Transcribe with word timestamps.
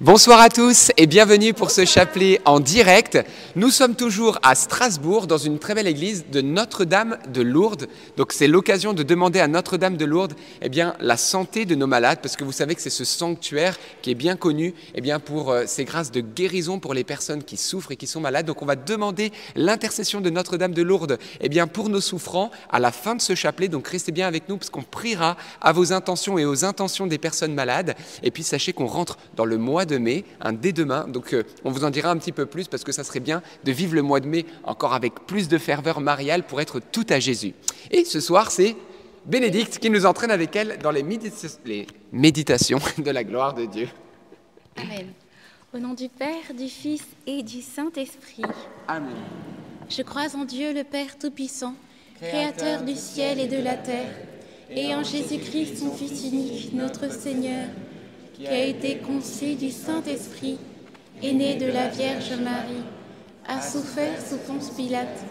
Bonsoir 0.00 0.40
à 0.40 0.48
tous 0.48 0.90
et 0.96 1.06
bienvenue 1.06 1.54
pour 1.54 1.70
ce 1.70 1.84
chapelet 1.84 2.40
en 2.46 2.58
direct. 2.58 3.16
Nous 3.54 3.70
sommes 3.70 3.94
toujours 3.94 4.40
à 4.42 4.56
Strasbourg 4.56 5.28
dans 5.28 5.38
une 5.38 5.60
très 5.60 5.72
belle 5.72 5.86
église 5.86 6.24
de 6.32 6.40
Notre-Dame 6.40 7.16
de 7.32 7.42
Lourdes. 7.42 7.86
Donc 8.16 8.32
c'est 8.32 8.48
l'occasion 8.48 8.92
de 8.92 9.04
demander 9.04 9.38
à 9.38 9.46
Notre-Dame 9.46 9.96
de 9.96 10.04
Lourdes 10.04 10.34
eh 10.62 10.68
bien, 10.68 10.96
la 10.98 11.16
santé 11.16 11.64
de 11.64 11.76
nos 11.76 11.86
malades 11.86 12.18
parce 12.20 12.34
que 12.34 12.42
vous 12.42 12.50
savez 12.50 12.74
que 12.74 12.80
c'est 12.80 12.90
ce 12.90 13.04
sanctuaire 13.04 13.78
qui 14.02 14.10
est 14.10 14.16
bien 14.16 14.34
connu 14.34 14.74
eh 14.96 15.00
bien, 15.00 15.20
pour 15.20 15.52
euh, 15.52 15.62
ses 15.68 15.84
grâces 15.84 16.10
de 16.10 16.20
guérison 16.20 16.80
pour 16.80 16.92
les 16.92 17.04
personnes 17.04 17.44
qui 17.44 17.56
souffrent 17.56 17.92
et 17.92 17.96
qui 17.96 18.08
sont 18.08 18.20
malades. 18.20 18.46
Donc 18.46 18.62
on 18.62 18.66
va 18.66 18.74
demander 18.74 19.30
l'intercession 19.54 20.20
de 20.20 20.28
Notre-Dame 20.28 20.74
de 20.74 20.82
Lourdes 20.82 21.18
eh 21.40 21.48
bien, 21.48 21.68
pour 21.68 21.88
nos 21.88 22.00
souffrants 22.00 22.50
à 22.68 22.80
la 22.80 22.90
fin 22.90 23.14
de 23.14 23.22
ce 23.22 23.36
chapelet. 23.36 23.68
Donc 23.68 23.86
restez 23.86 24.10
bien 24.10 24.26
avec 24.26 24.48
nous 24.48 24.56
parce 24.56 24.70
qu'on 24.70 24.82
priera 24.82 25.36
à 25.60 25.70
vos 25.70 25.92
intentions 25.92 26.36
et 26.36 26.44
aux 26.44 26.64
intentions 26.64 27.06
des 27.06 27.18
personnes 27.18 27.54
malades. 27.54 27.94
Et 28.24 28.32
puis 28.32 28.42
sachez 28.42 28.72
qu'on 28.72 28.86
rentre 28.86 29.18
dans 29.36 29.44
le 29.44 29.56
mois 29.56 29.83
de 29.86 29.98
mai, 29.98 30.24
un 30.40 30.52
dès 30.52 30.72
demain. 30.72 31.06
Donc 31.08 31.32
euh, 31.32 31.42
on 31.64 31.70
vous 31.70 31.84
en 31.84 31.90
dira 31.90 32.10
un 32.10 32.16
petit 32.16 32.32
peu 32.32 32.46
plus 32.46 32.68
parce 32.68 32.84
que 32.84 32.92
ça 32.92 33.04
serait 33.04 33.20
bien 33.20 33.42
de 33.64 33.72
vivre 33.72 33.94
le 33.94 34.02
mois 34.02 34.20
de 34.20 34.26
mai 34.26 34.46
encore 34.64 34.94
avec 34.94 35.26
plus 35.26 35.48
de 35.48 35.58
ferveur 35.58 36.00
mariale 36.00 36.44
pour 36.44 36.60
être 36.60 36.80
tout 36.80 37.06
à 37.08 37.20
Jésus. 37.20 37.54
Et 37.90 38.04
ce 38.04 38.20
soir, 38.20 38.50
c'est 38.50 38.76
Bénédicte 39.26 39.78
qui 39.78 39.88
nous 39.88 40.04
entraîne 40.04 40.30
avec 40.30 40.54
elle 40.54 40.78
dans 40.82 40.90
les, 40.90 41.02
les 41.64 41.86
méditations 42.12 42.78
de 42.98 43.10
la 43.10 43.24
gloire 43.24 43.54
de 43.54 43.64
Dieu. 43.64 43.88
Amen. 44.76 45.12
Au 45.72 45.78
nom 45.78 45.94
du 45.94 46.08
Père, 46.10 46.54
du 46.56 46.68
Fils 46.68 47.04
et 47.26 47.42
du 47.42 47.62
Saint-Esprit. 47.62 48.42
Amen. 48.86 49.16
Je 49.88 50.02
crois 50.02 50.34
en 50.36 50.44
Dieu 50.44 50.74
le 50.74 50.84
Père 50.84 51.18
Tout-Puissant, 51.18 51.74
Créateur 52.20 52.82
du 52.82 52.94
ciel 52.94 53.40
et 53.40 53.48
de 53.48 53.62
la 53.62 53.74
terre, 53.74 54.14
et 54.70 54.94
en 54.94 55.02
Jésus-Christ, 55.02 55.78
son 55.78 55.92
Fils 55.92 56.24
unique, 56.24 56.72
notre 56.74 57.10
Seigneur 57.10 57.68
qui 58.34 58.48
a 58.48 58.64
été 58.64 58.96
conçu 58.96 59.54
du 59.54 59.70
Saint-Esprit, 59.70 60.58
est 61.22 61.32
né 61.32 61.54
de 61.54 61.66
la 61.66 61.88
Vierge 61.88 62.32
Marie, 62.32 62.84
a 63.46 63.60
souffert 63.60 64.20
sous 64.20 64.38
Ponce 64.38 64.70
Pilate, 64.70 65.24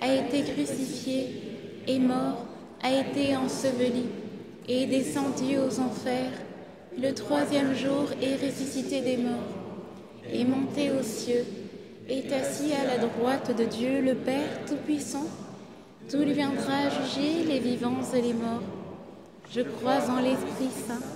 a 0.00 0.14
été 0.14 0.42
crucifié, 0.42 1.42
est 1.88 1.98
mort, 1.98 2.46
a 2.82 2.92
été 2.92 3.36
enseveli, 3.36 4.04
et 4.68 4.84
est 4.84 4.86
descendu 4.86 5.58
aux 5.58 5.80
enfers. 5.80 6.32
Le 6.96 7.12
troisième 7.12 7.74
jour 7.74 8.06
est 8.22 8.36
ressuscité 8.36 9.00
des 9.00 9.16
morts, 9.16 9.52
est 10.32 10.44
monté 10.44 10.92
aux 10.92 11.02
cieux, 11.02 11.44
est 12.08 12.32
assis 12.32 12.72
à 12.72 12.86
la 12.86 13.06
droite 13.06 13.56
de 13.56 13.64
Dieu 13.64 14.00
le 14.00 14.14
Père 14.14 14.64
Tout-Puissant. 14.68 15.26
Tout 16.08 16.18
lui 16.18 16.32
viendra 16.32 16.88
juger 16.88 17.44
les 17.44 17.58
vivants 17.58 18.02
et 18.14 18.22
les 18.22 18.32
morts. 18.32 18.62
Je 19.52 19.62
crois 19.62 20.08
en 20.08 20.20
l'Esprit 20.20 20.70
Saint 20.86 21.15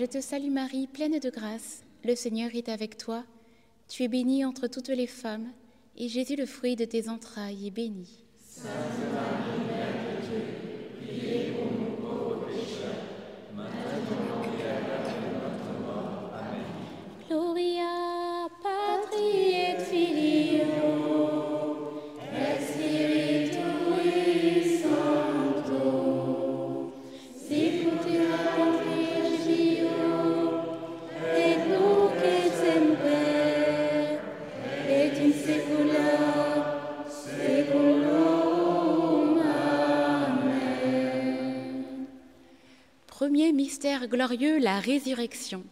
Je 0.00 0.06
te 0.06 0.18
salue 0.22 0.50
Marie, 0.50 0.86
pleine 0.86 1.18
de 1.18 1.28
grâce, 1.28 1.82
le 2.04 2.14
Seigneur 2.14 2.48
est 2.54 2.70
avec 2.70 2.96
toi. 2.96 3.22
Tu 3.86 4.02
es 4.02 4.08
bénie 4.08 4.46
entre 4.46 4.66
toutes 4.66 4.88
les 4.88 5.06
femmes, 5.06 5.52
et 5.94 6.08
Jésus, 6.08 6.36
le 6.36 6.46
fruit 6.46 6.74
de 6.74 6.86
tes 6.86 7.10
entrailles, 7.10 7.66
est 7.66 7.70
béni. 7.70 8.24
Glorieux, 44.06 44.58
la 44.58 44.80
résurrection. 44.80 45.64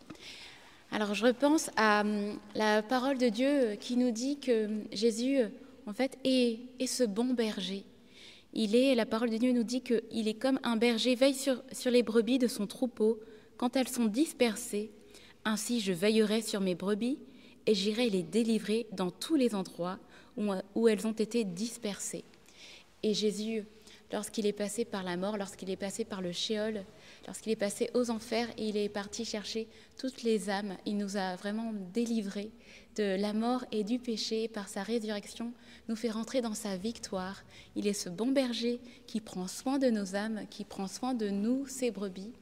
Alors 0.90 1.14
je 1.14 1.26
repense 1.26 1.70
à 1.76 2.00
hum, 2.00 2.38
la 2.54 2.82
parole 2.82 3.18
de 3.18 3.28
Dieu 3.28 3.76
qui 3.80 3.96
nous 3.96 4.10
dit 4.10 4.38
que 4.38 4.68
Jésus, 4.92 5.40
en 5.86 5.92
fait, 5.92 6.18
est, 6.24 6.86
ce 6.86 7.04
bon 7.04 7.34
berger. 7.34 7.84
Il 8.54 8.74
est, 8.74 8.94
la 8.94 9.06
parole 9.06 9.30
de 9.30 9.36
Dieu 9.36 9.52
nous 9.52 9.62
dit 9.62 9.82
qu'il 9.82 10.28
est 10.28 10.38
comme 10.38 10.58
un 10.62 10.76
berger 10.76 11.14
veille 11.14 11.34
sur, 11.34 11.62
sur 11.72 11.90
les 11.90 12.02
brebis 12.02 12.38
de 12.38 12.48
son 12.48 12.66
troupeau 12.66 13.20
quand 13.58 13.76
elles 13.76 13.88
sont 13.88 14.06
dispersées. 14.06 14.90
Ainsi 15.44 15.80
je 15.80 15.92
veillerai 15.92 16.40
sur 16.40 16.60
mes 16.60 16.74
brebis 16.74 17.18
et 17.66 17.74
j'irai 17.74 18.08
les 18.08 18.22
délivrer 18.22 18.86
dans 18.92 19.10
tous 19.10 19.34
les 19.34 19.54
endroits 19.54 19.98
où, 20.36 20.52
où 20.74 20.88
elles 20.88 21.06
ont 21.06 21.12
été 21.12 21.44
dispersées. 21.44 22.24
Et 23.02 23.12
Jésus, 23.12 23.64
lorsqu'il 24.12 24.46
est 24.46 24.52
passé 24.52 24.84
par 24.84 25.02
la 25.02 25.16
mort, 25.16 25.36
lorsqu'il 25.36 25.70
est 25.70 25.76
passé 25.76 26.04
par 26.04 26.22
le 26.22 26.32
shéol, 26.32 26.84
lorsqu'il 27.28 27.52
est 27.52 27.56
passé 27.56 27.90
aux 27.92 28.08
enfers 28.08 28.48
et 28.56 28.70
il 28.70 28.78
est 28.78 28.88
parti 28.88 29.26
chercher 29.26 29.68
toutes 29.98 30.22
les 30.22 30.48
âmes, 30.48 30.78
il 30.86 30.96
nous 30.96 31.18
a 31.18 31.36
vraiment 31.36 31.74
délivrés 31.92 32.50
de 32.96 33.20
la 33.20 33.34
mort 33.34 33.66
et 33.70 33.84
du 33.84 33.98
péché 33.98 34.48
par 34.48 34.66
sa 34.66 34.82
résurrection, 34.82 35.52
nous 35.90 35.94
fait 35.94 36.08
rentrer 36.08 36.40
dans 36.40 36.54
sa 36.54 36.78
victoire. 36.78 37.44
Il 37.76 37.86
est 37.86 37.92
ce 37.92 38.08
bon 38.08 38.32
berger 38.32 38.80
qui 39.06 39.20
prend 39.20 39.46
soin 39.46 39.78
de 39.78 39.90
nos 39.90 40.16
âmes, 40.16 40.46
qui 40.48 40.64
prend 40.64 40.88
soin 40.88 41.12
de 41.12 41.28
nous, 41.28 41.66
ses 41.66 41.90
brebis, 41.90 42.32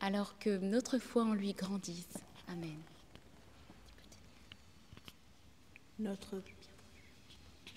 alors 0.00 0.38
que 0.38 0.58
notre 0.58 0.98
foi 0.98 1.24
en 1.24 1.32
lui 1.32 1.54
grandisse. 1.54 2.18
Amen. 2.46 2.76
Notre, 5.98 6.42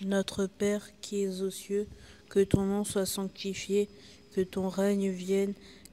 Notre 0.02 0.46
Père 0.46 0.90
qui 1.00 1.22
es 1.22 1.40
aux 1.40 1.50
cieux, 1.50 1.88
que 2.28 2.40
ton 2.40 2.66
nom 2.66 2.84
soit 2.84 3.06
sanctifié, 3.06 3.88
que 4.34 4.42
ton 4.42 4.68
règne 4.68 5.08
vienne, 5.08 5.54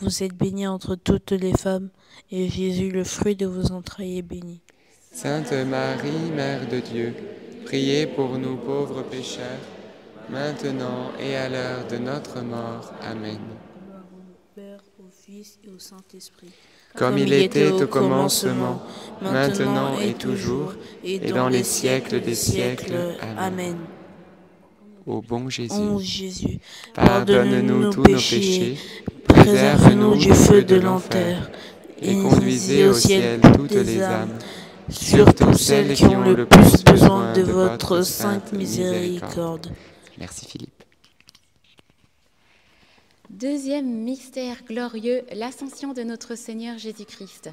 Vous 0.00 0.22
êtes 0.22 0.34
bénie 0.34 0.66
entre 0.66 0.94
toutes 0.94 1.32
les 1.32 1.52
femmes, 1.52 1.90
et 2.30 2.48
Jésus, 2.48 2.90
le 2.90 3.04
fruit 3.04 3.36
de 3.36 3.44
vos 3.44 3.72
entrailles, 3.72 4.18
est 4.18 4.22
béni. 4.22 4.62
Sainte 5.12 5.52
Marie, 5.52 6.30
Mère 6.34 6.66
de 6.68 6.80
Dieu, 6.80 7.14
priez 7.66 8.06
pour 8.06 8.38
nous 8.38 8.56
pauvres 8.56 9.02
pécheurs, 9.02 9.60
maintenant 10.30 11.10
et 11.20 11.36
à 11.36 11.50
l'heure 11.50 11.86
de 11.86 11.98
notre 11.98 12.40
mort. 12.40 12.94
Amen. 13.02 13.40
Père, 14.54 14.80
au 14.98 15.10
Fils 15.10 15.58
et 15.64 15.68
au 15.68 15.78
Saint-Esprit. 15.78 16.52
Comme 16.94 17.18
il 17.18 17.32
était 17.34 17.70
au 17.70 17.86
commencement, 17.86 18.82
maintenant 19.20 19.98
et 20.00 20.14
toujours, 20.14 20.72
et 21.04 21.18
dans 21.30 21.48
les 21.50 21.62
siècles 21.62 22.22
des 22.22 22.34
siècles. 22.34 23.16
Amen. 23.36 23.76
Ô 25.06 25.22
bon 25.22 25.48
Jésus, 25.48 26.58
pardonne-nous 26.94 27.90
tous 27.90 28.00
nos 28.00 28.04
péchés, 28.04 28.76
préserve-nous 29.42 30.16
du 30.16 30.34
feu 30.34 30.62
de 30.62 30.76
l'enfer, 30.76 31.50
et 32.02 32.14
conduisez 32.14 32.86
au 32.86 32.92
ciel 32.92 33.40
toutes 33.54 33.72
les 33.72 34.02
âmes, 34.02 34.38
surtout 34.90 35.54
celles 35.54 35.94
qui 35.94 36.04
ont 36.04 36.20
le 36.20 36.46
plus 36.46 36.84
besoin 36.84 37.32
de 37.32 37.42
votre 37.42 38.02
sainte 38.02 38.52
miséricorde. 38.52 39.68
Merci 40.18 40.46
Philippe. 40.46 40.84
Deuxième 43.30 43.86
mystère 43.86 44.56
glorieux, 44.68 45.22
l'ascension 45.32 45.94
de 45.94 46.02
notre 46.02 46.34
Seigneur 46.34 46.76
Jésus-Christ. 46.78 47.50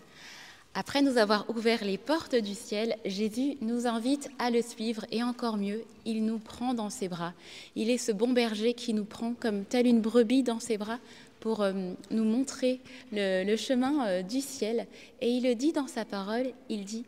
Après 0.79 1.01
nous 1.01 1.17
avoir 1.17 1.49
ouvert 1.49 1.83
les 1.83 1.97
portes 1.97 2.35
du 2.35 2.53
ciel, 2.53 2.97
Jésus 3.05 3.57
nous 3.61 3.87
invite 3.87 4.29
à 4.37 4.51
le 4.51 4.61
suivre 4.61 5.05
et 5.11 5.23
encore 5.23 5.57
mieux, 5.57 5.83
il 6.05 6.23
nous 6.25 6.37
prend 6.37 6.73
dans 6.73 6.89
ses 6.89 7.07
bras. 7.07 7.33
Il 7.75 7.89
est 7.89 7.97
ce 7.97 8.11
bon 8.11 8.31
berger 8.33 8.73
qui 8.73 8.93
nous 8.93 9.05
prend 9.05 9.33
comme 9.39 9.63
telle 9.63 9.87
une 9.87 10.01
brebis 10.01 10.43
dans 10.43 10.59
ses 10.59 10.77
bras 10.77 10.99
pour 11.47 11.61
euh, 11.61 11.93
nous 12.11 12.25
montrer 12.25 12.81
le, 13.13 13.45
le 13.45 13.55
chemin 13.55 14.05
euh, 14.05 14.21
du 14.21 14.41
ciel. 14.41 14.85
Et 15.21 15.29
il 15.29 15.43
le 15.43 15.55
dit 15.55 15.71
dans 15.71 15.87
sa 15.87 16.03
parole, 16.03 16.51
il 16.67 16.83
dit, 16.83 17.05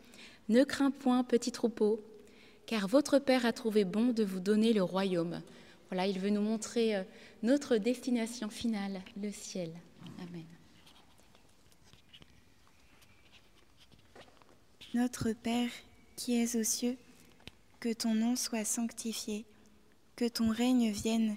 Ne 0.48 0.64
crains 0.64 0.90
point, 0.90 1.22
petit 1.24 1.52
troupeau, 1.52 2.02
car 2.64 2.88
votre 2.88 3.18
Père 3.18 3.44
a 3.44 3.52
trouvé 3.52 3.84
bon 3.84 4.14
de 4.14 4.24
vous 4.24 4.40
donner 4.40 4.72
le 4.72 4.82
royaume. 4.82 5.42
Voilà, 5.90 6.06
il 6.06 6.18
veut 6.18 6.30
nous 6.30 6.40
montrer 6.40 6.96
euh, 6.96 7.02
notre 7.42 7.76
destination 7.76 8.48
finale, 8.48 9.02
le 9.22 9.30
ciel. 9.30 9.72
Amen. 10.22 10.46
Notre 14.94 15.34
Père 15.34 15.68
qui 16.16 16.40
es 16.40 16.56
aux 16.56 16.64
cieux, 16.64 16.96
que 17.78 17.92
ton 17.92 18.14
nom 18.14 18.36
soit 18.36 18.64
sanctifié, 18.64 19.44
que 20.16 20.28
ton 20.28 20.48
règne 20.48 20.90
vienne, 20.92 21.36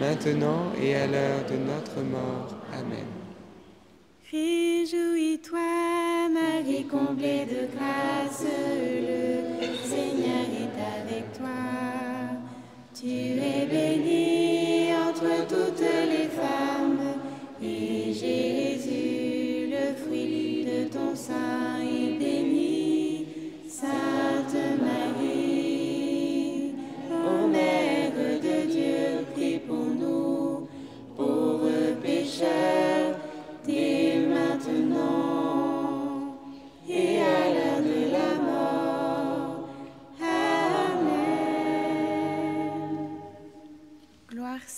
maintenant 0.00 0.72
et 0.80 0.94
à 0.94 1.06
l'heure 1.06 1.44
de 1.50 1.56
notre 1.56 2.00
mort. 2.02 2.54
Amen. 2.72 3.06
Réjouis-toi, 4.30 5.60
Marie 6.32 6.86
comblée 6.86 7.46
de 7.46 7.68
grâce, 7.76 8.44
le 8.44 9.66
Seigneur 9.88 10.46
est 10.62 10.76
avec 11.00 11.32
toi. 11.38 11.62
Tu 12.94 13.08
es 13.08 13.66
bénie 13.66 14.92
entre 15.08 15.46
toutes 15.46 15.80
les 15.80 16.28
femmes, 16.28 17.20
et 17.62 18.12
Jésus, 18.12 19.70
le 19.70 19.94
fruit 19.94 20.64
de 20.64 20.88
ton 20.92 21.14
sein, 21.14 21.80
est 21.82 22.18
béni. 22.18 23.26
Sainte 23.68 24.33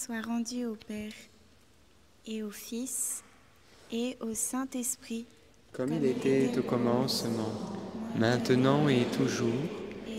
soit 0.06 0.20
rendue 0.20 0.66
au 0.66 0.76
Père 0.86 1.12
et 2.28 2.44
au 2.44 2.50
Fils 2.52 3.24
et 3.90 4.16
au 4.20 4.34
Saint-Esprit, 4.34 5.26
Comme 5.72 5.92
il 5.94 6.04
était 6.04 6.56
au 6.56 6.62
commencement, 6.62 7.52
maintenant 8.16 8.88
et 8.88 9.04
toujours, 9.16 9.64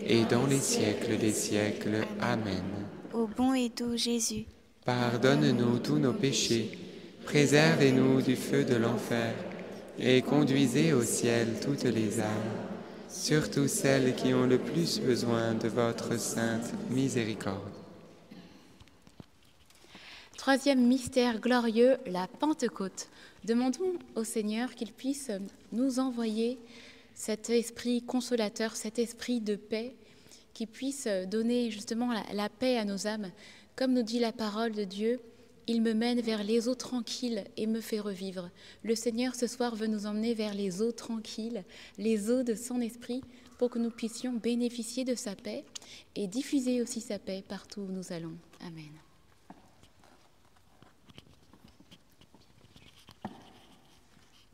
et 0.06 0.26
dans 0.26 0.46
les 0.46 0.60
siècles 0.60 1.18
des 1.18 1.32
siècles. 1.32 2.06
Amen. 2.20 2.64
au 3.14 3.28
bon 3.28 3.54
et 3.54 3.70
doux 3.70 3.96
Jésus. 3.96 4.46
Pardonne-nous 4.84 5.80
tous 5.80 6.00
nos 6.00 6.14
péchés, 6.14 6.78
préservez-nous 7.24 8.22
du 8.22 8.36
feu 8.36 8.66
de 8.66 8.76
l'enfer, 8.76 9.34
et 9.98 10.22
conduisez 10.22 10.92
au 10.92 11.04
ciel 11.04 11.62
toutes 11.64 11.86
les 11.86 12.20
âmes, 12.20 12.58
surtout 13.08 13.70
celles 13.70 14.16
qui 14.16 14.34
ont 14.34 14.48
le 14.48 14.58
plus 14.58 15.00
besoin 15.00 15.54
de 15.54 15.70
votre 15.70 16.20
sainte 16.20 16.74
miséricorde. 16.90 17.77
Troisième 20.48 20.88
mystère 20.88 21.42
glorieux, 21.42 21.98
la 22.06 22.26
Pentecôte. 22.26 23.10
Demandons 23.44 24.00
au 24.16 24.24
Seigneur 24.24 24.76
qu'il 24.76 24.94
puisse 24.94 25.30
nous 25.74 26.00
envoyer 26.00 26.58
cet 27.14 27.50
esprit 27.50 28.02
consolateur, 28.02 28.78
cet 28.78 28.98
esprit 28.98 29.42
de 29.42 29.58
paix, 29.58 29.94
qui 30.54 30.66
puisse 30.66 31.10
donner 31.30 31.70
justement 31.70 32.14
la, 32.14 32.24
la 32.32 32.48
paix 32.48 32.78
à 32.78 32.86
nos 32.86 33.08
âmes. 33.08 33.30
Comme 33.76 33.92
nous 33.92 34.04
dit 34.04 34.20
la 34.20 34.32
parole 34.32 34.72
de 34.72 34.86
Dieu, 34.86 35.20
il 35.68 35.82
me 35.82 35.94
mène 35.94 36.22
vers 36.22 36.46
les 36.46 36.70
eaux 36.70 36.76
tranquilles 36.76 37.44
et 37.58 37.68
me 37.68 37.82
fait 37.82 38.00
revivre. 38.00 38.50
Le 38.84 38.96
Seigneur 38.96 39.36
ce 39.36 39.48
soir 39.48 39.76
veut 39.76 39.88
nous 39.88 40.06
emmener 40.06 40.34
vers 40.34 40.54
les 40.54 40.82
eaux 40.82 40.94
tranquilles, 40.94 41.66
les 41.98 42.32
eaux 42.32 42.44
de 42.44 42.56
son 42.56 42.80
esprit, 42.80 43.22
pour 43.58 43.70
que 43.70 43.80
nous 43.80 43.92
puissions 43.92 44.32
bénéficier 44.32 45.04
de 45.04 45.16
sa 45.16 45.36
paix 45.36 45.66
et 46.16 46.26
diffuser 46.26 46.82
aussi 46.82 47.02
sa 47.02 47.20
paix 47.20 47.44
partout 47.46 47.82
où 47.82 47.92
nous 47.92 48.14
allons. 48.14 48.38
Amen. 48.62 49.07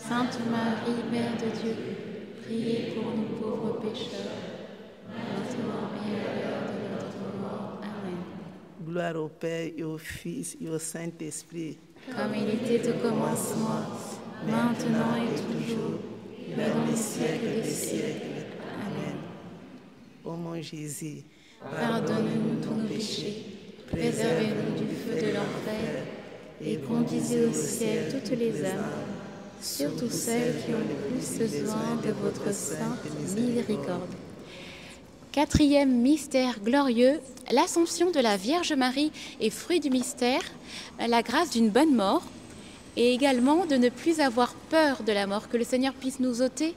Sainte 0.00 0.38
Marie, 0.50 1.02
Mère 1.10 1.32
de 1.36 1.60
Dieu, 1.60 1.76
priez 2.42 2.92
pour 2.94 3.12
nous 3.14 3.38
pauvres 3.40 3.80
pécheurs, 3.80 4.40
maintenant 5.08 5.90
et 6.02 6.14
à 6.18 6.34
l'heure 6.34 6.66
de 6.66 6.78
notre 6.94 7.24
mort. 7.40 7.80
Amen. 7.82 8.22
Gloire 8.84 9.16
au 9.16 9.28
Père 9.28 9.70
et 9.76 9.84
au 9.84 9.98
Fils 9.98 10.56
et 10.60 10.68
au 10.68 10.78
Saint-Esprit. 10.78 11.78
Comme 12.08 12.34
il 12.34 12.48
était 12.54 12.88
au 12.90 12.94
commencement, 12.94 13.82
maintenant 14.44 15.14
et 15.16 15.36
toujours, 15.40 16.00
et 16.48 16.54
dans 16.56 16.90
les 16.90 16.96
siècles 16.96 17.62
des 17.62 17.70
siècles. 17.70 18.46
Amen. 18.80 19.16
Ô 20.24 20.32
mon 20.32 20.60
Jésus, 20.60 21.22
Pardonne-nous 21.60 22.60
tous 22.60 22.74
nos 22.74 22.88
péchés, 22.88 23.44
préservez-nous 23.86 24.84
du 24.84 24.94
feu 24.96 25.14
de 25.14 25.32
l'enfer, 25.34 26.02
et 26.60 26.76
conduisez 26.78 27.46
au 27.46 27.52
ciel 27.52 28.08
toutes 28.10 28.36
les 28.36 28.64
âmes, 28.64 29.01
surtout 29.62 30.10
celles 30.10 30.56
qui 30.64 30.74
ont 30.74 30.78
le 30.78 31.16
plus 31.16 31.38
besoin 31.38 31.96
de 32.04 32.10
votre 32.10 32.52
sainte 32.52 32.98
miséricorde. 33.20 34.10
Quatrième 35.30 36.02
mystère 36.02 36.60
glorieux, 36.60 37.20
l'assomption 37.50 38.10
de 38.10 38.20
la 38.20 38.36
Vierge 38.36 38.72
Marie 38.72 39.12
est 39.40 39.50
fruit 39.50 39.80
du 39.80 39.88
mystère, 39.88 40.42
la 40.98 41.22
grâce 41.22 41.50
d'une 41.50 41.70
bonne 41.70 41.94
mort 41.94 42.22
et 42.96 43.14
également 43.14 43.64
de 43.64 43.76
ne 43.76 43.88
plus 43.88 44.20
avoir 44.20 44.52
peur 44.54 45.02
de 45.02 45.12
la 45.12 45.26
mort, 45.26 45.48
que 45.48 45.56
le 45.56 45.64
Seigneur 45.64 45.94
puisse 45.94 46.20
nous 46.20 46.42
ôter 46.42 46.74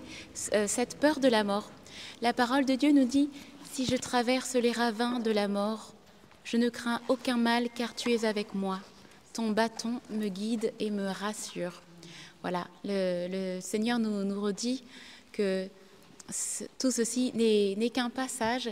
euh, 0.54 0.66
cette 0.68 0.98
peur 0.98 1.20
de 1.20 1.28
la 1.28 1.44
mort. 1.44 1.70
La 2.22 2.32
parole 2.32 2.64
de 2.64 2.76
Dieu 2.76 2.94
nous 2.94 3.04
dit, 3.04 3.30
si 3.74 3.86
je 3.86 3.98
traverse 3.98 4.54
les 4.54 4.72
ravins 4.72 5.20
de 5.20 5.32
la 5.32 5.50
mort, 5.50 5.94
je 6.46 6.56
ne 6.56 6.70
crains 6.70 7.02
aucun 7.10 7.36
mal 7.36 7.68
car 7.76 7.94
tu 7.94 8.14
es 8.14 8.24
avec 8.24 8.56
moi. 8.56 8.80
Ton 9.34 9.52
bâton 9.52 10.00
me 10.10 10.30
guide 10.30 10.72
et 10.80 10.92
me 10.92 11.10
rassure. 11.10 11.82
Voilà, 12.42 12.68
le, 12.84 13.60
Seigneur 13.62 14.00
nous, 14.00 14.42
redit 14.42 14.84
que 15.32 15.68
tout 16.80 16.92
ceci 16.92 17.32
n'est 17.34 17.90
qu'un 17.90 18.10
passage 18.10 18.70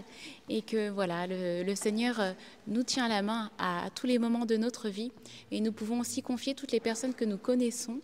et 0.50 0.62
que 0.62 0.90
voilà, 0.90 1.28
le, 1.28 1.76
Seigneur 1.76 2.20
euh, 2.20 2.34
nous 2.68 2.84
tient 2.84 3.08
la 3.08 3.22
main 3.22 3.52
à, 3.58 3.90
tous 3.94 4.08
les 4.08 4.20
moments 4.20 4.46
de 4.46 4.58
notre 4.58 4.90
vie 4.90 5.12
et 5.52 5.60
nous 5.60 5.72
pouvons 5.72 6.00
aussi 6.00 6.22
confier 6.22 6.56
toutes 6.56 6.72
les 6.72 6.80
personnes 6.80 7.14
que 7.14 7.26
nous 7.26 7.38
connaissons 7.38 8.00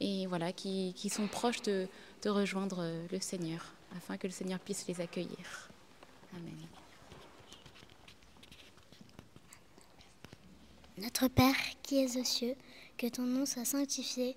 et 0.00 0.26
voilà, 0.26 0.52
qui, 0.52 0.92
qui 0.96 1.08
sont 1.08 1.26
proches 1.28 1.62
de, 1.62 1.86
de 2.22 2.30
rejoindre 2.30 2.80
euh, 2.80 3.06
le 3.10 3.20
Seigneur 3.20 3.72
afin 3.96 4.16
que 4.16 4.26
le 4.26 4.32
Seigneur 4.32 4.58
puisse 4.60 4.86
les 4.86 5.00
accueillir. 5.00 5.70
Amen. 6.34 6.56
Notre 10.98 11.28
Père 11.28 11.56
qui 11.82 11.98
es 11.98 12.18
aux 12.18 12.24
cieux, 12.24 12.54
que 12.98 13.06
ton 13.06 13.22
nom 13.22 13.46
soit 13.46 13.64
sanctifié, 13.64 14.36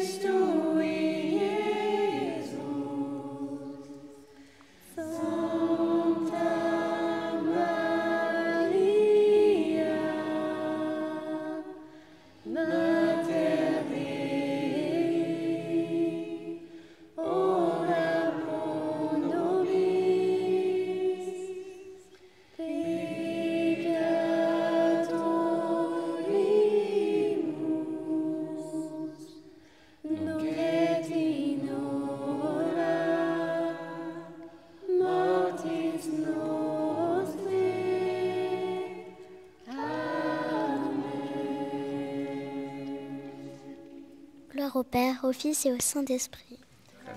Gloire 44.61 44.75
au 44.75 44.83
Père, 44.83 45.15
au 45.23 45.33
Fils 45.33 45.65
et 45.65 45.71
au 45.71 45.79
Saint-Esprit. 45.79 46.59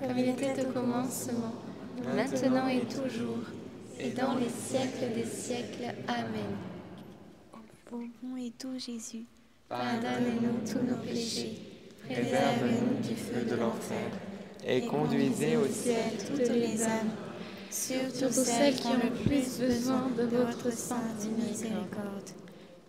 Comme 0.01 0.17
il 0.17 0.31
était 0.31 0.65
au 0.65 0.73
commencement, 0.73 1.53
maintenant 2.03 2.69
et 2.69 2.81
toujours, 2.87 3.45
et 4.01 4.09
dans 4.13 4.37
les 4.37 4.49
siècles 4.49 5.15
des 5.15 5.27
siècles. 5.27 5.95
Amen. 6.09 6.57
Ô 7.93 7.99
bon 8.23 8.37
et 8.39 8.51
doux 8.59 8.79
Jésus, 8.79 9.27
Pardonnez-nous 9.69 10.67
tous 10.67 10.91
nos 10.91 10.97
péchés, 10.97 11.59
Préserve-nous 12.09 13.07
du 13.07 13.15
feu 13.15 13.45
de 13.45 13.57
l'enfer 13.57 14.09
et 14.67 14.87
conduisez 14.87 15.59
au 15.59 15.67
ciel 15.67 16.13
toutes 16.27 16.49
les 16.49 16.83
âmes, 16.83 17.11
surtout 17.71 18.33
celles 18.33 18.75
qui 18.75 18.87
ont 18.87 19.01
le 19.05 19.11
plus 19.11 19.59
besoin 19.61 20.09
de 20.17 20.23
votre 20.35 20.73
sainte 20.73 21.29
miséricorde. 21.47 22.31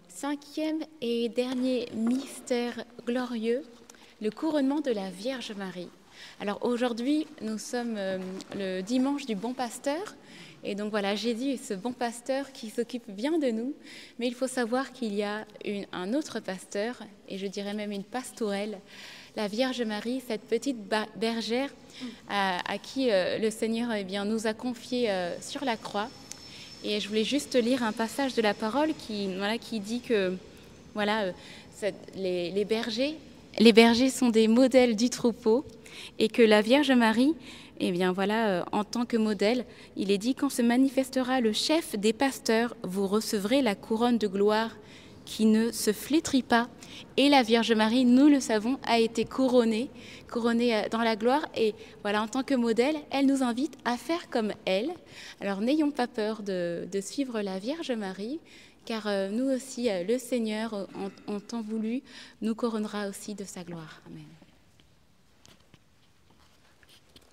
Cinquième 0.08 0.80
et 1.02 1.28
dernier 1.28 1.90
mystère 1.94 2.86
glorieux, 3.06 3.62
le 4.22 4.32
couronnement 4.32 4.80
de 4.80 4.92
la 4.92 5.10
Vierge 5.10 5.52
Marie. 5.58 5.90
Alors 6.40 6.60
aujourd'hui, 6.64 7.28
nous 7.42 7.58
sommes 7.58 7.96
euh, 7.98 8.18
le 8.56 8.82
dimanche 8.82 9.26
du 9.26 9.36
bon 9.36 9.54
pasteur. 9.54 10.16
Et 10.64 10.74
donc 10.74 10.90
voilà, 10.90 11.16
Jésus 11.16 11.52
est 11.52 11.64
ce 11.64 11.74
bon 11.74 11.92
pasteur 11.92 12.52
qui 12.52 12.70
s'occupe 12.70 13.10
bien 13.10 13.38
de 13.38 13.52
nous. 13.52 13.74
Mais 14.18 14.28
il 14.28 14.34
faut 14.34 14.48
savoir 14.48 14.94
qu'il 14.94 15.14
y 15.14 15.24
a 15.24 15.46
un 15.92 16.14
autre 16.14 16.40
pasteur, 16.40 17.02
et 17.28 17.38
je 17.38 17.46
dirais 17.46 17.74
même 17.74 17.92
une 17.92 18.04
pastourelle, 18.04 18.80
la 19.36 19.48
Vierge 19.48 19.82
Marie, 19.82 20.24
cette 20.26 20.48
petite 20.48 20.78
bergère 21.18 21.70
à, 22.30 22.62
qui 22.82 23.12
euh, 23.12 23.38
le 23.38 23.52
Seigneur 23.52 23.92
eh 23.94 24.06
bien, 24.06 24.24
nous 24.24 24.48
a 24.48 24.54
confié 24.54 25.12
euh, 25.12 25.40
sur 25.42 25.66
la 25.66 25.76
croix. 25.76 26.10
Et 26.86 27.00
je 27.00 27.08
voulais 27.10 27.26
juste 27.26 27.56
lire 27.56 27.84
un 27.84 27.92
passage 27.92 28.34
de 28.34 28.42
la 28.42 28.54
parole 28.54 28.94
qui, 28.94 29.36
voilà, 29.36 29.58
qui 29.58 29.80
dit 29.80 30.00
que 30.00 30.38
voilà, 30.94 31.34
les 32.16 32.66
bergers, 32.66 33.18
les 33.60 33.74
bergers 33.74 34.10
sont 34.10 34.30
des 34.30 34.48
modèles 34.48 34.96
du 34.96 35.10
troupeau 35.10 35.66
et 36.20 36.28
que 36.28 36.42
la 36.42 36.62
Vierge 36.62 36.92
Marie, 36.92 37.36
eh 37.80 37.92
bien 37.92 38.12
voilà, 38.12 38.48
euh, 38.48 38.64
en 38.72 38.84
tant 38.84 39.06
que 39.06 39.18
modèle, 39.18 39.66
il 39.96 40.12
est 40.12 40.18
dit 40.18 40.36
quand 40.36 40.50
se 40.50 40.62
manifestera 40.62 41.42
le 41.42 41.54
chef 41.54 41.98
des 41.98 42.14
pasteurs, 42.14 42.76
vous 42.84 43.08
recevrez 43.08 43.62
la 43.62 43.76
couronne 43.76 44.18
de 44.18 44.28
gloire 44.28 44.72
qui 45.26 45.46
ne 45.46 45.72
se 45.72 45.92
flétrit 45.92 46.44
pas. 46.44 46.70
Et 47.18 47.30
la 47.30 47.42
Vierge 47.42 47.72
Marie, 47.72 48.06
nous 48.06 48.28
le 48.28 48.40
savons, 48.40 48.78
a 48.86 49.00
été 49.00 49.26
couronnée, 49.26 49.90
couronnée 50.32 50.76
euh, 50.76 50.90
dans 50.92 51.02
la 51.02 51.16
gloire. 51.16 51.46
Et 51.56 51.74
voilà, 52.04 52.22
en 52.22 52.28
tant 52.28 52.44
que 52.44 52.56
modèle, 52.56 52.98
elle 53.10 53.26
nous 53.26 53.42
invite 53.42 53.78
à 53.86 53.98
faire 53.98 54.30
comme 54.30 54.52
elle. 54.66 54.92
Alors 55.42 55.62
n'ayons 55.62 55.92
pas 55.92 56.08
peur 56.08 56.44
de, 56.44 56.88
de 56.92 57.02
suivre 57.02 57.42
la 57.42 57.58
Vierge 57.58 57.92
Marie, 57.92 58.40
car 58.86 59.08
euh, 59.08 59.30
nous 59.30 59.46
aussi, 59.46 59.90
euh, 59.90 60.04
le 60.04 60.18
Seigneur, 60.18 60.74
euh, 60.74 60.86
en, 61.28 61.34
en 61.34 61.40
temps 61.40 61.62
voulu, 61.62 62.02
nous 62.42 62.56
couronnera 62.56 63.08
aussi 63.08 63.34
de 63.34 63.44
sa 63.44 63.64
gloire. 63.64 64.02
Amen. 64.08 64.24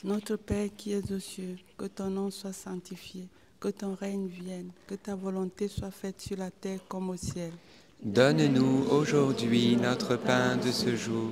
Notre 0.04 0.36
Père 0.36 0.70
qui 0.76 0.92
es 0.92 1.12
aux 1.12 1.20
cieux, 1.20 1.56
que 1.78 1.86
ton 1.86 2.10
nom 2.10 2.30
soit 2.30 2.52
sanctifié, 2.52 3.28
que 3.60 3.68
ton 3.68 3.94
règne 3.94 4.26
vienne, 4.26 4.70
que 4.88 4.96
ta 4.96 5.14
volonté 5.14 5.68
soit 5.68 5.92
faite 5.92 6.20
sur 6.20 6.36
la 6.36 6.50
terre 6.50 6.80
comme 6.88 7.10
au 7.10 7.16
ciel. 7.16 7.52
Donne-nous 8.02 8.86
aujourd'hui 8.90 9.76
notre 9.76 10.16
pain 10.16 10.56
de 10.56 10.72
ce 10.72 10.96
jour. 10.96 11.30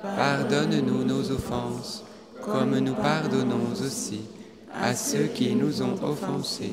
Pardonne-nous 0.00 1.04
nos 1.04 1.30
offenses, 1.30 2.04
comme 2.40 2.78
nous 2.78 2.94
pardonnons 2.94 3.72
aussi 3.72 4.22
à 4.72 4.94
ceux 4.94 5.26
qui 5.26 5.54
nous 5.54 5.82
ont 5.82 6.02
offensés. 6.02 6.72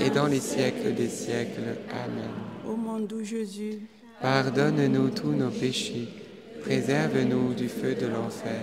et 0.00 0.10
dans 0.10 0.26
les 0.26 0.40
siècles 0.40 0.94
des 0.94 1.08
siècles. 1.08 1.76
Amen. 1.90 2.30
Ô 2.66 2.76
mon 2.76 3.00
doux 3.00 3.24
Jésus, 3.24 3.80
Pardonne-nous 4.20 5.10
tous 5.10 5.32
nos 5.32 5.50
péchés, 5.50 6.08
préserve-nous 6.62 7.54
du 7.54 7.68
feu 7.68 7.94
de 7.94 8.06
l'enfer, 8.06 8.62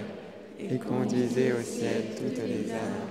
et 0.58 0.78
conduisez 0.78 1.52
au 1.52 1.62
ciel 1.62 2.04
toutes 2.18 2.38
les 2.38 2.72
âmes, 2.72 3.10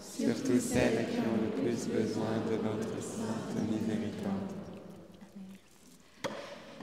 surtout 0.00 0.58
celles 0.58 1.06
qui 1.10 1.18
ont 1.18 1.40
le 1.44 1.62
plus 1.62 1.86
besoin 1.88 2.36
de 2.50 2.56
votre 2.56 3.02
sainte 3.02 3.68
miséricorde. 3.70 4.50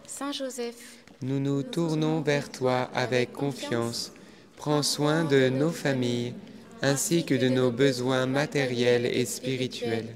Saint 0.05 0.31
Joseph, 0.31 0.99
Nous 1.23 1.39
nous 1.39 1.63
tournons 1.63 2.21
vers 2.21 2.51
toi 2.51 2.89
avec 2.93 3.33
confiance. 3.33 4.11
Prends 4.55 4.83
soin 4.83 5.23
de 5.23 5.49
nos 5.49 5.71
familles, 5.71 6.33
ainsi 6.83 7.25
que 7.25 7.33
de 7.33 7.49
nos 7.49 7.71
besoins 7.71 8.27
matériels 8.27 9.05
et 9.05 9.25
spirituels. 9.25 10.15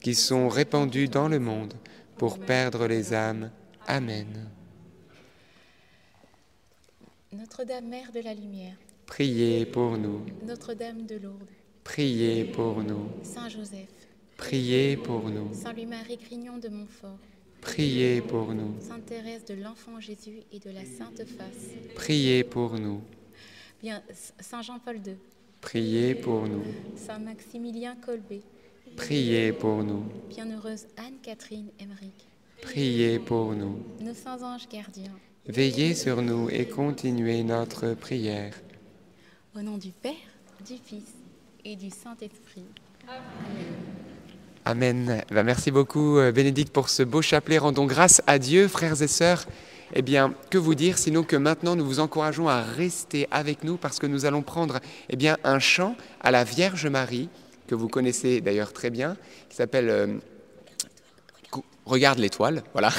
qui 0.00 0.14
sont 0.14 0.48
répandus 0.48 1.08
dans 1.08 1.28
le 1.28 1.38
monde 1.38 1.74
pour 2.16 2.38
perdre 2.38 2.86
les 2.86 3.12
âmes. 3.14 3.50
Amen. 3.86 4.48
Notre-Dame, 7.32 7.86
Mère 7.88 8.10
de 8.12 8.20
la 8.20 8.34
Lumière, 8.34 8.74
Priez 9.06 9.66
pour 9.66 9.96
nous. 9.96 10.24
Notre-Dame 10.44 11.06
de 11.06 11.16
Lourdes, 11.16 11.48
Priez 11.84 12.44
pour 12.44 12.82
nous. 12.82 13.08
Saint 13.22 13.48
Joseph, 13.48 13.88
Priez 14.36 14.96
pour 14.96 15.28
nous. 15.30 15.52
Saint 15.54 15.72
Louis-Marie 15.72 16.16
Grignon 16.16 16.58
de 16.58 16.68
Montfort, 16.68 17.18
Priez 17.60 18.20
pour 18.20 18.52
nous. 18.54 18.74
Sainte 18.80 19.06
Thérèse 19.06 19.44
de 19.44 19.54
l'Enfant 19.54 20.00
Jésus 20.00 20.40
et 20.52 20.58
de 20.58 20.70
la 20.70 20.84
Sainte 20.84 21.22
Face, 21.24 21.70
Priez 21.94 22.42
pour 22.44 22.78
nous. 22.78 23.00
bien 23.80 24.02
Saint 24.40 24.62
Jean-Paul 24.62 24.96
II, 24.96 25.16
Priez 25.60 26.14
pour 26.16 26.48
nous. 26.48 26.64
Saint 26.96 27.18
Maximilien 27.18 27.94
Kolbe, 27.96 28.40
Priez 28.96 29.52
pour 29.52 29.82
nous. 29.82 30.04
Bienheureuse 30.28 30.86
Anne-Catherine 30.96 31.70
Emmerich. 31.78 32.28
Priez 32.62 33.18
pour 33.18 33.52
nous. 33.52 33.82
Nos 34.00 34.14
saints 34.14 34.42
anges 34.42 34.68
gardiens. 34.68 35.12
Veillez 35.46 35.94
sur 35.94 36.22
nous 36.22 36.48
et 36.50 36.66
continuez 36.66 37.42
notre 37.42 37.94
prière. 37.94 38.54
Au 39.56 39.62
nom 39.62 39.78
du 39.78 39.90
Père, 39.90 40.12
du 40.66 40.76
Fils 40.76 41.14
et 41.64 41.76
du 41.76 41.90
Saint-Esprit. 41.90 42.64
Amen. 44.64 45.22
Ben, 45.30 45.42
merci 45.42 45.70
beaucoup, 45.70 46.18
euh, 46.18 46.32
Bénédicte, 46.32 46.72
pour 46.72 46.88
ce 46.88 47.02
beau 47.02 47.22
chapelet. 47.22 47.58
Rendons 47.58 47.86
grâce 47.86 48.22
à 48.26 48.38
Dieu, 48.38 48.68
frères 48.68 49.00
et 49.02 49.08
sœurs. 49.08 49.46
Eh 49.94 50.02
bien, 50.02 50.34
que 50.50 50.58
vous 50.58 50.76
dire 50.76 50.98
sinon 50.98 51.24
que 51.24 51.34
maintenant 51.34 51.74
nous 51.74 51.84
vous 51.84 51.98
encourageons 51.98 52.48
à 52.48 52.62
rester 52.62 53.26
avec 53.32 53.64
nous 53.64 53.76
parce 53.76 53.98
que 53.98 54.06
nous 54.06 54.24
allons 54.24 54.42
prendre 54.42 54.78
eh 55.08 55.16
bien, 55.16 55.36
un 55.42 55.58
chant 55.58 55.96
à 56.20 56.30
la 56.30 56.44
Vierge 56.44 56.86
Marie, 56.86 57.28
que 57.70 57.76
vous 57.76 57.86
connaissez 57.86 58.40
d'ailleurs 58.40 58.72
très 58.72 58.90
bien, 58.90 59.16
qui 59.48 59.54
s'appelle 59.54 59.90
euh, 59.90 60.18
Regarde 61.86 62.18
l'étoile, 62.18 62.62
voilà. 62.72 62.92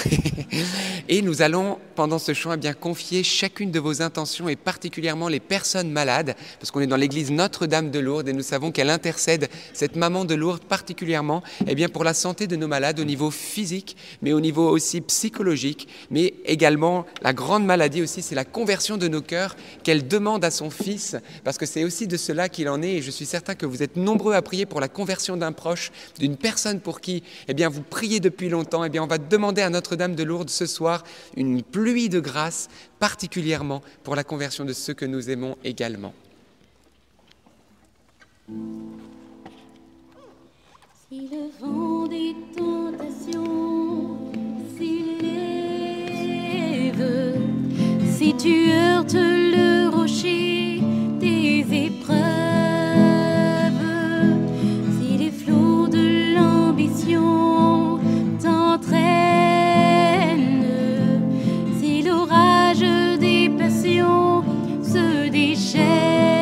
et 1.07 1.21
nous 1.21 1.41
allons, 1.41 1.77
pendant 1.95 2.17
ce 2.17 2.33
chant, 2.33 2.51
eh 2.53 2.57
bien, 2.57 2.73
confier 2.73 3.23
chacune 3.23 3.71
de 3.71 3.79
vos 3.79 4.01
intentions 4.01 4.49
et 4.49 4.55
particulièrement 4.55 5.27
les 5.27 5.39
personnes 5.39 5.91
malades, 5.91 6.35
parce 6.59 6.71
qu'on 6.71 6.81
est 6.81 6.87
dans 6.87 6.97
l'église 6.97 7.31
Notre-Dame 7.31 7.91
de 7.91 7.99
Lourdes 7.99 8.27
et 8.27 8.33
nous 8.33 8.41
savons 8.41 8.71
qu'elle 8.71 8.89
intercède, 8.89 9.49
cette 9.73 9.95
maman 9.95 10.25
de 10.25 10.33
Lourdes 10.33 10.63
particulièrement, 10.63 11.43
eh 11.67 11.75
bien, 11.75 11.89
pour 11.89 12.03
la 12.03 12.15
santé 12.15 12.47
de 12.47 12.55
nos 12.55 12.67
malades 12.67 12.99
au 12.99 13.03
niveau 13.03 13.29
physique, 13.29 13.95
mais 14.21 14.33
au 14.33 14.41
niveau 14.41 14.67
aussi 14.67 14.99
psychologique, 15.01 15.87
mais 16.09 16.33
également 16.45 17.05
la 17.21 17.33
grande 17.33 17.65
maladie 17.65 18.01
aussi, 18.01 18.23
c'est 18.23 18.35
la 18.35 18.45
conversion 18.45 18.97
de 18.97 19.07
nos 19.07 19.21
cœurs 19.21 19.55
qu'elle 19.83 20.07
demande 20.07 20.43
à 20.43 20.51
son 20.51 20.71
Fils, 20.71 21.15
parce 21.43 21.57
que 21.57 21.67
c'est 21.67 21.83
aussi 21.83 22.07
de 22.07 22.17
cela 22.17 22.49
qu'il 22.49 22.67
en 22.67 22.81
est, 22.81 22.95
et 22.95 23.01
je 23.01 23.11
suis 23.11 23.27
certain 23.27 23.53
que 23.53 23.67
vous 23.67 23.83
êtes 23.83 23.95
nombreux 23.95 24.33
à 24.33 24.41
prier 24.41 24.65
pour 24.65 24.81
la 24.81 24.87
conversion 24.87 25.37
d'un 25.37 25.51
proche, 25.51 25.91
d'une 26.19 26.35
personne 26.35 26.79
pour 26.79 26.99
qui, 26.99 27.23
eh 27.47 27.53
bien, 27.53 27.69
vous 27.69 27.83
priez 27.83 28.19
depuis 28.19 28.49
longtemps 28.49 28.70
eh 28.83 28.89
bien, 28.89 29.03
on 29.03 29.07
va 29.07 29.17
demander 29.17 29.61
à 29.61 29.69
Notre-Dame 29.69 30.15
de 30.15 30.23
Lourdes 30.23 30.49
ce 30.49 30.65
soir 30.65 31.03
une 31.35 31.61
pluie 31.61 32.09
de 32.09 32.19
grâce, 32.19 32.69
particulièrement 32.99 33.81
pour 34.03 34.15
la 34.15 34.23
conversion 34.23 34.65
de 34.65 34.73
ceux 34.73 34.93
que 34.93 35.05
nous 35.05 35.29
aimons 35.29 35.57
également. 35.63 36.13
Si 48.17 48.33
tu 48.37 48.71
heurtes 48.71 49.13
le 49.13 49.89
rocher 49.89 50.79
des 51.19 51.65
épreuves, 51.69 52.21
si 54.99 55.17
si 61.79 62.03
l'orage 62.03 62.85
des 63.19 63.49
passions 63.49 64.43
se 64.81 65.29
déchaîne, 65.29 66.40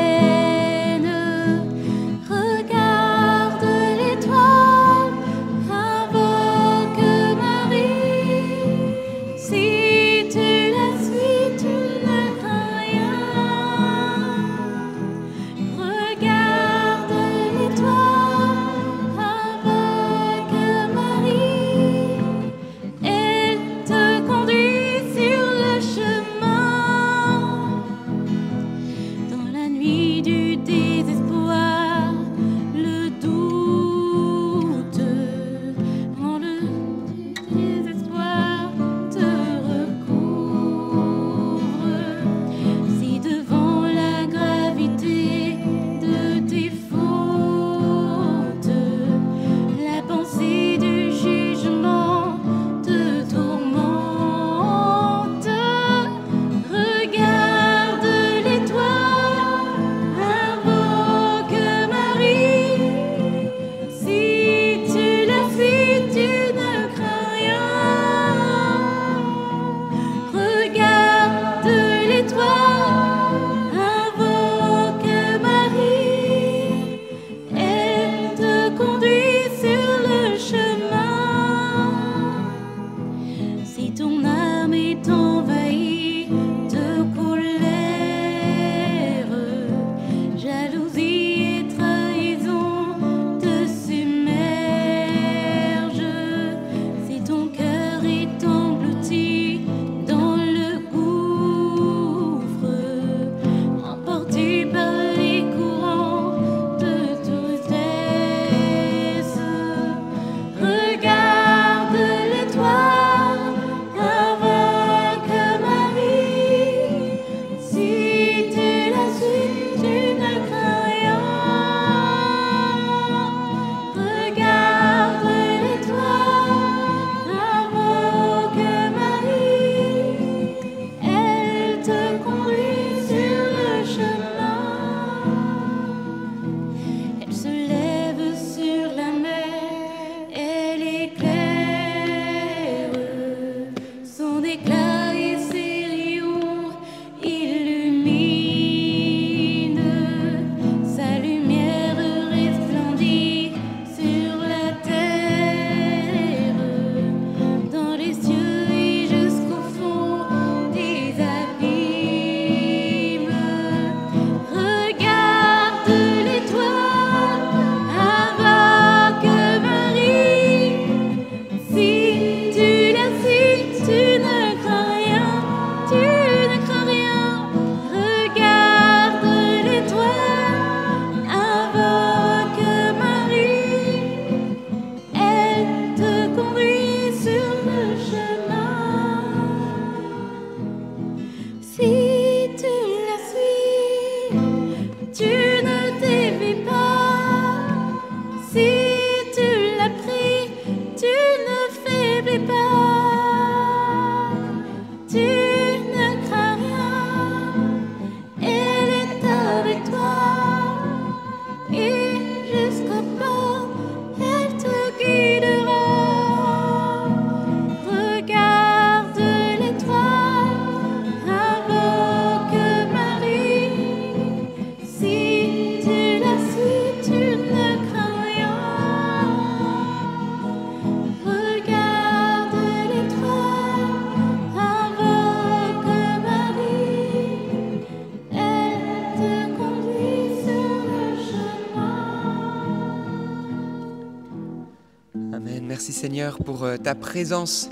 présence. 246.96 247.70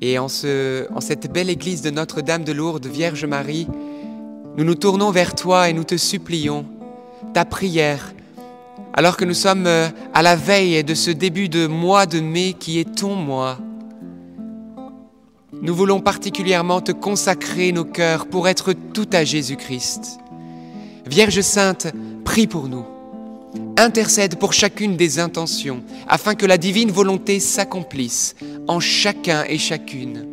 Et 0.00 0.18
en, 0.18 0.26
en 0.26 1.00
cette 1.00 1.32
belle 1.32 1.50
église 1.50 1.82
de 1.82 1.90
Notre-Dame 1.90 2.44
de 2.44 2.52
Lourdes, 2.52 2.86
Vierge 2.86 3.24
Marie, 3.24 3.66
nous 4.56 4.64
nous 4.64 4.74
tournons 4.74 5.10
vers 5.10 5.34
toi 5.34 5.68
et 5.68 5.72
nous 5.72 5.84
te 5.84 5.96
supplions 5.96 6.64
ta 7.34 7.44
prière, 7.44 8.14
alors 8.94 9.18
que 9.18 9.26
nous 9.26 9.34
sommes 9.34 9.66
euh, 9.66 9.88
à 10.14 10.22
la 10.22 10.36
veille 10.36 10.82
de 10.82 10.94
ce 10.94 11.10
début 11.10 11.50
de 11.50 11.66
mois 11.66 12.06
de 12.06 12.20
mai 12.20 12.54
qui 12.58 12.78
est 12.78 12.96
ton 12.96 13.14
mois. 13.14 13.58
Nous 15.60 15.74
voulons 15.74 16.00
particulièrement 16.00 16.80
te 16.80 16.92
consacrer 16.92 17.72
nos 17.72 17.84
cœurs 17.84 18.26
pour 18.26 18.48
être 18.48 18.72
tout 18.72 19.08
à 19.12 19.24
Jésus-Christ. 19.24 20.18
Vierge 21.06 21.40
Sainte, 21.42 21.88
prie 22.24 22.46
pour 22.46 22.68
nous. 22.68 22.84
Intercède 23.78 24.38
pour 24.38 24.54
chacune 24.54 24.96
des 24.96 25.18
intentions, 25.18 25.82
afin 26.08 26.34
que 26.34 26.46
la 26.46 26.56
divine 26.56 26.90
volonté 26.90 27.40
s'accomplisse 27.40 28.34
en 28.68 28.80
chacun 28.80 29.44
et 29.46 29.58
chacune. 29.58 30.26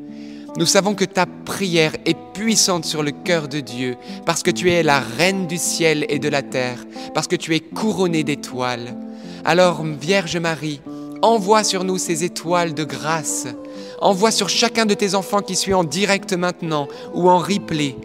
Nous 0.56 0.66
savons 0.66 0.96
que 0.96 1.04
ta 1.04 1.26
prière 1.26 1.94
est 2.06 2.18
puissante 2.34 2.86
sur 2.86 3.04
le 3.04 3.12
cœur 3.12 3.50
de 3.50 3.60
Dieu, 3.60 3.98
parce 4.26 4.44
que 4.44 4.52
tu 4.52 4.72
es 4.72 4.82
la 4.82 5.02
reine 5.02 5.46
du 5.46 5.58
ciel 5.58 6.06
et 6.08 6.20
de 6.20 6.30
la 6.30 6.42
terre, 6.42 6.86
parce 7.14 7.28
que 7.28 7.36
tu 7.36 7.54
es 7.54 7.60
couronnée 7.60 8.24
d'étoiles. 8.24 8.96
Alors, 9.44 9.84
Vierge 9.84 10.38
Marie, 10.38 10.80
envoie 11.22 11.66
sur 11.66 11.84
nous 11.84 11.98
ces 11.98 12.24
étoiles 12.24 12.74
de 12.74 12.86
grâce. 12.86 13.48
Envoie 14.00 14.32
sur 14.32 14.48
chacun 14.48 14.86
de 14.86 14.94
tes 14.94 15.16
enfants 15.16 15.42
qui 15.42 15.58
suit 15.58 15.74
en 15.74 15.84
direct 15.84 16.32
maintenant 16.32 16.88
ou 17.14 17.30
en 17.30 17.40
replay 17.40 17.98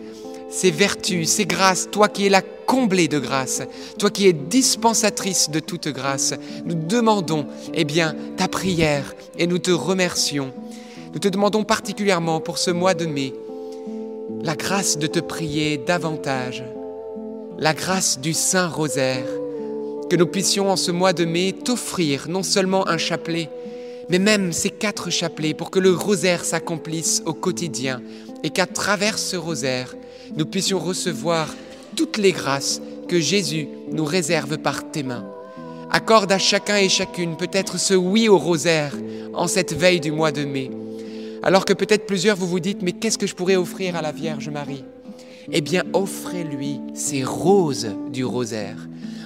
ces 0.51 0.71
vertus, 0.71 1.29
ces 1.29 1.47
grâces, 1.47 1.89
toi 1.91 2.09
qui 2.09 2.27
es 2.27 2.31
la 2.31 2.43
comblée 2.43 3.09
de 3.09 3.19
grâce, 3.19 3.63
toi 3.99 4.11
qui 4.11 4.27
es 4.27 4.33
dispensatrice 4.33 5.51
de 5.51 5.61
toute 5.61 5.89
grâce. 5.89 6.35
Nous 6.65 6.75
demandons, 6.75 7.47
eh 7.75 7.85
bien, 7.85 8.15
ta 8.37 8.49
prière 8.49 9.15
et 9.39 9.47
nous 9.47 9.59
te 9.59 9.71
remercions. 9.71 10.53
Nous 11.13 11.19
te 11.19 11.29
demandons 11.29 11.65
particulièrement 11.65 12.41
pour 12.41 12.59
ce 12.59 12.71
mois 12.71 12.95
de 12.95 13.07
mai 13.07 13.33
la 14.43 14.55
grâce 14.55 14.99
de 14.99 15.07
te 15.07 15.19
prier 15.19 15.79
davantage, 15.79 16.63
la 17.59 17.75
grâce 17.75 18.21
du 18.21 18.35
Saint 18.35 18.69
Rosaire, 18.69 19.27
que 20.09 20.17
nous 20.17 20.27
puissions 20.27 20.71
en 20.71 20.77
ce 20.77 20.91
mois 20.91 21.13
de 21.13 21.25
mai 21.25 21.53
t'offrir 21.53 22.29
non 22.29 22.43
seulement 22.43 22.89
un 22.89 22.99
chapelet, 22.99 23.49
mais 24.09 24.19
même 24.19 24.53
ces 24.53 24.71
quatre 24.71 25.11
chapelets 25.11 25.55
pour 25.55 25.71
que 25.71 25.79
le 25.79 25.93
rosaire 25.93 26.45
s'accomplisse 26.45 27.23
au 27.27 27.35
quotidien 27.35 28.01
et 28.43 28.51
qu'à 28.51 28.67
travers 28.67 29.19
ce 29.19 29.37
rosaire, 29.37 29.95
nous 30.37 30.47
puissions 30.47 30.79
recevoir 30.79 31.55
toutes 31.97 32.19
les 32.19 32.33
grâces 32.33 32.81
que 33.09 33.21
Jésus 33.21 33.69
nous 33.91 34.05
réserve 34.05 34.59
par 34.59 34.91
tes 34.91 35.03
mains. 35.03 35.27
Accorde 35.91 36.31
à 36.31 36.39
chacun 36.39 36.77
et 36.77 36.89
chacune 36.89 37.37
peut-être 37.37 37.79
ce 37.79 37.95
oui 37.95 38.29
au 38.29 38.39
rosaire 38.39 38.95
en 39.35 39.47
cette 39.47 39.73
veille 39.73 40.01
du 40.01 40.13
mois 40.13 40.33
de 40.33 40.45
mai. 40.45 40.71
Alors 41.43 41.65
que 41.65 41.73
peut-être 41.73 42.07
plusieurs 42.07 42.37
vous 42.37 42.47
vous 42.47 42.61
dites, 42.61 42.83
mais 42.83 42.93
qu'est-ce 42.93 43.19
que 43.19 43.27
je 43.27 43.35
pourrais 43.35 43.57
offrir 43.57 43.97
à 43.97 44.03
la 44.03 44.13
Vierge 44.13 44.51
Marie? 44.51 44.85
Eh 45.51 45.63
bien, 45.63 45.85
offrez-lui 45.95 46.81
ces 46.95 47.25
roses 47.25 47.89
du 48.13 48.25
rosaire. 48.25 48.77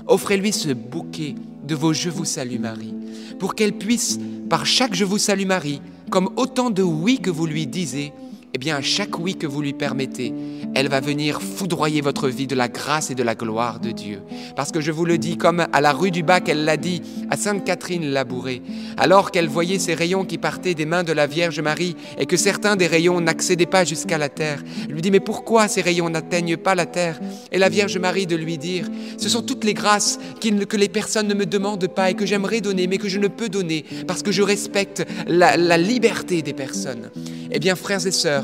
Offrez-lui 0.07 0.53
ce 0.53 0.72
bouquet 0.72 1.34
de 1.66 1.74
vos 1.74 1.92
Je 1.92 2.11
vous 2.11 2.24
salue 2.24 2.61
Marie, 2.61 2.94
pour 3.38 3.55
qu'elle 3.55 3.72
puisse, 3.72 4.18
par 4.48 4.66
chaque 4.66 4.94
Je 4.94 5.05
vous 5.05 5.18
salue 5.18 5.46
Marie, 5.46 5.80
comme 6.11 6.30
autant 6.36 6.70
de 6.70 6.82
oui 6.82 7.18
que 7.18 7.30
vous 7.30 7.46
lui 7.46 7.66
disiez, 7.66 8.12
eh 8.55 8.59
bien, 8.59 8.76
à 8.76 8.82
chaque 8.82 9.18
oui 9.18 9.34
que 9.34 9.46
vous 9.46 9.62
lui 9.62 9.72
permettez, 9.72 10.34
elle 10.74 10.88
va 10.88 11.00
venir 11.00 11.40
foudroyer 11.40 12.00
votre 12.00 12.28
vie 12.28 12.46
de 12.46 12.55
la 12.55 12.68
grâce 12.68 13.11
et 13.11 13.14
de 13.14 13.22
la 13.22 13.34
gloire 13.34 13.80
de 13.80 13.90
Dieu. 13.90 14.20
Parce 14.57 14.72
que 14.72 14.80
je 14.80 14.92
vous 14.92 15.05
le 15.05 15.18
dis, 15.18 15.36
comme 15.36 15.66
à 15.72 15.80
la 15.80 15.92
rue 15.92 16.11
du 16.11 16.22
Bac, 16.22 16.48
elle 16.48 16.64
l'a 16.64 16.76
dit 16.76 17.03
à 17.30 17.36
Sainte 17.36 17.64
Catherine 17.64 18.05
Labourée, 18.11 18.62
alors 18.96 19.30
qu'elle 19.30 19.48
voyait 19.48 19.78
ces 19.78 19.94
rayons 19.94 20.24
qui 20.24 20.38
partaient 20.38 20.74
des 20.74 20.84
mains 20.84 21.03
de 21.03 21.12
la 21.12 21.26
Vierge 21.26 21.61
Marie 21.61 21.96
et 22.18 22.26
que 22.26 22.36
certains 22.36 22.76
des 22.76 22.86
rayons 22.86 23.20
n'accédaient 23.20 23.66
pas 23.66 23.84
jusqu'à 23.84 24.18
la 24.18 24.28
terre. 24.28 24.62
Elle 24.86 24.94
lui 24.94 25.03
dit, 25.03 25.11
mais 25.11 25.20
pourquoi 25.20 25.68
ces 25.68 25.80
rayons 25.80 26.11
n'atteignent 26.11 26.57
pas 26.57 26.74
la 26.74 26.86
terre? 26.86 27.20
Et 27.53 27.59
la 27.59 27.68
Vierge 27.68 27.96
Marie 27.98 28.26
de 28.26 28.36
lui 28.36 28.59
dire, 28.59 28.86
ce 29.16 29.28
sont 29.28 29.42
toutes 29.42 29.64
les 29.64 29.74
grâces 29.74 30.18
que 30.40 30.76
les 30.76 30.88
personnes 30.88 31.28
ne 31.28 31.34
me 31.34 31.46
demandent 31.46 31.88
pas 31.88 32.11
et 32.11 32.14
que 32.14 32.26
j'aimerais 32.26 32.61
donner, 32.61 32.86
mais 32.86 32.98
que 32.98 33.09
je 33.09 33.18
ne 33.18 33.28
peux 33.28 33.48
donner 33.48 33.84
parce 34.07 34.22
que 34.22 34.32
je 34.32 34.42
respecte 34.42 35.07
la 35.26 35.78
liberté 35.78 36.42
des 36.42 36.53
personnes. 36.53 37.11
Eh 37.50 37.59
bien, 37.59 37.76
frères 37.76 38.07
et 38.07 38.11
sœurs, 38.11 38.41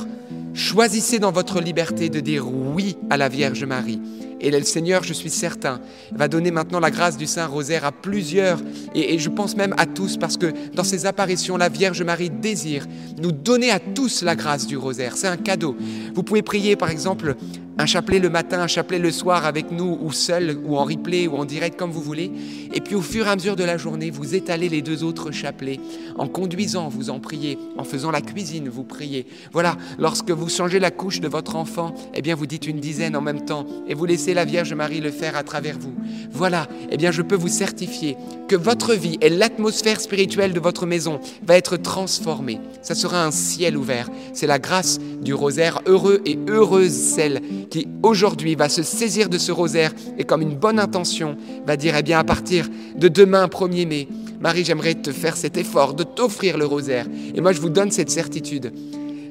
choisissez 0.54 1.18
dans 1.18 1.32
votre 1.32 1.60
liberté 1.60 2.08
de 2.08 2.20
dire 2.20 2.46
oui 2.48 2.96
à 3.10 3.16
la 3.16 3.28
Vierge 3.28 3.64
Marie. 3.64 4.00
Et 4.40 4.50
le 4.50 4.62
Seigneur, 4.62 5.02
je 5.02 5.12
suis 5.12 5.30
certain, 5.30 5.80
va 6.12 6.28
donner 6.28 6.50
maintenant 6.50 6.80
la 6.80 6.90
grâce 6.90 7.16
du 7.16 7.26
Saint 7.26 7.46
Rosaire 7.46 7.84
à 7.84 7.92
plusieurs, 7.92 8.60
et, 8.94 9.18
je 9.18 9.28
pense 9.28 9.56
même 9.56 9.74
à 9.78 9.86
tous, 9.86 10.16
parce 10.16 10.36
que 10.36 10.52
dans 10.74 10.84
ces 10.84 11.06
apparitions, 11.06 11.56
la 11.56 11.68
Vierge 11.68 12.02
Marie 12.02 12.30
désire 12.30 12.86
nous 13.20 13.32
donner 13.32 13.70
à 13.70 13.80
tous 13.80 14.22
la 14.22 14.36
grâce 14.36 14.66
du 14.66 14.76
Rosaire. 14.76 15.16
C'est 15.16 15.26
un 15.26 15.36
cadeau. 15.36 15.76
Vous 16.14 16.22
pouvez 16.22 16.42
prier, 16.42 16.76
par 16.76 16.90
exemple, 16.90 17.34
un 17.78 17.86
chapelet 17.86 18.18
le 18.18 18.28
matin, 18.28 18.60
un 18.60 18.66
chapelet 18.66 18.98
le 18.98 19.12
soir 19.12 19.46
avec 19.46 19.70
nous, 19.70 19.98
ou 20.02 20.12
seul, 20.12 20.58
ou 20.64 20.76
en 20.76 20.84
replay, 20.84 21.28
ou 21.28 21.36
en 21.36 21.44
direct, 21.44 21.78
comme 21.78 21.92
vous 21.92 22.02
voulez. 22.02 22.30
Et 22.74 22.80
puis 22.80 22.96
au 22.96 23.00
fur 23.00 23.26
et 23.26 23.30
à 23.30 23.36
mesure 23.36 23.54
de 23.54 23.62
la 23.62 23.76
journée, 23.76 24.10
vous 24.10 24.34
étalez 24.34 24.68
les 24.68 24.82
deux 24.82 25.04
autres 25.04 25.30
chapelets. 25.30 25.78
En 26.16 26.26
conduisant, 26.26 26.88
vous 26.88 27.08
en 27.08 27.20
priez. 27.20 27.56
En 27.76 27.84
faisant 27.84 28.10
la 28.10 28.20
cuisine, 28.20 28.68
vous 28.68 28.82
priez. 28.82 29.26
Voilà, 29.52 29.76
lorsque 29.98 30.32
vous 30.32 30.48
changez 30.48 30.80
la 30.80 30.90
couche 30.90 31.20
de 31.20 31.28
votre 31.28 31.54
enfant, 31.54 31.94
eh 32.14 32.20
bien 32.20 32.34
vous 32.34 32.46
dites 32.46 32.66
une 32.66 32.80
dizaine 32.80 33.14
en 33.14 33.20
même 33.20 33.44
temps, 33.44 33.64
et 33.86 33.94
vous 33.94 34.06
laissez 34.06 34.34
la 34.34 34.44
Vierge 34.44 34.74
Marie 34.74 35.00
le 35.00 35.12
faire 35.12 35.36
à 35.36 35.44
travers 35.44 35.78
vous. 35.78 35.94
Voilà, 36.32 36.66
eh 36.90 36.96
bien 36.96 37.12
je 37.12 37.22
peux 37.22 37.36
vous 37.36 37.48
certifier 37.48 38.16
que 38.48 38.56
votre 38.56 38.94
vie 38.94 39.18
et 39.20 39.28
l'atmosphère 39.28 40.00
spirituelle 40.00 40.52
de 40.52 40.60
votre 40.60 40.86
maison 40.86 41.20
va 41.46 41.56
être 41.56 41.76
transformée. 41.76 42.60
Ça 42.82 42.94
sera 42.94 43.24
un 43.24 43.30
ciel 43.30 43.76
ouvert. 43.76 44.08
C'est 44.32 44.46
la 44.46 44.58
grâce 44.58 44.98
du 45.20 45.34
rosaire. 45.34 45.80
Heureux 45.86 46.22
et 46.24 46.38
heureuse 46.48 46.92
celle 46.92 47.42
qui 47.70 47.88
aujourd'hui 48.02 48.54
va 48.54 48.68
se 48.68 48.82
saisir 48.82 49.28
de 49.28 49.38
ce 49.38 49.52
rosaire 49.52 49.92
et 50.18 50.24
comme 50.24 50.42
une 50.42 50.56
bonne 50.56 50.78
intention 50.78 51.36
va 51.66 51.76
dire, 51.76 51.94
eh 51.96 52.02
bien 52.02 52.18
à 52.18 52.24
partir 52.24 52.68
de 52.96 53.08
demain 53.08 53.46
1er 53.46 53.86
mai, 53.86 54.08
Marie, 54.40 54.64
j'aimerais 54.64 54.94
te 54.94 55.10
faire 55.10 55.36
cet 55.36 55.56
effort 55.56 55.94
de 55.94 56.04
t'offrir 56.04 56.58
le 56.58 56.66
rosaire. 56.66 57.06
Et 57.34 57.40
moi, 57.40 57.52
je 57.52 57.60
vous 57.60 57.70
donne 57.70 57.90
cette 57.90 58.10
certitude. 58.10 58.72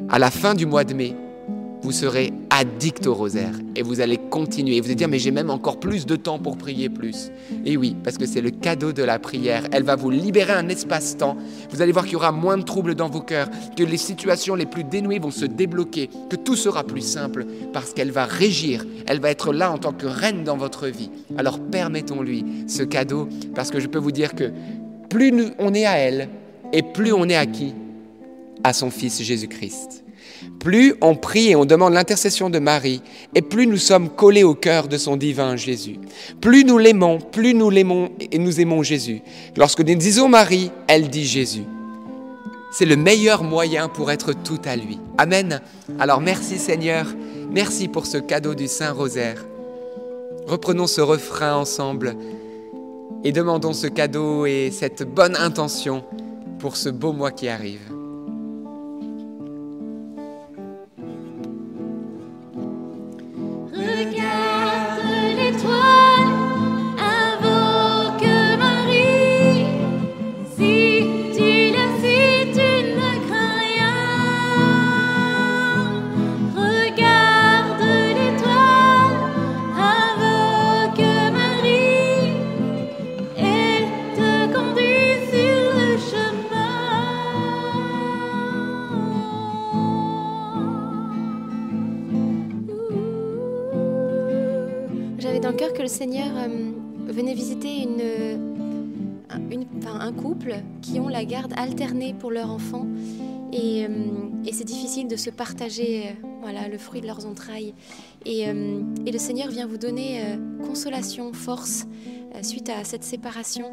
À 0.10 0.20
la 0.20 0.32
fin 0.32 0.54
du 0.54 0.66
mois 0.66 0.84
de 0.84 0.94
mai, 0.94 1.16
vous 1.82 1.92
serez 1.92 2.34
addict 2.50 3.06
au 3.08 3.14
rosaire 3.14 3.54
et 3.76 3.82
vous 3.82 4.02
allez 4.02 4.18
continuer. 4.18 4.80
Vous 4.80 4.88
allez 4.88 4.96
dire, 4.96 5.08
mais 5.08 5.20
j'ai 5.20 5.32
même 5.32 5.50
encore 5.50 5.80
plus 5.80 6.06
de 6.06 6.16
temps 6.16 6.40
pour 6.40 6.58
prier 6.58 6.90
plus. 6.90 7.32
Et 7.66 7.78
oui, 7.78 7.96
parce 8.04 8.18
que 8.18 8.26
c'est 8.26 8.42
le 8.42 8.50
cadeau 8.50 8.94
de 8.94 9.04
la 9.04 9.20
prière. 9.20 9.64
Elle 9.72 9.84
va 9.84 9.96
vous 9.96 10.10
libérer 10.10 10.54
un 10.54 10.68
espace-temps. 10.70 11.38
Vous 11.70 11.82
allez 11.82 11.92
voir 11.92 12.06
qu'il 12.06 12.14
y 12.14 12.16
aura 12.16 12.32
moins 12.32 12.58
de 12.58 12.64
troubles 12.64 12.96
dans 12.96 13.10
vos 13.10 13.22
cœurs, 13.22 13.50
que 13.76 13.84
les 13.84 13.98
situations 13.98 14.56
les 14.56 14.66
plus 14.66 14.84
dénouées 14.84 15.20
vont 15.20 15.32
se 15.32 15.46
débloquer, 15.46 16.10
que 16.30 16.36
tout 16.36 16.56
sera 16.56 16.84
plus 16.84 17.02
simple 17.02 17.46
parce 17.74 17.94
qu'elle 17.94 18.12
va 18.12 18.26
régir. 18.26 18.86
Elle 19.06 19.20
va 19.20 19.30
être 19.30 19.54
là 19.54 19.72
en 19.72 19.78
tant 19.78 19.94
que 19.94 20.08
reine 20.08 20.44
dans 20.44 20.58
votre 20.58 20.88
vie. 20.88 21.12
Alors 21.38 21.60
permettons-lui 21.60 22.46
ce 22.68 22.84
cadeau 22.84 23.30
parce 23.56 23.70
que 23.70 23.80
je 23.80 23.88
peux 23.88 24.00
vous 24.00 24.12
dire 24.12 24.34
que 24.36 24.52
plus 25.10 25.34
on 25.60 25.74
est 25.74 25.86
à 25.86 25.98
elle 25.98 26.30
et 26.74 26.82
plus 26.82 27.14
on 27.14 27.30
est 27.30 27.36
à 27.36 27.46
qui 27.46 27.74
À 28.64 28.74
son 28.74 28.90
Fils 28.90 29.22
Jésus-Christ. 29.22 30.07
Plus 30.60 30.96
on 31.02 31.16
prie 31.16 31.50
et 31.50 31.56
on 31.56 31.66
demande 31.66 31.94
l'intercession 31.94 32.50
de 32.50 32.60
Marie, 32.60 33.02
et 33.36 33.42
plus 33.42 33.68
nous 33.68 33.78
sommes 33.78 34.10
collés 34.10 34.44
au 34.44 34.56
cœur 34.56 34.88
de 34.88 34.98
son 34.98 35.16
divin 35.16 35.56
Jésus. 35.56 36.00
Plus 36.42 36.66
nous 36.66 36.78
l'aimons, 36.78 37.20
plus 37.20 37.54
nous 37.54 37.70
l'aimons 37.70 38.10
et 38.32 38.38
nous 38.40 38.60
aimons 38.60 38.84
Jésus. 38.84 39.22
Lorsque 39.56 39.82
nous 39.82 39.96
disons 39.96 40.30
Marie, 40.30 40.72
elle 40.88 41.10
dit 41.10 41.26
Jésus. 41.26 41.64
C'est 42.72 42.86
le 42.86 42.96
meilleur 42.96 43.44
moyen 43.44 43.88
pour 43.88 44.12
être 44.12 44.34
tout 44.34 44.60
à 44.66 44.76
lui. 44.76 45.00
Amen. 45.18 45.62
Alors 46.00 46.22
merci 46.22 46.58
Seigneur, 46.58 47.06
merci 47.50 47.88
pour 47.88 48.06
ce 48.06 48.18
cadeau 48.18 48.56
du 48.56 48.68
Saint 48.68 48.92
Rosaire. 48.92 49.46
Reprenons 50.48 50.88
ce 50.88 51.02
refrain 51.02 51.56
ensemble 51.56 52.16
et 53.24 53.32
demandons 53.32 53.74
ce 53.74 53.88
cadeau 53.88 54.46
et 54.46 54.72
cette 54.72 55.04
bonne 55.04 55.36
intention 55.36 56.04
pour 56.60 56.78
ce 56.78 56.90
beau 56.90 57.14
mois 57.14 57.32
qui 57.32 57.48
arrive. 57.48 57.97
Pour 102.20 102.32
leur 102.32 102.52
enfant. 102.52 102.88
Et, 103.52 103.88
c'est 104.52 104.64
difficile 104.64 105.08
de 105.08 105.18
se 105.18 105.30
partager 105.30 106.16
voilà, 106.42 106.68
le 106.68 106.78
fruit 106.78 107.02
de 107.02 107.06
leurs 107.06 107.26
entrailles. 107.26 107.74
Et, 108.26 108.44
et 108.44 109.12
le 109.12 109.20
Seigneur 109.20 109.50
vient 109.50 109.68
vous 109.68 109.78
donner 109.78 110.22
consolation, 110.66 111.34
force 111.34 111.86
suite 112.42 112.70
à 112.70 112.84
cette 112.84 113.04
séparation. 113.04 113.72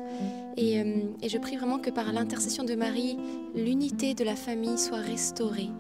Et, 0.57 0.77
et 1.23 1.29
je 1.29 1.39
prie 1.39 1.57
vraiment 1.57 1.79
que 1.79 1.91
par 1.91 2.13
l'intercession 2.13 2.65
de 2.65 2.75
Marie, 2.75 3.17
l'unité 3.55 4.15
de 4.15 4.25
la 4.25 4.37
famille 4.37 4.79
soit 4.79 4.99
restaurée 4.99 5.71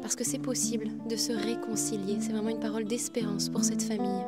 parce 0.00 0.16
que 0.16 0.24
c'est 0.24 0.38
possible 0.38 0.88
de 1.08 1.16
se 1.16 1.32
réconcilier. 1.32 2.16
C'est 2.20 2.32
vraiment 2.32 2.50
une 2.50 2.60
parole 2.60 2.84
d'espérance 2.84 3.48
pour 3.48 3.64
cette 3.64 3.82
famille. 3.82 4.24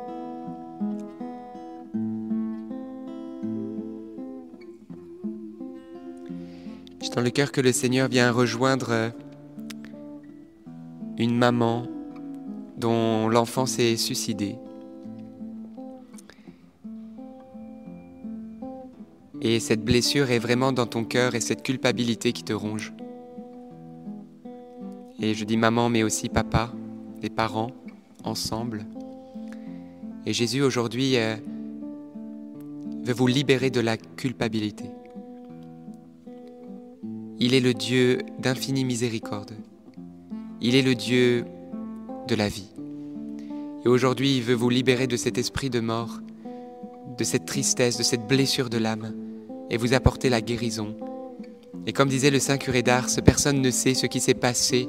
J'ai 7.01 7.09
dans 7.09 7.21
le 7.21 7.31
cœur 7.31 7.51
que 7.51 7.61
le 7.61 7.71
Seigneur 7.71 8.07
vient 8.07 8.31
rejoindre 8.31 8.91
euh, 8.91 9.09
une 11.17 11.35
maman 11.35 11.87
dont 12.77 13.27
l'enfant 13.27 13.65
s'est 13.65 13.97
suicidé. 13.97 14.55
Et 19.41 19.59
cette 19.59 19.83
blessure 19.83 20.29
est 20.29 20.37
vraiment 20.37 20.71
dans 20.71 20.85
ton 20.85 21.03
cœur 21.03 21.33
et 21.33 21.41
cette 21.41 21.63
culpabilité 21.63 22.33
qui 22.33 22.43
te 22.43 22.53
ronge. 22.53 22.93
Et 25.19 25.33
je 25.33 25.43
dis 25.43 25.57
maman, 25.57 25.89
mais 25.89 26.03
aussi 26.03 26.29
papa, 26.29 26.71
les 27.23 27.31
parents, 27.31 27.71
ensemble. 28.23 28.85
Et 30.27 30.33
Jésus 30.33 30.61
aujourd'hui 30.61 31.17
euh, 31.17 31.35
veut 33.03 33.13
vous 33.13 33.27
libérer 33.27 33.71
de 33.71 33.79
la 33.79 33.97
culpabilité. 33.97 34.85
Il 37.43 37.55
est 37.55 37.59
le 37.59 37.73
Dieu 37.73 38.19
d'infinie 38.37 38.85
miséricorde. 38.85 39.53
Il 40.61 40.75
est 40.75 40.83
le 40.83 40.93
Dieu 40.93 41.43
de 42.27 42.35
la 42.35 42.47
vie. 42.47 42.69
Et 43.83 43.87
aujourd'hui, 43.87 44.37
il 44.37 44.43
veut 44.43 44.53
vous 44.53 44.69
libérer 44.69 45.07
de 45.07 45.17
cet 45.17 45.39
esprit 45.39 45.71
de 45.71 45.79
mort, 45.79 46.19
de 47.17 47.23
cette 47.23 47.45
tristesse, 47.45 47.97
de 47.97 48.03
cette 48.03 48.27
blessure 48.27 48.69
de 48.69 48.77
l'âme, 48.77 49.15
et 49.71 49.77
vous 49.77 49.95
apporter 49.95 50.29
la 50.29 50.39
guérison. 50.39 50.95
Et 51.87 51.93
comme 51.93 52.09
disait 52.09 52.29
le 52.29 52.37
Saint 52.37 52.59
curé 52.59 52.83
d'Ars, 52.83 53.09
personne 53.25 53.59
ne 53.59 53.71
sait 53.71 53.95
ce 53.95 54.05
qui 54.05 54.19
s'est 54.19 54.35
passé 54.35 54.87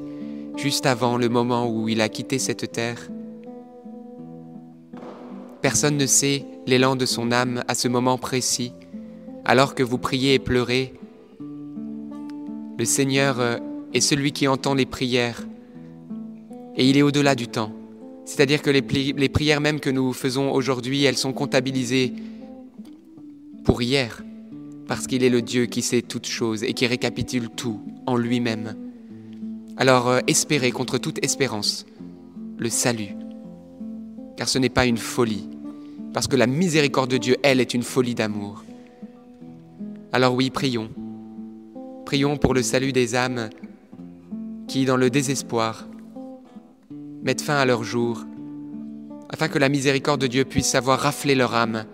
juste 0.55 0.85
avant 0.85 1.17
le 1.17 1.29
moment 1.29 1.67
où 1.67 1.89
il 1.89 2.01
a 2.01 2.07
quitté 2.07 2.37
cette 2.37 2.71
terre. 2.71 3.09
Personne 5.63 5.97
ne 5.97 6.05
sait 6.05 6.45
l'élan 6.67 6.95
de 6.95 7.07
son 7.07 7.31
âme 7.31 7.63
à 7.67 7.73
ce 7.73 7.87
moment 7.87 8.19
précis, 8.19 8.73
alors 9.43 9.73
que 9.73 9.81
vous 9.81 9.97
priez 9.97 10.35
et 10.35 10.39
pleurez. 10.39 10.93
Le 12.77 12.85
Seigneur 12.85 13.39
euh, 13.39 13.57
est 13.93 14.01
celui 14.01 14.31
qui 14.31 14.47
entend 14.47 14.73
les 14.73 14.85
prières 14.85 15.43
et 16.75 16.89
il 16.89 16.97
est 16.97 17.03
au-delà 17.03 17.35
du 17.35 17.47
temps. 17.47 17.71
C'est-à-dire 18.25 18.61
que 18.61 18.69
les, 18.69 18.81
prières 19.29 19.61
même 19.61 19.79
que 19.79 19.89
nous 19.89 20.13
faisons 20.13 20.51
aujourd'hui, 20.51 21.03
elles 21.03 21.17
sont 21.17 21.33
comptabilisées 21.33 22.13
pour 23.63 23.81
hier, 23.81 24.23
parce 24.87 25.07
qu'il 25.07 25.23
est 25.23 25.29
le 25.29 25.41
Dieu 25.41 25.65
qui 25.65 25.81
sait 25.81 26.01
toutes 26.01 26.25
choses 26.25 26.63
et 26.63 26.73
qui 26.73 26.87
récapitule 26.87 27.49
tout 27.49 27.81
en 28.05 28.15
lui-même. 28.15 28.75
Alors 29.77 30.07
euh, 30.07 30.19
espérez 30.27 30.71
contre 30.71 30.97
toute 30.97 31.23
espérance 31.23 31.85
le 32.57 32.69
salut, 32.69 33.15
car 34.37 34.47
ce 34.47 34.57
n'est 34.57 34.69
pas 34.69 34.85
une 34.85 34.97
folie, 34.97 35.47
parce 36.13 36.27
que 36.27 36.35
la 36.35 36.47
miséricorde 36.47 37.11
de 37.11 37.17
Dieu, 37.17 37.37
elle, 37.43 37.59
est 37.59 37.73
une 37.73 37.83
folie 37.83 38.15
d'amour. 38.15 38.63
Alors 40.11 40.33
oui, 40.33 40.49
prions. 40.49 40.89
Prions 42.05 42.37
pour 42.37 42.53
le 42.53 42.61
salut 42.61 42.91
des 42.91 43.15
âmes 43.15 43.49
qui, 44.67 44.85
dans 44.85 44.97
le 44.97 45.09
désespoir, 45.09 45.87
mettent 47.23 47.41
fin 47.41 47.55
à 47.55 47.65
leur 47.65 47.83
jour, 47.83 48.25
afin 49.29 49.47
que 49.47 49.57
la 49.57 49.69
miséricorde 49.69 50.21
de 50.21 50.27
Dieu 50.27 50.45
puisse 50.45 50.67
savoir 50.67 50.99
rafler 50.99 51.35
leur 51.35 51.55
âme 51.55 51.85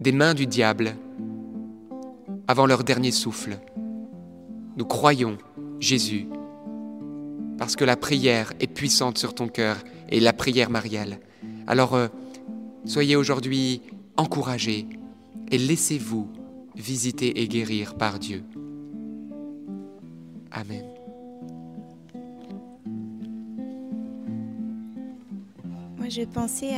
des 0.00 0.12
mains 0.12 0.34
du 0.34 0.46
diable 0.46 0.96
avant 2.46 2.66
leur 2.66 2.84
dernier 2.84 3.12
souffle. 3.12 3.58
Nous 4.76 4.84
croyons, 4.84 5.38
Jésus, 5.80 6.26
parce 7.58 7.76
que 7.76 7.84
la 7.84 7.96
prière 7.96 8.52
est 8.60 8.72
puissante 8.72 9.18
sur 9.18 9.34
ton 9.34 9.48
cœur 9.48 9.76
et 10.08 10.20
la 10.20 10.32
prière 10.32 10.70
mariale. 10.70 11.18
Alors, 11.66 11.94
euh, 11.94 12.08
soyez 12.84 13.16
aujourd'hui 13.16 13.82
encouragés 14.16 14.86
et 15.50 15.58
laissez-vous 15.58 16.28
visiter 16.74 17.42
et 17.42 17.48
guérir 17.48 17.94
par 17.94 18.18
Dieu. 18.18 18.44
Amen. 20.50 20.84
Moi, 25.96 26.08
je 26.08 26.22
pensais 26.22 26.72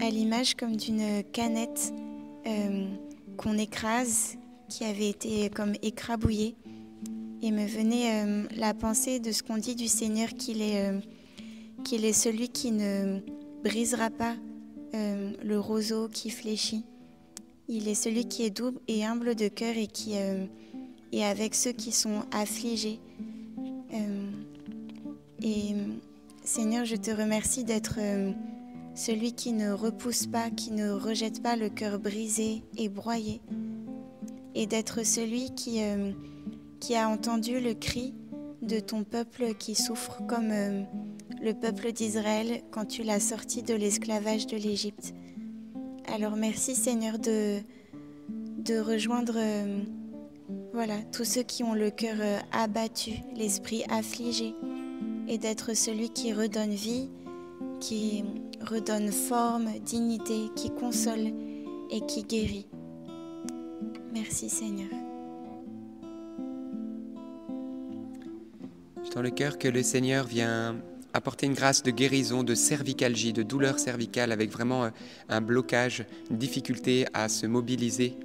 à, 0.00 0.10
l'image 0.10 0.54
comme 0.54 0.76
d'une 0.76 1.22
canette 1.32 1.92
euh, 2.46 2.86
qu'on 3.36 3.56
écrase, 3.58 4.36
qui 4.68 4.84
avait 4.84 5.08
été 5.08 5.50
comme 5.50 5.74
écrabouillée 5.82 6.56
et 7.44 7.50
me 7.50 7.66
venait 7.66 8.24
euh, 8.24 8.44
la 8.56 8.72
pensée 8.72 9.20
de 9.20 9.30
ce 9.30 9.42
qu'on 9.42 9.58
dit 9.58 9.74
du 9.74 9.86
Seigneur 9.86 10.30
qu'il 10.30 10.62
est, 10.62 10.88
euh, 10.88 11.00
est 11.92 12.12
celui 12.12 12.48
qui 12.48 12.72
ne 12.72 13.20
brisera 13.62 14.08
pas 14.08 14.34
euh, 14.94 15.32
le 15.44 15.60
roseau 15.60 16.08
qui 16.08 16.30
fléchit. 16.30 16.84
Il 17.68 17.86
est 17.86 17.94
celui 17.94 18.26
qui 18.26 18.44
est 18.44 18.50
doux 18.50 18.72
et 18.88 19.04
humble 19.04 19.34
de 19.34 19.48
cœur 19.48 19.76
et 19.76 19.86
qui 19.86 20.14
est 21.18 21.24
avec 21.24 21.54
ceux 21.54 21.72
qui 21.72 21.92
sont 21.92 22.22
affligés. 22.32 23.00
et 25.42 25.74
Seigneur, 26.44 26.84
je 26.84 26.96
te 26.96 27.10
remercie 27.10 27.64
d'être 27.64 27.98
celui 28.94 29.32
qui 29.32 29.52
ne 29.52 29.72
repousse 29.72 30.26
pas, 30.26 30.50
qui 30.50 30.72
ne 30.72 30.90
rejette 30.90 31.42
pas 31.42 31.56
le 31.56 31.68
cœur 31.68 31.98
brisé 31.98 32.62
et 32.76 32.88
broyé, 32.88 33.40
et 34.54 34.66
d'être 34.66 35.04
celui 35.04 35.54
qui 35.54 35.80
qui 36.84 36.96
a 36.96 37.08
entendu 37.08 37.60
le 37.60 37.72
cri 37.72 38.12
de 38.60 38.78
ton 38.78 39.04
peuple 39.04 39.54
qui 39.58 39.74
souffre 39.74 40.20
comme 40.26 40.50
euh, 40.50 40.82
le 41.42 41.52
peuple 41.54 41.92
d'Israël 41.92 42.62
quand 42.70 42.84
tu 42.84 43.02
l'as 43.02 43.20
sorti 43.20 43.62
de 43.62 43.72
l'esclavage 43.72 44.46
de 44.46 44.56
l'Égypte. 44.56 45.14
Alors 46.14 46.36
merci 46.36 46.74
Seigneur 46.74 47.18
de, 47.18 47.60
de 48.58 48.78
rejoindre 48.78 49.34
euh, 49.36 49.82
voilà, 50.72 50.96
tous 51.12 51.24
ceux 51.24 51.42
qui 51.42 51.62
ont 51.62 51.74
le 51.74 51.90
cœur 51.90 52.16
euh, 52.20 52.38
abattu, 52.52 53.12
l'esprit 53.34 53.84
affligé, 53.90 54.54
et 55.28 55.38
d'être 55.38 55.74
celui 55.74 56.10
qui 56.10 56.32
redonne 56.32 56.70
vie, 56.70 57.10
qui 57.80 58.24
redonne 58.60 59.10
forme, 59.10 59.78
dignité, 59.80 60.50
qui 60.56 60.70
console 60.70 61.32
et 61.90 62.00
qui 62.06 62.24
guérit. 62.24 62.66
Merci 64.12 64.48
Seigneur. 64.48 64.88
dans 69.14 69.22
le 69.22 69.30
cœur 69.30 69.58
que 69.58 69.68
le 69.68 69.82
Seigneur 69.82 70.26
vient 70.26 70.76
apporter 71.12 71.46
une 71.46 71.54
grâce 71.54 71.84
de 71.84 71.92
guérison, 71.92 72.42
de 72.42 72.56
cervicalgie, 72.56 73.32
de 73.32 73.44
douleur 73.44 73.78
cervicale, 73.78 74.32
avec 74.32 74.50
vraiment 74.50 74.84
euh, 74.84 74.90
un 75.28 75.40
blocage, 75.40 76.04
une 76.30 76.38
difficulté 76.38 77.06
à 77.14 77.28
se 77.28 77.46
mobiliser. 77.46 78.16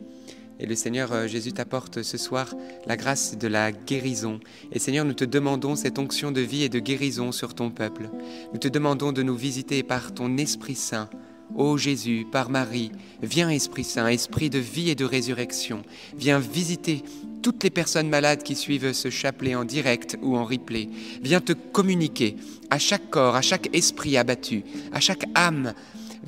Et 0.60 0.66
le 0.66 0.76
Seigneur 0.76 1.12
euh, 1.14 1.28
Jésus 1.28 1.54
t'apporte 1.54 2.04
ce 2.04 2.18
soir 2.18 2.54
la 2.86 2.98
grâce 2.98 3.38
de 3.38 3.48
la 3.48 3.72
guérison. 3.72 4.40
Et 4.72 4.80
Seigneur, 4.80 5.06
nous 5.06 5.14
te 5.14 5.24
demandons 5.24 5.76
cette 5.76 6.00
onction 6.00 6.32
de 6.32 6.42
vie 6.42 6.64
et 6.64 6.70
de 6.70 6.80
guérison 6.80 7.32
sur 7.32 7.54
ton 7.56 7.70
peuple. 7.70 8.10
Nous 8.54 8.60
te 8.60 8.68
demandons 8.68 9.12
de 9.12 9.24
nous 9.24 9.36
visiter 9.36 9.84
par 9.84 10.14
ton 10.14 10.38
Esprit 10.38 10.76
Saint. 10.76 11.10
Ô 11.56 11.78
Jésus, 11.78 12.28
par 12.32 12.50
Marie, 12.50 12.92
viens 13.24 13.50
Esprit 13.50 13.84
Saint, 13.84 14.08
Esprit 14.08 14.50
de 14.50 14.60
vie 14.60 14.90
et 14.90 14.96
de 14.96 15.06
résurrection, 15.06 15.82
viens 16.16 16.38
visiter 16.38 17.04
toutes 17.42 17.64
les 17.64 17.70
personnes 17.70 18.10
malades 18.10 18.44
qui 18.44 18.56
suivent 18.56 18.94
ce 18.94 19.10
chapelet 19.10 19.56
en 19.56 19.66
direct 19.66 20.18
ou 20.22 20.38
en 20.38 20.46
replay. 20.46 20.90
Viens 21.22 21.42
te 21.42 21.54
communiquer 21.54 22.36
à 22.70 22.78
chaque 22.78 23.10
corps, 23.10 23.36
à 23.36 23.42
chaque 23.42 23.76
esprit 23.76 24.18
abattu, 24.18 24.64
à 24.92 25.00
chaque 25.00 25.26
âme. 25.36 25.74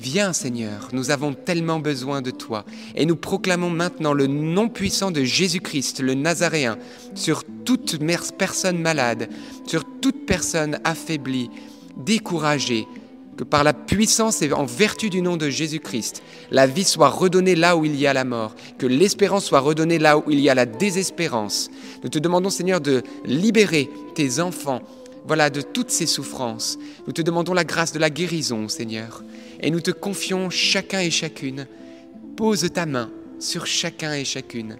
Viens 0.02 0.32
Seigneur, 0.32 0.88
nous 0.92 1.12
avons 1.12 1.32
tellement 1.32 1.78
besoin 1.78 2.22
de 2.22 2.32
toi. 2.32 2.64
Et 2.96 3.06
nous 3.06 3.14
proclamons 3.14 3.70
maintenant 3.70 4.14
le 4.14 4.26
nom 4.26 4.68
puissant 4.68 5.12
de 5.12 5.22
Jésus-Christ, 5.22 6.00
le 6.00 6.14
Nazaréen, 6.14 6.76
sur 7.14 7.44
toute 7.64 8.00
personne 8.36 8.78
malade, 8.78 9.28
sur 9.64 9.84
toute 10.00 10.26
personne 10.26 10.80
affaiblie, 10.82 11.50
découragée, 11.96 12.88
que 13.36 13.44
par 13.44 13.62
la 13.62 13.72
puissance 13.72 14.42
et 14.42 14.52
en 14.52 14.64
vertu 14.64 15.08
du 15.08 15.22
nom 15.22 15.36
de 15.36 15.48
Jésus-Christ, 15.48 16.24
la 16.50 16.66
vie 16.66 16.82
soit 16.82 17.08
redonnée 17.08 17.54
là 17.54 17.76
où 17.76 17.84
il 17.84 17.94
y 17.94 18.08
a 18.08 18.12
la 18.12 18.24
mort, 18.24 18.56
que 18.78 18.86
l'espérance 18.86 19.44
soit 19.44 19.60
redonnée 19.60 20.00
là 20.00 20.18
où 20.18 20.24
il 20.32 20.40
y 20.40 20.50
a 20.50 20.56
la 20.56 20.66
désespérance. 20.66 21.70
Nous 22.02 22.10
te 22.10 22.18
demandons, 22.18 22.50
Seigneur, 22.50 22.80
de 22.80 23.04
libérer 23.24 23.88
tes 24.16 24.40
enfants, 24.40 24.82
voilà, 25.28 25.48
de 25.48 25.60
toutes 25.60 25.90
ces 25.90 26.06
souffrances. 26.06 26.76
Nous 27.06 27.12
te 27.12 27.22
demandons 27.22 27.54
la 27.54 27.62
grâce 27.62 27.92
de 27.92 28.00
la 28.00 28.10
guérison, 28.10 28.68
Seigneur, 28.68 29.22
et 29.62 29.70
nous 29.70 29.80
te 29.80 29.90
confions 29.90 30.50
chacun 30.50 31.00
et 31.00 31.10
chacune. 31.10 31.66
Pose 32.36 32.68
ta 32.72 32.84
main 32.84 33.10
sur 33.38 33.66
chacun 33.66 34.12
et 34.12 34.24
chacune. 34.24 34.76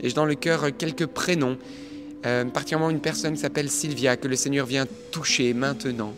Et 0.00 0.08
j'ai 0.08 0.14
dans 0.14 0.26
le 0.26 0.34
cœur 0.34 0.76
quelques 0.76 1.06
prénoms, 1.06 1.56
euh, 2.26 2.44
particulièrement 2.44 2.90
une 2.90 3.00
personne 3.00 3.34
qui 3.34 3.40
s'appelle 3.40 3.70
Sylvia, 3.70 4.16
que 4.16 4.28
le 4.28 4.36
Seigneur 4.36 4.66
vient 4.66 4.86
toucher 5.10 5.54
maintenant. 5.54 6.12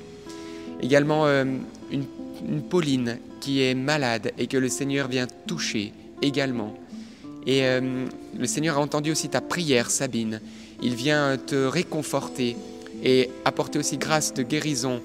Également 0.82 1.26
euh, 1.26 1.44
une, 1.90 2.04
Pauline 2.70 3.18
qui 3.40 3.62
est 3.62 3.74
malade 3.74 4.32
et 4.38 4.46
que 4.46 4.56
le 4.56 4.70
Seigneur 4.70 5.08
vient 5.08 5.26
toucher 5.46 5.92
également. 6.22 6.74
Et 7.46 7.64
euh, 7.64 8.06
le 8.38 8.46
Seigneur 8.46 8.78
a 8.78 8.80
entendu 8.80 9.10
aussi 9.10 9.28
ta 9.28 9.42
prière, 9.42 9.90
Sabine. 9.90 10.40
Il 10.82 10.94
vient 10.94 11.36
te 11.36 11.54
réconforter 11.54 12.56
et 13.04 13.28
apporter 13.44 13.78
aussi 13.78 13.98
grâce 13.98 14.32
de 14.32 14.42
guérison. 14.42 15.02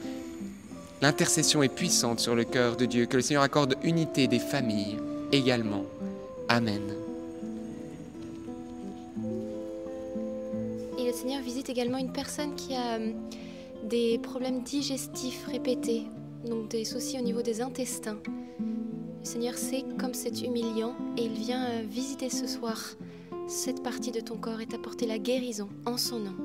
L'intercession 1.02 1.62
est 1.62 1.70
puissante 1.70 2.20
sur 2.20 2.36
le 2.36 2.44
cœur 2.44 2.78
de 2.78 2.86
Dieu. 2.86 3.06
Que 3.06 3.18
le 3.18 3.22
Seigneur 3.22 3.44
accorde 3.44 3.76
unité 3.84 4.28
des 4.28 4.40
familles 4.40 4.98
également. 5.32 5.84
Amen. 6.48 6.82
Et 10.98 11.06
le 11.06 11.14
Seigneur 11.14 11.42
visite 11.42 11.70
également 11.70 11.98
une 11.98 12.14
personne 12.14 12.56
qui 12.56 12.76
a 12.76 12.96
euh, 12.96 13.12
des 13.84 14.18
problèmes 14.20 14.64
digestifs 14.64 15.46
répétés, 15.48 16.04
donc 16.46 16.70
des 16.70 16.86
soucis 16.86 17.20
au 17.20 17.24
niveau 17.24 17.42
des 17.42 17.62
intestins. 17.62 18.18
Le 18.60 19.26
Seigneur 19.26 19.56
sait 19.56 19.84
comme 20.00 20.14
c'est 20.14 20.42
humiliant 20.42 20.96
et 21.18 21.24
il 21.26 21.34
vient 21.34 21.66
euh, 21.66 21.84
visiter 21.88 22.30
ce 22.30 22.48
soir 22.48 22.78
cette 23.48 23.84
partie 23.84 24.12
de 24.12 24.22
ton 24.22 24.38
corps 24.38 24.62
et 24.62 24.66
t'apporter 24.66 25.06
la 25.06 25.18
guérison 25.18 25.68
en 25.86 25.98
son 25.98 26.20
nom. 26.20 26.36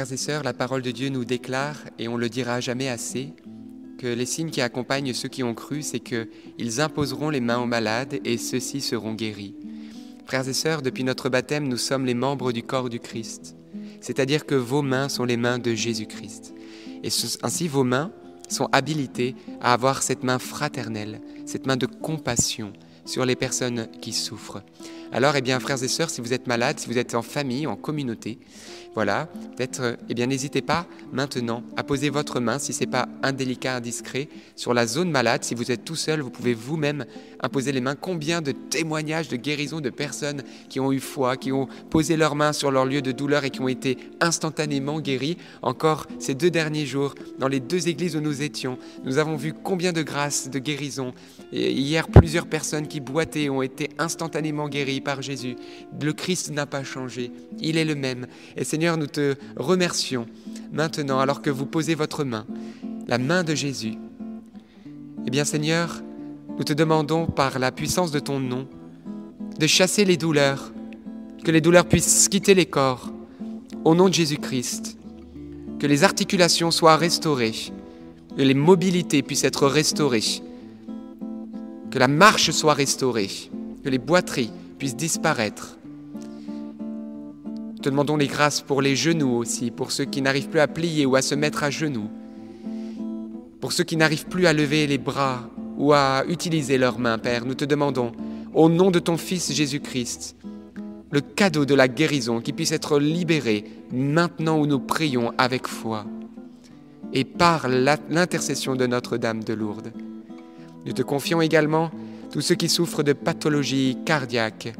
Frères 0.00 0.14
et 0.14 0.16
sœurs, 0.16 0.42
la 0.44 0.54
parole 0.54 0.80
de 0.80 0.92
Dieu 0.92 1.10
nous 1.10 1.26
déclare, 1.26 1.76
et 1.98 2.08
on 2.08 2.16
le 2.16 2.30
dira 2.30 2.60
jamais 2.60 2.88
assez, 2.88 3.34
que 3.98 4.06
les 4.06 4.24
signes 4.24 4.48
qui 4.48 4.62
accompagnent 4.62 5.12
ceux 5.12 5.28
qui 5.28 5.42
ont 5.42 5.52
cru, 5.52 5.82
c'est 5.82 6.00
qu'ils 6.00 6.80
imposeront 6.80 7.28
les 7.28 7.40
mains 7.42 7.58
aux 7.58 7.66
malades 7.66 8.18
et 8.24 8.38
ceux-ci 8.38 8.80
seront 8.80 9.12
guéris. 9.12 9.54
Frères 10.24 10.48
et 10.48 10.54
sœurs, 10.54 10.80
depuis 10.80 11.04
notre 11.04 11.28
baptême, 11.28 11.68
nous 11.68 11.76
sommes 11.76 12.06
les 12.06 12.14
membres 12.14 12.50
du 12.50 12.62
corps 12.62 12.88
du 12.88 12.98
Christ, 12.98 13.56
c'est-à-dire 14.00 14.46
que 14.46 14.54
vos 14.54 14.80
mains 14.80 15.10
sont 15.10 15.26
les 15.26 15.36
mains 15.36 15.58
de 15.58 15.74
Jésus-Christ. 15.74 16.54
Et 17.04 17.10
ainsi, 17.42 17.68
vos 17.68 17.84
mains 17.84 18.10
sont 18.48 18.70
habilitées 18.72 19.36
à 19.60 19.74
avoir 19.74 20.02
cette 20.02 20.22
main 20.22 20.38
fraternelle, 20.38 21.20
cette 21.44 21.66
main 21.66 21.76
de 21.76 21.84
compassion 21.84 22.72
sur 23.04 23.26
les 23.26 23.36
personnes 23.36 23.88
qui 24.00 24.12
souffrent. 24.12 24.62
Alors, 25.12 25.34
eh 25.36 25.42
bien, 25.42 25.58
frères 25.58 25.82
et 25.82 25.88
sœurs, 25.88 26.10
si 26.10 26.20
vous 26.20 26.32
êtes 26.32 26.46
malades, 26.46 26.78
si 26.78 26.86
vous 26.86 26.98
êtes 26.98 27.14
en 27.14 27.22
famille, 27.22 27.66
en 27.66 27.76
communauté, 27.76 28.38
voilà, 28.94 29.28
peut-être, 29.56 29.96
eh 30.08 30.14
bien, 30.14 30.26
n'hésitez 30.26 30.62
pas 30.62 30.86
maintenant 31.12 31.62
à 31.76 31.84
poser 31.84 32.10
votre 32.10 32.40
main, 32.40 32.58
si 32.58 32.72
ce 32.72 32.80
n'est 32.80 32.90
pas 32.90 33.08
indélicat, 33.22 33.76
indiscret, 33.76 34.28
sur 34.56 34.74
la 34.74 34.86
zone 34.86 35.10
malade. 35.10 35.44
Si 35.44 35.54
vous 35.54 35.70
êtes 35.70 35.84
tout 35.84 35.96
seul, 35.96 36.20
vous 36.20 36.30
pouvez 36.30 36.54
vous-même 36.54 37.04
imposer 37.40 37.70
les 37.70 37.80
mains. 37.80 37.94
Combien 37.94 38.42
de 38.42 38.52
témoignages 38.52 39.28
de 39.28 39.36
guérison 39.36 39.80
de 39.80 39.90
personnes 39.90 40.42
qui 40.68 40.80
ont 40.80 40.90
eu 40.90 40.98
foi, 40.98 41.36
qui 41.36 41.52
ont 41.52 41.68
posé 41.88 42.16
leurs 42.16 42.34
mains 42.34 42.52
sur 42.52 42.70
leur 42.70 42.84
lieu 42.84 43.00
de 43.00 43.12
douleur 43.12 43.44
et 43.44 43.50
qui 43.50 43.60
ont 43.60 43.68
été 43.68 43.96
instantanément 44.20 45.00
guéris. 45.00 45.36
Encore 45.62 46.06
ces 46.18 46.34
deux 46.34 46.50
derniers 46.50 46.86
jours, 46.86 47.14
dans 47.38 47.48
les 47.48 47.60
deux 47.60 47.88
églises 47.88 48.16
où 48.16 48.20
nous 48.20 48.42
étions, 48.42 48.76
nous 49.04 49.18
avons 49.18 49.36
vu 49.36 49.52
combien 49.52 49.92
de 49.92 50.02
grâces 50.02 50.50
de 50.50 50.58
guérison. 50.58 51.14
Et 51.52 51.72
hier, 51.72 52.08
plusieurs 52.08 52.46
personnes 52.46 52.88
qui 52.88 53.00
boitaient 53.00 53.48
ont 53.48 53.62
été 53.62 53.90
instantanément 53.98 54.68
guéries 54.68 55.00
par 55.00 55.22
Jésus. 55.22 55.56
Le 56.00 56.12
Christ 56.12 56.50
n'a 56.50 56.66
pas 56.66 56.84
changé, 56.84 57.30
il 57.60 57.76
est 57.76 57.84
le 57.84 57.94
même. 57.94 58.26
Et 58.56 58.64
Seigneur, 58.80 58.96
nous 58.96 59.08
te 59.08 59.34
remercions 59.58 60.24
maintenant, 60.72 61.20
alors 61.20 61.42
que 61.42 61.50
vous 61.50 61.66
posez 61.66 61.94
votre 61.94 62.24
main, 62.24 62.46
la 63.08 63.18
main 63.18 63.44
de 63.44 63.54
Jésus. 63.54 63.98
Eh 65.26 65.30
bien 65.30 65.44
Seigneur, 65.44 66.00
nous 66.56 66.64
te 66.64 66.72
demandons 66.72 67.26
par 67.26 67.58
la 67.58 67.72
puissance 67.72 68.10
de 68.10 68.20
ton 68.20 68.40
nom 68.40 68.66
de 69.58 69.66
chasser 69.66 70.06
les 70.06 70.16
douleurs, 70.16 70.72
que 71.44 71.50
les 71.50 71.60
douleurs 71.60 71.84
puissent 71.84 72.30
quitter 72.30 72.54
les 72.54 72.64
corps, 72.64 73.12
au 73.84 73.94
nom 73.94 74.08
de 74.08 74.14
Jésus-Christ, 74.14 74.96
que 75.78 75.86
les 75.86 76.02
articulations 76.02 76.70
soient 76.70 76.96
restaurées, 76.96 77.74
que 78.34 78.40
les 78.40 78.54
mobilités 78.54 79.22
puissent 79.22 79.44
être 79.44 79.66
restaurées, 79.66 80.40
que 81.90 81.98
la 81.98 82.08
marche 82.08 82.50
soit 82.50 82.72
restaurée, 82.72 83.28
que 83.84 83.90
les 83.90 83.98
boiteries 83.98 84.52
puissent 84.78 84.96
disparaître. 84.96 85.76
Te 87.82 87.88
demandons 87.88 88.16
les 88.16 88.26
grâces 88.26 88.60
pour 88.60 88.82
les 88.82 88.94
genoux 88.94 89.36
aussi, 89.36 89.70
pour 89.70 89.90
ceux 89.90 90.04
qui 90.04 90.20
n'arrivent 90.20 90.50
plus 90.50 90.60
à 90.60 90.68
plier 90.68 91.06
ou 91.06 91.16
à 91.16 91.22
se 91.22 91.34
mettre 91.34 91.64
à 91.64 91.70
genoux, 91.70 92.10
pour 93.60 93.72
ceux 93.72 93.84
qui 93.84 93.96
n'arrivent 93.96 94.26
plus 94.26 94.46
à 94.46 94.52
lever 94.52 94.86
les 94.86 94.98
bras 94.98 95.48
ou 95.78 95.94
à 95.94 96.24
utiliser 96.28 96.76
leurs 96.76 96.98
mains, 96.98 97.16
Père. 97.16 97.46
Nous 97.46 97.54
te 97.54 97.64
demandons, 97.64 98.12
au 98.52 98.68
nom 98.68 98.90
de 98.90 98.98
ton 98.98 99.16
Fils 99.16 99.50
Jésus-Christ, 99.52 100.36
le 101.10 101.20
cadeau 101.22 101.64
de 101.64 101.74
la 101.74 101.88
guérison 101.88 102.40
qui 102.40 102.52
puisse 102.52 102.72
être 102.72 102.98
libéré 102.98 103.64
maintenant 103.92 104.58
où 104.58 104.66
nous 104.66 104.78
prions 104.78 105.32
avec 105.38 105.66
foi 105.66 106.04
et 107.14 107.24
par 107.24 107.66
l'intercession 107.68 108.76
de 108.76 108.86
Notre-Dame 108.86 109.42
de 109.42 109.54
Lourdes. 109.54 109.92
Nous 110.84 110.92
te 110.92 111.02
confions 111.02 111.40
également 111.40 111.90
tous 112.30 112.42
ceux 112.42 112.54
qui 112.54 112.68
souffrent 112.68 113.02
de 113.02 113.14
pathologies 113.14 113.96
cardiaques, 114.04 114.74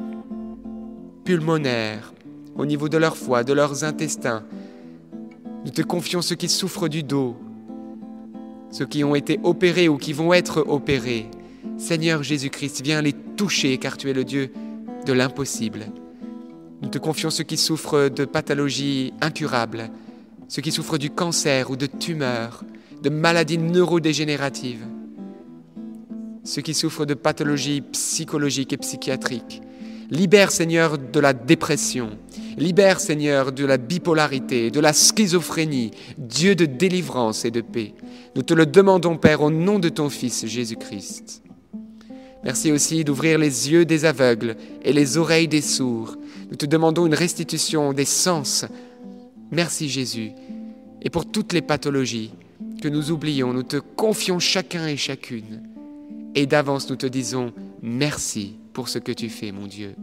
pulmonaires, 1.25 2.13
au 2.61 2.65
niveau 2.67 2.89
de 2.89 2.97
leur 2.97 3.17
foie, 3.17 3.43
de 3.43 3.53
leurs 3.53 3.83
intestins. 3.83 4.43
Nous 5.65 5.71
te 5.71 5.81
confions 5.81 6.21
ceux 6.21 6.35
qui 6.35 6.47
souffrent 6.47 6.89
du 6.89 7.01
dos, 7.01 7.35
ceux 8.69 8.85
qui 8.85 9.03
ont 9.03 9.15
été 9.15 9.39
opérés 9.41 9.89
ou 9.89 9.97
qui 9.97 10.13
vont 10.13 10.31
être 10.31 10.63
opérés. 10.67 11.25
Seigneur 11.79 12.21
Jésus-Christ, 12.21 12.81
viens 12.83 13.01
les 13.01 13.13
toucher 13.13 13.79
car 13.79 13.97
tu 13.97 14.11
es 14.11 14.13
le 14.13 14.23
Dieu 14.23 14.51
de 15.07 15.11
l'impossible. 15.11 15.87
Nous 16.83 16.89
te 16.89 16.99
confions 16.99 17.31
ceux 17.31 17.43
qui 17.43 17.57
souffrent 17.57 18.09
de 18.09 18.25
pathologies 18.25 19.11
incurables, 19.21 19.89
ceux 20.47 20.61
qui 20.61 20.71
souffrent 20.71 20.99
du 20.99 21.09
cancer 21.09 21.71
ou 21.71 21.75
de 21.75 21.87
tumeurs, 21.87 22.63
de 23.01 23.09
maladies 23.09 23.57
neurodégénératives, 23.57 24.85
ceux 26.43 26.61
qui 26.61 26.75
souffrent 26.75 27.07
de 27.07 27.15
pathologies 27.15 27.81
psychologiques 27.81 28.73
et 28.73 28.77
psychiatriques. 28.77 29.63
Libère 30.11 30.51
Seigneur 30.51 30.99
de 30.99 31.19
la 31.19 31.33
dépression, 31.33 32.11
libère 32.57 32.99
Seigneur 32.99 33.51
de 33.51 33.65
la 33.65 33.77
bipolarité, 33.77 34.71
de 34.71 34.79
la 34.79 34.93
schizophrénie, 34.93 35.91
Dieu 36.17 36.55
de 36.55 36.65
délivrance 36.65 37.45
et 37.45 37.51
de 37.51 37.61
paix. 37.61 37.93
Nous 38.35 38.41
te 38.41 38.53
le 38.53 38.65
demandons 38.65 39.17
Père 39.17 39.41
au 39.41 39.51
nom 39.51 39.79
de 39.79 39.89
ton 39.89 40.09
Fils 40.09 40.45
Jésus-Christ. 40.45 41.43
Merci 42.43 42.71
aussi 42.71 43.03
d'ouvrir 43.03 43.37
les 43.37 43.71
yeux 43.71 43.85
des 43.85 44.05
aveugles 44.05 44.55
et 44.83 44.93
les 44.93 45.17
oreilles 45.17 45.47
des 45.47 45.61
sourds. 45.61 46.15
Nous 46.49 46.57
te 46.57 46.65
demandons 46.65 47.05
une 47.05 47.13
restitution 47.13 47.93
des 47.93 48.05
sens. 48.05 48.65
Merci 49.51 49.89
Jésus. 49.89 50.31
Et 51.01 51.09
pour 51.09 51.25
toutes 51.25 51.53
les 51.53 51.61
pathologies 51.61 52.31
que 52.81 52.87
nous 52.87 53.11
oublions, 53.11 53.53
nous 53.53 53.63
te 53.63 53.77
confions 53.77 54.39
chacun 54.39 54.87
et 54.87 54.97
chacune. 54.97 55.63
Et 56.33 56.45
d'avance, 56.45 56.89
nous 56.89 56.95
te 56.95 57.05
disons 57.05 57.53
merci 57.81 58.55
pour 58.73 58.89
ce 58.89 58.97
que 58.99 59.11
tu 59.11 59.29
fais, 59.29 59.51
mon 59.51 59.67
Dieu. 59.67 59.95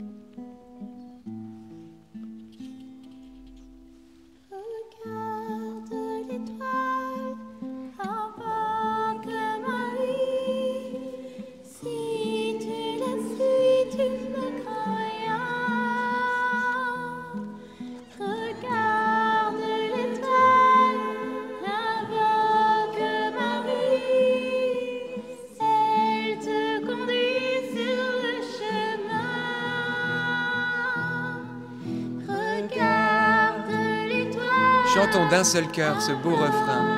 Chantons 35.11 35.29
d'un 35.31 35.45
seul 35.45 35.69
cœur 35.69 36.03
ce 36.03 36.13
beau 36.13 36.37
refrain. 36.37 36.98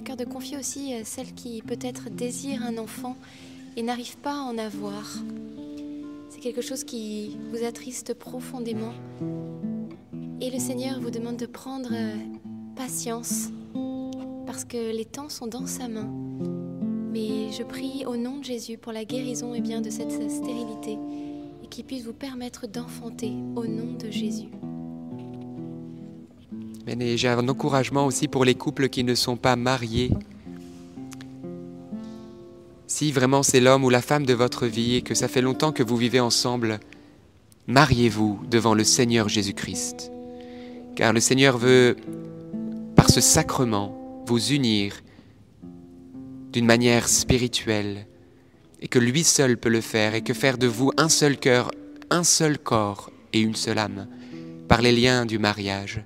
À 0.00 0.02
cœur 0.02 0.16
de 0.16 0.24
confier 0.24 0.56
aussi 0.56 0.94
celle 1.04 1.34
qui 1.34 1.60
peut-être 1.60 2.08
désire 2.08 2.62
un 2.64 2.78
enfant 2.78 3.16
et 3.76 3.82
n'arrive 3.82 4.16
pas 4.16 4.32
à 4.32 4.44
en 4.44 4.56
avoir. 4.56 5.04
C'est 6.30 6.40
quelque 6.40 6.62
chose 6.62 6.84
qui 6.84 7.36
vous 7.52 7.66
attriste 7.66 8.14
profondément. 8.14 8.94
Et 10.40 10.48
le 10.48 10.58
Seigneur 10.58 11.00
vous 11.00 11.10
demande 11.10 11.36
de 11.36 11.44
prendre 11.44 11.92
patience 12.76 13.50
parce 14.46 14.64
que 14.64 14.90
les 14.90 15.04
temps 15.04 15.28
sont 15.28 15.46
dans 15.46 15.66
sa 15.66 15.86
main. 15.86 16.08
Mais 17.12 17.52
je 17.52 17.62
prie 17.62 18.06
au 18.06 18.16
nom 18.16 18.38
de 18.38 18.44
Jésus 18.44 18.78
pour 18.78 18.92
la 18.92 19.04
guérison 19.04 19.54
et 19.54 19.58
eh 19.58 19.60
bien, 19.60 19.82
de 19.82 19.90
cette 19.90 20.12
stérilité 20.12 20.96
et 21.62 21.66
qu'il 21.66 21.84
puisse 21.84 22.04
vous 22.04 22.14
permettre 22.14 22.66
d'enfanter 22.66 23.32
au 23.54 23.66
nom 23.66 23.92
de 23.98 24.10
Jésus. 24.10 24.48
J'ai 26.98 27.28
un 27.28 27.48
encouragement 27.48 28.06
aussi 28.06 28.28
pour 28.28 28.44
les 28.44 28.54
couples 28.54 28.88
qui 28.88 29.04
ne 29.04 29.14
sont 29.14 29.36
pas 29.36 29.56
mariés. 29.56 30.10
Si 32.86 33.12
vraiment 33.12 33.42
c'est 33.42 33.60
l'homme 33.60 33.84
ou 33.84 33.90
la 33.90 34.02
femme 34.02 34.26
de 34.26 34.34
votre 34.34 34.66
vie 34.66 34.96
et 34.96 35.02
que 35.02 35.14
ça 35.14 35.28
fait 35.28 35.42
longtemps 35.42 35.72
que 35.72 35.82
vous 35.82 35.96
vivez 35.96 36.20
ensemble, 36.20 36.80
mariez-vous 37.66 38.40
devant 38.50 38.74
le 38.74 38.84
Seigneur 38.84 39.28
Jésus-Christ. 39.28 40.10
Car 40.96 41.12
le 41.12 41.20
Seigneur 41.20 41.56
veut, 41.56 41.96
par 42.96 43.08
ce 43.08 43.20
sacrement, 43.20 44.24
vous 44.26 44.52
unir 44.52 44.94
d'une 46.52 46.66
manière 46.66 47.08
spirituelle 47.08 48.06
et 48.80 48.88
que 48.88 48.98
lui 48.98 49.22
seul 49.22 49.56
peut 49.56 49.68
le 49.68 49.80
faire 49.80 50.14
et 50.14 50.22
que 50.22 50.34
faire 50.34 50.58
de 50.58 50.66
vous 50.66 50.90
un 50.96 51.08
seul 51.08 51.38
cœur, 51.38 51.70
un 52.10 52.24
seul 52.24 52.58
corps 52.58 53.10
et 53.32 53.40
une 53.40 53.54
seule 53.54 53.78
âme 53.78 54.08
par 54.66 54.82
les 54.82 54.92
liens 54.92 55.26
du 55.26 55.38
mariage. 55.38 56.02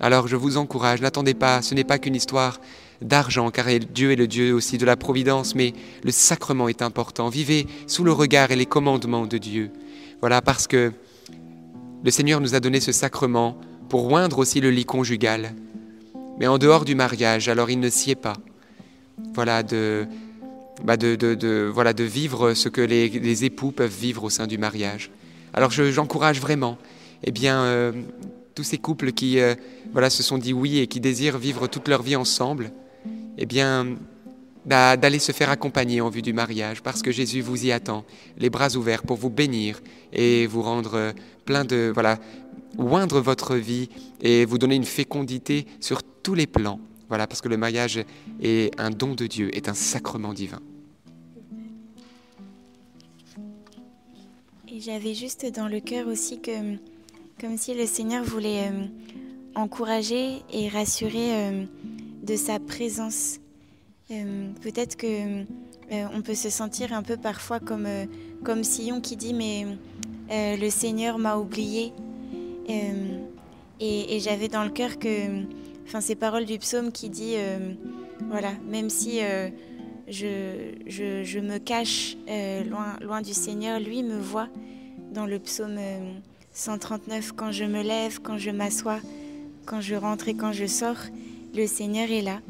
Alors 0.00 0.28
je 0.28 0.36
vous 0.36 0.56
encourage, 0.56 1.00
n'attendez 1.00 1.34
pas, 1.34 1.62
ce 1.62 1.74
n'est 1.74 1.84
pas 1.84 1.98
qu'une 1.98 2.16
histoire 2.16 2.60
d'argent, 3.00 3.50
car 3.50 3.66
Dieu 3.92 4.12
est 4.12 4.16
le 4.16 4.26
Dieu 4.26 4.52
aussi 4.52 4.78
de 4.78 4.86
la 4.86 4.96
providence, 4.96 5.54
mais 5.54 5.72
le 6.02 6.10
sacrement 6.12 6.68
est 6.68 6.82
important. 6.82 7.28
Vivez 7.28 7.66
sous 7.86 8.04
le 8.04 8.12
regard 8.12 8.50
et 8.50 8.56
les 8.56 8.66
commandements 8.66 9.26
de 9.26 9.38
Dieu. 9.38 9.70
Voilà, 10.20 10.40
parce 10.40 10.66
que 10.66 10.92
le 12.04 12.10
Seigneur 12.10 12.40
nous 12.40 12.54
a 12.54 12.60
donné 12.60 12.80
ce 12.80 12.92
sacrement 12.92 13.56
pour 13.88 14.10
oindre 14.12 14.38
aussi 14.38 14.60
le 14.60 14.70
lit 14.70 14.84
conjugal 14.84 15.54
mais 16.38 16.46
en 16.46 16.58
dehors 16.58 16.84
du 16.84 16.94
mariage, 16.94 17.48
alors 17.48 17.70
il 17.70 17.80
ne 17.80 17.88
sied 17.88 18.14
pas. 18.14 18.34
Voilà, 19.34 19.62
de, 19.62 20.06
bah 20.84 20.96
de, 20.96 21.70
voilà, 21.72 21.92
de 21.92 22.04
vivre 22.04 22.54
ce 22.54 22.68
que 22.68 22.80
les, 22.80 23.44
époux 23.44 23.70
peuvent 23.70 23.94
vivre 23.94 24.24
au 24.24 24.30
sein 24.30 24.46
du 24.46 24.58
mariage. 24.58 25.10
Alors 25.54 25.70
j'encourage 25.70 26.40
vraiment 26.40 26.78
eh 27.24 27.30
bien, 27.30 27.62
euh, 27.62 27.92
tous 28.54 28.64
ces 28.64 28.78
couples 28.78 29.12
qui 29.12 29.38
euh, 29.38 29.54
voilà, 29.92 30.10
se 30.10 30.22
sont 30.22 30.38
dit 30.38 30.52
oui 30.52 30.78
et 30.78 30.86
qui 30.86 31.00
désirent 31.00 31.38
vivre 31.38 31.66
toute 31.66 31.88
leur 31.88 32.02
vie 32.02 32.16
ensemble, 32.16 32.72
eh 33.38 33.46
bien, 33.46 33.96
d'aller 34.64 35.18
se 35.18 35.32
faire 35.32 35.50
accompagner 35.50 36.00
en 36.00 36.08
vue 36.08 36.22
du 36.22 36.32
mariage, 36.32 36.82
parce 36.82 37.02
que 37.02 37.10
Jésus 37.10 37.40
vous 37.40 37.66
y 37.66 37.72
attend, 37.72 38.04
les 38.38 38.50
bras 38.50 38.76
ouverts 38.76 39.02
pour 39.02 39.16
vous 39.16 39.30
bénir 39.30 39.80
et 40.12 40.46
vous 40.46 40.62
rendre 40.62 40.94
euh, 40.94 41.12
plein 41.44 41.64
de, 41.64 41.90
voilà, 41.92 42.18
oindre 42.78 43.20
votre 43.20 43.56
vie 43.56 43.88
et 44.20 44.44
vous 44.44 44.58
donner 44.58 44.76
une 44.76 44.84
fécondité 44.84 45.66
sur 45.80 46.02
tous 46.02 46.34
les 46.34 46.46
plans. 46.46 46.80
Voilà, 47.08 47.26
parce 47.26 47.40
que 47.40 47.48
le 47.48 47.56
mariage 47.56 48.02
est 48.40 48.80
un 48.80 48.90
don 48.90 49.14
de 49.14 49.26
Dieu, 49.26 49.54
est 49.54 49.68
un 49.68 49.74
sacrement 49.74 50.32
divin. 50.32 50.60
Et 54.74 54.80
j'avais 54.80 55.12
juste 55.12 55.44
dans 55.54 55.68
le 55.68 55.80
cœur 55.80 56.06
aussi 56.06 56.40
que, 56.40 56.76
comme 57.38 57.58
si 57.58 57.74
le 57.74 57.84
Seigneur 57.84 58.24
voulait 58.24 58.68
euh, 58.68 58.86
encourager 59.54 60.42
et 60.52 60.68
rassurer 60.68 61.34
euh, 61.34 61.64
de 62.22 62.36
sa 62.36 62.58
présence. 62.58 63.38
Euh, 64.10 64.50
peut-être 64.60 64.96
que 64.96 65.44
on 66.14 66.22
peut 66.22 66.34
se 66.34 66.48
sentir 66.48 66.94
un 66.94 67.02
peu 67.02 67.18
parfois 67.18 67.60
comme, 67.60 67.86
comme 68.44 68.62
qui 68.62 69.16
dit 69.16 69.34
mais 69.34 69.66
le 70.30 70.70
Seigneur 70.70 71.18
m'a 71.18 71.36
oublié. 71.36 71.92
et 72.68 74.18
j'avais 74.20 74.48
dans 74.48 74.64
le 74.64 74.70
cœur 74.70 74.98
que 74.98 75.44
enfin, 75.92 76.00
ces 76.00 76.14
paroles 76.14 76.44
du 76.44 76.58
psaume 76.58 76.92
qui 76.92 77.10
dit, 77.10 77.34
euh, 77.36 77.74
voilà, 78.28 78.52
même 78.66 78.88
si 78.88 79.22
euh, 79.22 79.48
je, 80.08 80.72
je, 80.86 81.38
me 81.38 81.58
cache 81.58 82.16
euh, 82.28 82.64
loin, 82.64 82.96
loin 83.02 83.20
du 83.20 83.34
Seigneur, 83.34 83.80
lui 83.80 84.02
me 84.02 84.18
voit 84.18 84.48
dans 85.12 85.26
le 85.26 85.38
psaume 85.38 85.78
139, 86.52 87.32
quand 87.32 87.52
je 87.52 87.64
me 87.64 87.82
lève, 87.82 88.20
quand 88.22 88.38
je 88.38 88.50
m'assois, 88.50 89.00
quand 89.66 89.80
je 89.80 89.94
rentre 89.94 90.28
et 90.28 90.34
quand 90.34 90.52
je 90.52 90.66
sors, 90.66 90.96
le 91.54 91.66
Seigneur 91.66 92.10
est 92.10 92.22
là. 92.22 92.40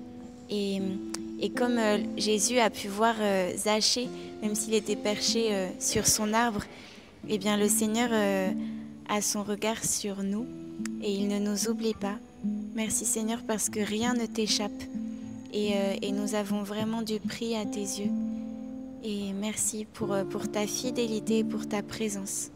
Et, 0.51 0.81
comme 1.57 1.79
Jésus 2.17 2.59
a 2.59 2.71
pu 2.71 2.89
voir 2.89 3.15
Zachée, 3.57 4.09
même 4.43 4.55
s'il 4.55 4.75
était 4.75 4.97
perché 4.97 5.69
sur 5.81 6.07
son 6.07 6.33
arbre, 6.35 6.63
eh 7.29 7.37
bien 7.39 7.57
le 7.57 7.69
Seigneur 7.69 8.11
a 9.09 9.21
son 9.23 9.43
regard 9.43 9.83
sur 9.85 10.23
nous 10.23 10.47
et 11.03 11.13
il 11.13 11.27
ne 11.27 11.39
nous 11.39 11.69
oublie 11.69 11.95
pas. 11.95 12.17
Merci 12.75 13.05
Seigneur 13.05 13.41
parce 13.47 13.69
que 13.69 13.81
rien 13.81 14.15
ne 14.15 14.27
t'échappe 14.27 14.71
euh, 15.55 15.95
et, 16.01 16.13
nous 16.13 16.35
avons 16.35 16.63
vraiment 16.63 17.03
du 17.03 17.21
prix 17.21 17.57
à 17.57 17.67
tes 17.67 17.81
yeux. 17.81 18.11
Et 19.05 19.33
merci 19.33 19.87
pour, 19.93 20.13
euh, 20.13 20.25
pour 20.25 20.51
ta 20.51 20.67
fidélité 20.67 21.39
et 21.39 21.45
pour 21.45 21.69
ta 21.69 21.83
présence. 21.83 22.51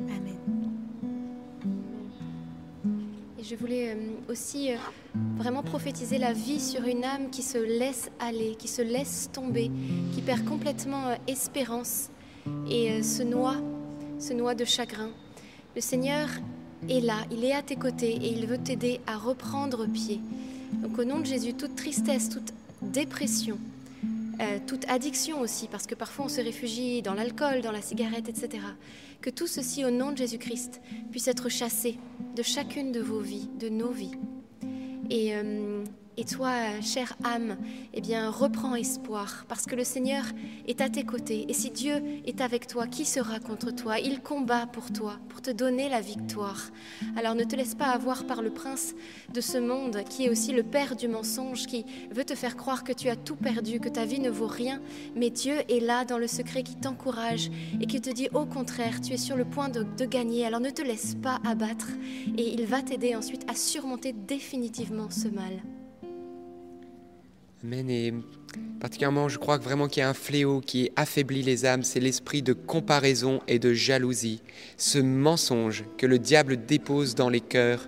Amen. 0.00 0.79
Je 3.50 3.56
voulais 3.56 3.90
euh, 3.90 3.96
aussi 4.30 4.70
vraiment 5.36 5.64
prophétiser 5.64 6.18
la 6.18 6.32
vie 6.32 6.60
sur 6.60 6.84
une 6.84 7.02
âme 7.02 7.30
qui 7.30 7.42
se 7.42 7.58
laisse 7.58 8.08
aller, 8.20 8.54
qui 8.56 8.68
se 8.68 8.80
laisse 8.80 9.28
tomber, 9.32 9.72
qui 10.14 10.22
perd 10.22 10.44
complètement 10.44 11.18
espérance 11.26 12.10
et 12.70 13.02
se 13.02 13.24
noie, 13.24 13.56
se 14.20 14.34
noie 14.34 14.54
de 14.54 14.64
chagrin. 14.64 15.10
Le 15.74 15.80
Seigneur 15.80 16.28
est 16.88 17.00
là, 17.00 17.16
il 17.32 17.44
est 17.44 17.52
à 17.52 17.62
tes 17.62 17.74
côtés 17.74 18.12
et 18.12 18.32
il 18.32 18.46
veut 18.46 18.58
t'aider 18.58 19.00
à 19.08 19.16
reprendre 19.16 19.84
pied. 19.86 20.20
Donc 20.74 20.96
au 21.00 21.04
nom 21.04 21.18
de 21.18 21.26
Jésus, 21.26 21.54
toute 21.54 21.74
tristesse, 21.74 22.28
toute 22.28 22.52
dépression, 22.82 23.58
euh, 24.40 24.58
toute 24.64 24.88
addiction 24.88 25.40
aussi, 25.40 25.66
parce 25.66 25.88
que 25.88 25.96
parfois 25.96 26.26
on 26.26 26.28
se 26.28 26.40
réfugie 26.40 27.02
dans 27.02 27.14
l'alcool, 27.14 27.62
dans 27.62 27.72
la 27.72 27.82
cigarette, 27.82 28.28
etc. 28.28 28.62
Que 29.20 29.30
tout 29.30 29.46
ceci 29.46 29.84
au 29.84 29.90
nom 29.90 30.12
de 30.12 30.16
Jésus-Christ 30.16 30.80
puisse 31.10 31.28
être 31.28 31.48
chassé 31.48 31.98
de 32.34 32.42
chacune 32.42 32.90
de 32.90 33.00
vos 33.00 33.20
vies, 33.20 33.50
de 33.58 33.68
nos 33.68 33.90
vies. 33.90 34.14
Et 35.10 35.34
euh, 35.34 35.84
et 36.20 36.24
toi, 36.24 36.52
chère 36.82 37.16
âme, 37.24 37.56
eh 37.94 38.02
bien, 38.02 38.28
reprends 38.28 38.74
espoir, 38.74 39.46
parce 39.48 39.64
que 39.64 39.74
le 39.74 39.84
Seigneur 39.84 40.24
est 40.68 40.82
à 40.82 40.90
tes 40.90 41.02
côtés. 41.02 41.46
Et 41.48 41.54
si 41.54 41.70
Dieu 41.70 41.94
est 42.26 42.42
avec 42.42 42.66
toi, 42.66 42.86
qui 42.86 43.06
sera 43.06 43.40
contre 43.40 43.74
toi? 43.74 43.98
Il 43.98 44.20
combat 44.20 44.66
pour 44.66 44.92
toi, 44.92 45.16
pour 45.30 45.40
te 45.40 45.50
donner 45.50 45.88
la 45.88 46.02
victoire. 46.02 46.68
Alors 47.16 47.34
ne 47.34 47.44
te 47.44 47.56
laisse 47.56 47.74
pas 47.74 47.86
avoir 47.86 48.26
par 48.26 48.42
le 48.42 48.50
prince 48.50 48.94
de 49.32 49.40
ce 49.40 49.56
monde, 49.56 50.04
qui 50.10 50.26
est 50.26 50.28
aussi 50.28 50.52
le 50.52 50.62
père 50.62 50.94
du 50.94 51.08
mensonge, 51.08 51.64
qui 51.66 51.86
veut 52.10 52.24
te 52.24 52.34
faire 52.34 52.58
croire 52.58 52.84
que 52.84 52.92
tu 52.92 53.08
as 53.08 53.16
tout 53.16 53.36
perdu, 53.36 53.80
que 53.80 53.88
ta 53.88 54.04
vie 54.04 54.20
ne 54.20 54.28
vaut 54.28 54.46
rien. 54.46 54.82
Mais 55.16 55.30
Dieu 55.30 55.54
est 55.70 55.80
là 55.80 56.04
dans 56.04 56.18
le 56.18 56.26
secret 56.26 56.62
qui 56.62 56.76
t'encourage 56.76 57.50
et 57.80 57.86
qui 57.86 58.02
te 58.02 58.10
dit 58.10 58.28
au 58.34 58.44
contraire, 58.44 59.00
tu 59.00 59.14
es 59.14 59.16
sur 59.16 59.36
le 59.36 59.46
point 59.46 59.70
de, 59.70 59.86
de 59.96 60.04
gagner. 60.04 60.44
Alors 60.44 60.60
ne 60.60 60.68
te 60.68 60.82
laisse 60.82 61.14
pas 61.14 61.40
abattre 61.46 61.88
et 62.36 62.52
il 62.52 62.66
va 62.66 62.82
t'aider 62.82 63.16
ensuite 63.16 63.50
à 63.50 63.54
surmonter 63.54 64.12
définitivement 64.12 65.08
ce 65.08 65.28
mal. 65.28 65.62
Amen. 67.62 67.90
Et 67.90 68.14
particulièrement, 68.80 69.28
je 69.28 69.38
crois 69.38 69.58
vraiment 69.58 69.86
qu'il 69.86 70.00
y 70.00 70.04
a 70.04 70.08
un 70.08 70.14
fléau 70.14 70.60
qui 70.60 70.90
affaiblit 70.96 71.42
les 71.42 71.66
âmes, 71.66 71.82
c'est 71.82 72.00
l'esprit 72.00 72.40
de 72.40 72.54
comparaison 72.54 73.40
et 73.48 73.58
de 73.58 73.74
jalousie, 73.74 74.40
ce 74.78 74.98
mensonge 74.98 75.84
que 75.98 76.06
le 76.06 76.18
diable 76.18 76.64
dépose 76.64 77.14
dans 77.14 77.28
les 77.28 77.40
cœurs 77.40 77.86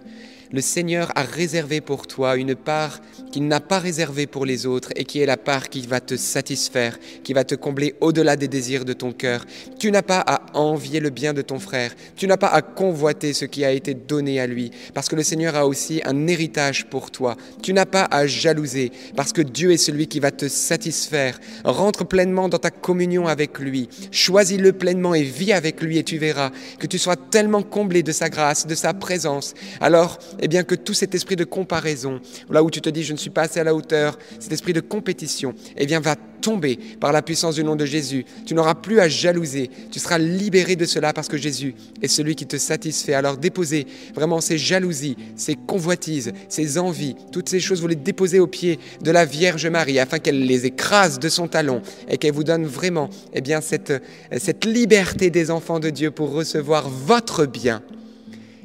le 0.52 0.60
Seigneur 0.60 1.10
a 1.14 1.22
réservé 1.22 1.80
pour 1.80 2.06
toi 2.06 2.36
une 2.36 2.54
part 2.54 3.00
qu'il 3.32 3.48
n'a 3.48 3.60
pas 3.60 3.78
réservée 3.78 4.26
pour 4.26 4.44
les 4.44 4.66
autres 4.66 4.90
et 4.96 5.04
qui 5.04 5.20
est 5.20 5.26
la 5.26 5.38
part 5.38 5.70
qui 5.70 5.86
va 5.86 6.00
te 6.00 6.16
satisfaire, 6.16 6.98
qui 7.24 7.32
va 7.32 7.44
te 7.44 7.54
combler 7.54 7.94
au-delà 8.00 8.36
des 8.36 8.48
désirs 8.48 8.84
de 8.84 8.92
ton 8.92 9.12
cœur. 9.12 9.44
Tu 9.78 9.90
n'as 9.90 10.02
pas 10.02 10.20
à 10.20 10.42
envier 10.58 11.00
le 11.00 11.10
bien 11.10 11.32
de 11.32 11.42
ton 11.42 11.58
frère, 11.58 11.94
tu 12.16 12.26
n'as 12.26 12.36
pas 12.36 12.48
à 12.48 12.60
convoiter 12.60 13.32
ce 13.32 13.46
qui 13.46 13.64
a 13.64 13.72
été 13.72 13.94
donné 13.94 14.40
à 14.40 14.46
lui, 14.46 14.70
parce 14.92 15.08
que 15.08 15.16
le 15.16 15.22
Seigneur 15.22 15.56
a 15.56 15.66
aussi 15.66 16.02
un 16.04 16.26
héritage 16.26 16.86
pour 16.86 17.10
toi. 17.10 17.36
Tu 17.62 17.72
n'as 17.72 17.86
pas 17.86 18.06
à 18.10 18.26
jalouser, 18.26 18.92
parce 19.16 19.32
que 19.32 19.42
Dieu 19.42 19.72
est 19.72 19.78
celui 19.78 20.06
qui 20.06 20.20
va 20.20 20.30
te 20.30 20.48
satisfaire. 20.48 21.40
Rentre 21.64 22.06
pleinement 22.06 22.48
dans 22.48 22.58
ta 22.58 22.70
communion 22.70 23.26
avec 23.26 23.58
lui, 23.58 23.88
choisis-le 24.10 24.72
pleinement 24.72 25.14
et 25.14 25.22
vis 25.22 25.52
avec 25.52 25.80
lui 25.80 25.96
et 25.96 26.04
tu 26.04 26.18
verras 26.18 26.50
que 26.78 26.86
tu 26.86 26.98
sois 26.98 27.16
tellement 27.16 27.62
comblé 27.62 28.02
de 28.02 28.12
sa 28.12 28.28
grâce, 28.28 28.66
de 28.66 28.74
sa 28.74 28.92
présence. 28.92 29.54
Alors, 29.80 30.18
eh 30.42 30.48
bien 30.48 30.64
que 30.64 30.74
tout 30.74 30.92
cet 30.92 31.14
esprit 31.14 31.36
de 31.36 31.44
comparaison, 31.44 32.20
là 32.50 32.62
où 32.62 32.70
tu 32.70 32.80
te 32.80 32.90
dis 32.90 33.04
je 33.04 33.12
ne 33.12 33.18
suis 33.18 33.30
pas 33.30 33.42
assez 33.42 33.60
à 33.60 33.64
la 33.64 33.74
hauteur, 33.74 34.18
cet 34.38 34.52
esprit 34.52 34.72
de 34.72 34.80
compétition, 34.80 35.54
eh 35.76 35.86
bien 35.86 36.00
va 36.00 36.16
tomber 36.16 36.78
par 37.00 37.12
la 37.12 37.22
puissance 37.22 37.54
du 37.54 37.64
nom 37.64 37.76
de 37.76 37.86
Jésus. 37.86 38.26
Tu 38.44 38.54
n'auras 38.54 38.74
plus 38.74 39.00
à 39.00 39.08
jalouser, 39.08 39.70
tu 39.90 39.98
seras 40.00 40.18
libéré 40.18 40.76
de 40.76 40.84
cela 40.84 41.12
parce 41.12 41.28
que 41.28 41.38
Jésus 41.38 41.74
est 42.02 42.08
celui 42.08 42.34
qui 42.34 42.46
te 42.46 42.58
satisfait. 42.58 43.14
Alors 43.14 43.38
déposez 43.38 43.86
vraiment 44.14 44.40
ces 44.40 44.58
jalousies, 44.58 45.16
ces 45.36 45.54
convoitises, 45.54 46.32
ces 46.48 46.78
envies, 46.78 47.14
toutes 47.30 47.48
ces 47.48 47.60
choses, 47.60 47.80
vous 47.80 47.88
les 47.88 47.94
déposez 47.94 48.40
au 48.40 48.48
pied 48.48 48.78
de 49.00 49.10
la 49.10 49.24
Vierge 49.24 49.66
Marie 49.68 49.98
afin 49.98 50.18
qu'elle 50.18 50.44
les 50.44 50.66
écrase 50.66 51.18
de 51.18 51.28
son 51.28 51.48
talon 51.48 51.80
et 52.08 52.18
qu'elle 52.18 52.32
vous 52.32 52.44
donne 52.44 52.66
vraiment 52.66 53.08
eh 53.32 53.40
bien, 53.40 53.60
cette, 53.60 53.92
cette 54.36 54.64
liberté 54.64 55.30
des 55.30 55.50
enfants 55.50 55.78
de 55.78 55.90
Dieu 55.90 56.10
pour 56.10 56.32
recevoir 56.32 56.88
votre 56.88 57.46
bien. 57.46 57.82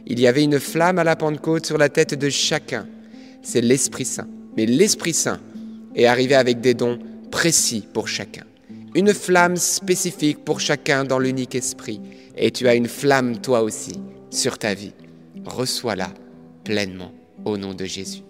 Il 0.10 0.22
y 0.22 0.28
avait 0.28 0.44
une 0.46 0.60
flamme 0.60 1.00
à 1.00 1.04
la 1.04 1.18
Pentecôte 1.18 1.66
sur 1.66 1.78
la 1.78 1.90
tête 1.90 2.14
de 2.14 2.30
chacun. 2.30 2.88
C'est 3.42 3.60
l'Esprit 3.60 4.06
Saint. 4.06 4.30
Mais 4.56 4.66
l'Esprit 4.66 5.14
Saint 5.14 5.42
est 5.96 6.06
arrivé 6.06 6.34
avec 6.34 6.62
des 6.62 6.74
dons 6.74 6.98
précis 7.30 7.86
pour 7.94 8.08
chacun. 8.08 8.46
Une 8.96 9.14
flamme 9.14 9.58
spécifique 9.58 10.46
pour 10.46 10.62
chacun 10.62 11.04
dans 11.04 11.20
l'unique 11.20 11.56
esprit. 11.56 12.00
Et 12.38 12.52
tu 12.52 12.70
as 12.70 12.76
une 12.76 12.88
flamme 12.88 13.42
toi 13.42 13.62
aussi 13.62 14.00
sur 14.30 14.58
ta 14.58 14.74
vie. 14.74 14.94
Reçois-la 15.46 16.14
pleinement 16.64 17.12
au 17.44 17.58
nom 17.58 17.74
de 17.74 17.84
Jésus. 17.84 18.22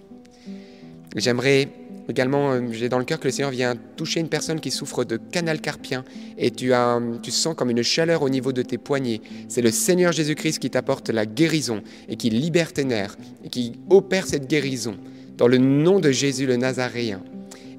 J'aimerais 1.15 1.69
également, 2.10 2.51
euh, 2.51 2.62
j'ai 2.72 2.89
dans 2.89 2.99
le 2.99 3.05
cœur 3.05 3.20
que 3.20 3.28
le 3.28 3.32
Seigneur 3.32 3.51
vient 3.51 3.76
toucher 3.95 4.20
une 4.20 4.30
personne 4.30 4.60
qui 4.60 4.72
souffre 4.72 5.03
de 5.03 5.18
canal 5.18 5.62
carpien 5.62 6.03
et 6.38 6.51
tu, 6.51 6.74
as, 6.74 6.99
tu 7.22 7.32
sens 7.32 7.55
comme 7.55 7.70
une 7.70 7.84
chaleur 7.84 8.22
au 8.22 8.30
niveau 8.30 8.53
de 8.53 8.62
tes 8.62 8.78
poignets. 8.78 9.22
C'est 9.47 9.62
le 9.62 9.72
Seigneur 9.72 10.12
Jésus-Christ 10.12 10.60
qui 10.60 10.70
t'apporte 10.70 11.10
la 11.10 11.26
guérison 11.26 11.82
et 12.10 12.16
qui 12.16 12.30
libère 12.30 12.74
tes 12.74 12.84
nerfs 12.84 13.18
et 13.43 13.49
qui 13.49 13.74
opère 13.89 14.26
cette 14.28 14.49
guérison 14.49 14.95
dans 15.38 15.47
le 15.47 15.58
nom 15.58 15.99
de 15.99 16.12
Jésus 16.12 16.45
le 16.45 16.55
Nazaréen. 16.55 17.22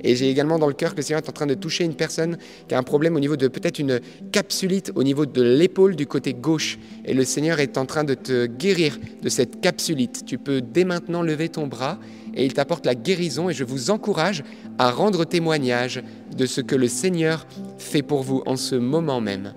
Et 0.02 0.14
j'ai 0.14 0.30
également 0.30 0.58
dans 0.58 0.68
le 0.68 0.74
cœur 0.74 0.92
que 0.92 0.98
le 0.98 1.02
Seigneur 1.02 1.22
est 1.22 1.28
en 1.28 1.32
train 1.32 1.46
de 1.46 1.54
toucher 1.54 1.84
une 1.84 1.94
personne 1.94 2.38
qui 2.68 2.74
a 2.74 2.78
un 2.78 2.82
problème 2.82 3.16
au 3.16 3.20
niveau 3.20 3.36
de 3.36 3.48
peut-être 3.48 3.78
une 3.78 4.00
capsulite 4.30 4.92
au 4.94 5.02
niveau 5.02 5.26
de 5.26 5.42
l'épaule 5.42 5.96
du 5.96 6.06
côté 6.06 6.34
gauche. 6.34 6.78
Et 7.04 7.14
le 7.14 7.24
Seigneur 7.24 7.58
est 7.60 7.76
en 7.78 7.86
train 7.86 8.04
de 8.04 8.14
te 8.14 8.46
guérir 8.46 8.98
de 9.22 9.28
cette 9.28 9.60
capsulite. 9.60 10.24
Tu 10.24 10.38
peux 10.38 10.60
dès 10.60 10.84
maintenant 10.84 11.22
lever 11.22 11.48
ton 11.48 11.66
bras 11.66 11.98
et 12.38 12.46
il 12.46 12.54
t'apporte 12.54 12.86
la 12.86 12.94
guérison. 12.94 13.50
Et 13.50 13.52
je 13.52 13.64
vous 13.64 13.90
encourage 13.90 14.44
à 14.78 14.90
rendre 14.90 15.24
témoignage 15.26 16.02
de 16.34 16.46
ce 16.46 16.62
que 16.62 16.76
le 16.76 16.88
Seigneur 16.88 17.46
fait 17.76 18.02
pour 18.02 18.22
vous 18.22 18.42
en 18.46 18.56
ce 18.56 18.76
moment 18.76 19.20
même. 19.20 19.52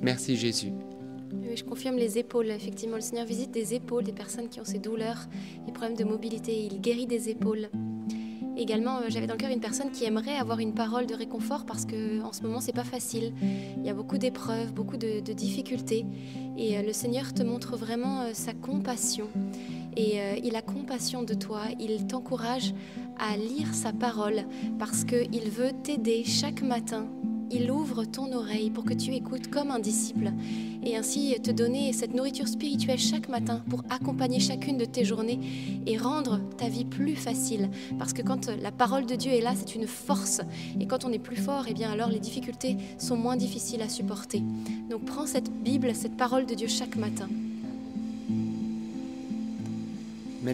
Merci 0.00 0.36
Jésus. 0.36 0.72
Je 1.52 1.64
confirme 1.64 1.96
les 1.96 2.18
épaules. 2.18 2.50
Effectivement, 2.50 2.96
le 2.96 3.02
Seigneur 3.02 3.26
visite 3.26 3.50
des 3.50 3.74
épaules, 3.74 4.04
des 4.04 4.12
personnes 4.12 4.48
qui 4.48 4.60
ont 4.60 4.64
ces 4.64 4.78
douleurs, 4.78 5.26
des 5.66 5.72
problèmes 5.72 5.96
de 5.96 6.04
mobilité. 6.04 6.68
Il 6.70 6.80
guérit 6.80 7.06
des 7.06 7.28
épaules. 7.28 7.68
Également, 8.56 8.98
euh, 8.98 9.04
j'avais 9.08 9.26
dans 9.26 9.34
le 9.34 9.38
cœur 9.38 9.50
une 9.50 9.60
personne 9.60 9.90
qui 9.90 10.04
aimerait 10.04 10.36
avoir 10.36 10.58
une 10.58 10.74
parole 10.74 11.06
de 11.06 11.14
réconfort 11.14 11.64
parce 11.64 11.86
que 11.86 12.20
en 12.22 12.32
ce 12.32 12.42
moment 12.42 12.60
c'est 12.60 12.74
pas 12.74 12.84
facile. 12.84 13.32
Il 13.78 13.86
y 13.86 13.88
a 13.88 13.94
beaucoup 13.94 14.18
d'épreuves, 14.18 14.72
beaucoup 14.72 14.98
de, 14.98 15.20
de, 15.20 15.32
difficultés, 15.32 16.04
et 16.58 16.76
euh, 16.76 16.82
le 16.82 16.92
Seigneur 16.92 17.32
te 17.32 17.42
montre 17.42 17.76
vraiment 17.76 18.22
euh, 18.22 18.30
sa 18.34 18.52
compassion. 18.52 19.28
Et 19.96 20.18
il 20.44 20.56
a 20.56 20.62
compassion 20.62 21.22
de 21.22 21.34
toi. 21.34 21.62
Il 21.78 22.06
t'encourage 22.06 22.72
à 23.18 23.36
lire 23.36 23.74
sa 23.74 23.92
parole 23.92 24.44
parce 24.78 25.04
qu'il 25.04 25.50
veut 25.50 25.72
t'aider 25.82 26.24
chaque 26.24 26.62
matin 26.62 27.06
il 27.52 27.70
ouvre 27.70 28.04
ton 28.04 28.32
oreille 28.32 28.70
pour 28.70 28.84
que 28.84 28.94
tu 28.94 29.12
écoutes 29.12 29.48
comme 29.48 29.70
un 29.70 29.80
disciple 29.80 30.32
et 30.84 30.96
ainsi 30.96 31.34
te 31.42 31.50
donner 31.50 31.92
cette 31.92 32.14
nourriture 32.14 32.46
spirituelle 32.46 32.98
chaque 32.98 33.28
matin 33.28 33.62
pour 33.68 33.82
accompagner 33.90 34.38
chacune 34.38 34.78
de 34.78 34.84
tes 34.84 35.04
journées 35.04 35.40
et 35.86 35.98
rendre 35.98 36.40
ta 36.56 36.68
vie 36.68 36.84
plus 36.84 37.16
facile. 37.16 37.68
Parce 37.98 38.12
que 38.12 38.22
quand 38.22 38.48
la 38.48 38.70
parole 38.70 39.04
de 39.04 39.16
Dieu 39.16 39.32
est 39.32 39.40
là, 39.40 39.54
c'est 39.56 39.74
une 39.74 39.86
force. 39.86 40.40
Et 40.78 40.86
quand 40.86 41.04
on 41.04 41.12
est 41.12 41.18
plus 41.18 41.36
fort, 41.36 41.64
eh 41.68 41.74
bien 41.74 41.90
alors 41.90 42.08
les 42.08 42.20
difficultés 42.20 42.76
sont 42.98 43.16
moins 43.16 43.36
difficiles 43.36 43.82
à 43.82 43.88
supporter. 43.88 44.42
Donc 44.88 45.04
prends 45.04 45.26
cette 45.26 45.50
Bible, 45.50 45.94
cette 45.94 46.16
parole 46.16 46.46
de 46.46 46.54
Dieu 46.54 46.68
chaque 46.68 46.96
matin. 46.96 47.28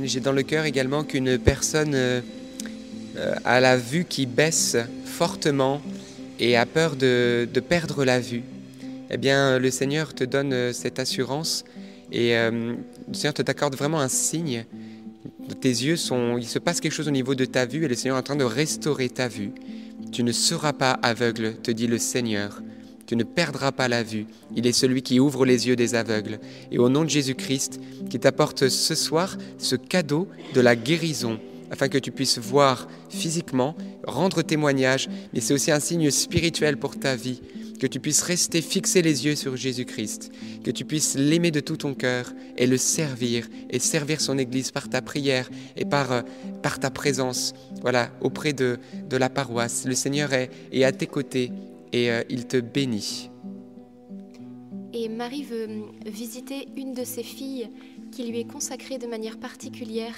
J'ai 0.05 0.21
dans 0.21 0.33
le 0.33 0.43
cœur 0.43 0.65
également 0.65 1.05
qu'une 1.05 1.39
personne 1.39 1.95
euh, 1.95 2.21
a 3.45 3.61
la 3.61 3.77
vue 3.77 4.05
qui 4.05 4.27
baisse 4.27 4.77
fortement 5.05 5.81
et 6.39 6.57
a 6.57 6.67
peur 6.67 6.97
de, 6.97 7.49
perdre 7.67 8.05
la 8.05 8.21
vue, 8.21 8.43
eh 9.11 9.17
bien, 9.17 9.59
le 9.59 9.71
Seigneur 9.71 10.15
te 10.15 10.25
donne 10.25 10.53
euh, 10.53 10.73
cette 10.73 10.99
assurance 10.99 11.65
et 12.13 12.37
euh, 12.37 12.75
le 13.09 13.15
Seigneur 13.15 13.35
te 13.35 13.43
t'accorde 13.43 13.75
vraiment 13.75 14.01
un 14.01 14.09
signe. 14.09 14.67
Tes 15.61 15.69
yeux 15.69 15.97
sont, 15.97 16.37
il 16.37 16.47
se 16.47 16.59
passe 16.59 16.81
quelque 16.81 16.93
chose 16.93 17.09
au 17.09 17.13
niveau 17.13 17.35
de 17.35 17.45
ta 17.45 17.65
vue 17.65 17.85
et 17.85 17.89
le 17.89 17.95
Seigneur 17.95 18.17
est 18.17 18.21
en 18.21 18.25
train 18.25 18.37
de 18.37 18.45
restaurer 18.45 19.09
ta 19.09 19.29
vue. 19.29 19.53
Tu 20.13 20.23
ne 20.23 20.33
seras 20.33 20.73
pas 20.73 20.93
aveugle, 21.03 21.55
te 21.63 21.71
dit 21.71 21.87
le 21.87 21.99
Seigneur. 21.99 22.61
Tu 23.07 23.17
ne 23.17 23.25
perdras 23.25 23.73
pas 23.73 23.89
la 23.89 24.03
vue. 24.03 24.27
Il 24.57 24.67
est 24.67 24.73
celui 24.73 25.03
qui 25.03 25.21
ouvre 25.21 25.47
les 25.47 25.69
yeux 25.69 25.77
des 25.77 25.95
aveugles. 25.95 26.41
Et 26.73 26.79
au 26.79 26.89
nom 26.89 27.05
de 27.05 27.11
Jésus-Christ, 27.11 27.81
qui 28.11 28.19
t'apporte 28.19 28.69
ce 28.69 28.95
soir 28.95 29.37
ce 29.59 29.77
cadeau 29.77 30.29
de 30.55 30.61
la 30.61 30.75
guérison, 30.75 31.39
afin 31.71 31.89
que 31.89 31.99
tu 31.99 32.11
puisses 32.11 32.39
voir 32.39 32.89
physiquement, 33.09 33.77
rendre 34.07 34.43
témoignage, 34.43 35.09
mais 35.33 35.41
c'est 35.41 35.55
aussi 35.55 35.71
un 35.71 35.81
signe 35.81 36.11
spirituel 36.11 36.77
pour 36.77 36.99
ta 36.99 37.17
vie, 37.17 37.41
que 37.77 37.87
tu 37.87 38.01
puisses 38.01 38.23
rester 38.23 38.63
fixer 38.63 39.03
les 39.03 39.27
yeux 39.27 39.37
sur 39.37 39.57
Jésus-Christ, 39.57 40.31
que 40.65 40.71
tu 40.71 40.85
puisses 40.85 41.15
l'aimer 41.17 41.51
de 41.51 41.61
tout 41.61 41.77
ton 41.77 41.95
cœur 41.95 42.33
et 42.57 42.67
le 42.67 42.79
servir, 42.79 43.49
et 43.71 43.79
servir 43.79 44.21
son 44.21 44.39
Église 44.39 44.71
par 44.71 44.89
ta 44.89 45.03
prière 45.03 45.51
et 45.77 45.85
par, 45.85 46.13
euh, 46.13 46.23
par 46.63 46.81
ta 46.81 46.91
présence, 46.91 47.55
voilà, 47.83 48.11
auprès 48.21 48.53
de, 48.53 48.79
de 49.09 49.17
la 49.17 49.29
paroisse. 49.29 49.85
Le 49.87 49.95
Seigneur 49.95 50.33
est, 50.33 50.51
est 50.73 50.85
à 50.85 50.93
tes 50.93 51.07
côtés 51.07 51.53
et 51.97 52.11
euh, 52.11 52.23
il 52.29 52.47
te 52.47 52.59
bénit. 52.59 53.31
Et 54.93 55.09
Marie 55.09 55.45
veut 55.45 55.69
visiter 56.05 56.69
une 56.77 56.93
de 56.93 57.05
ses 57.05 57.23
filles 57.23 57.71
qui 58.13 58.25
lui 58.25 58.41
est 58.41 58.51
consacrée 58.51 58.99
de 58.99 59.07
manière 59.07 59.39
particulière 59.39 60.15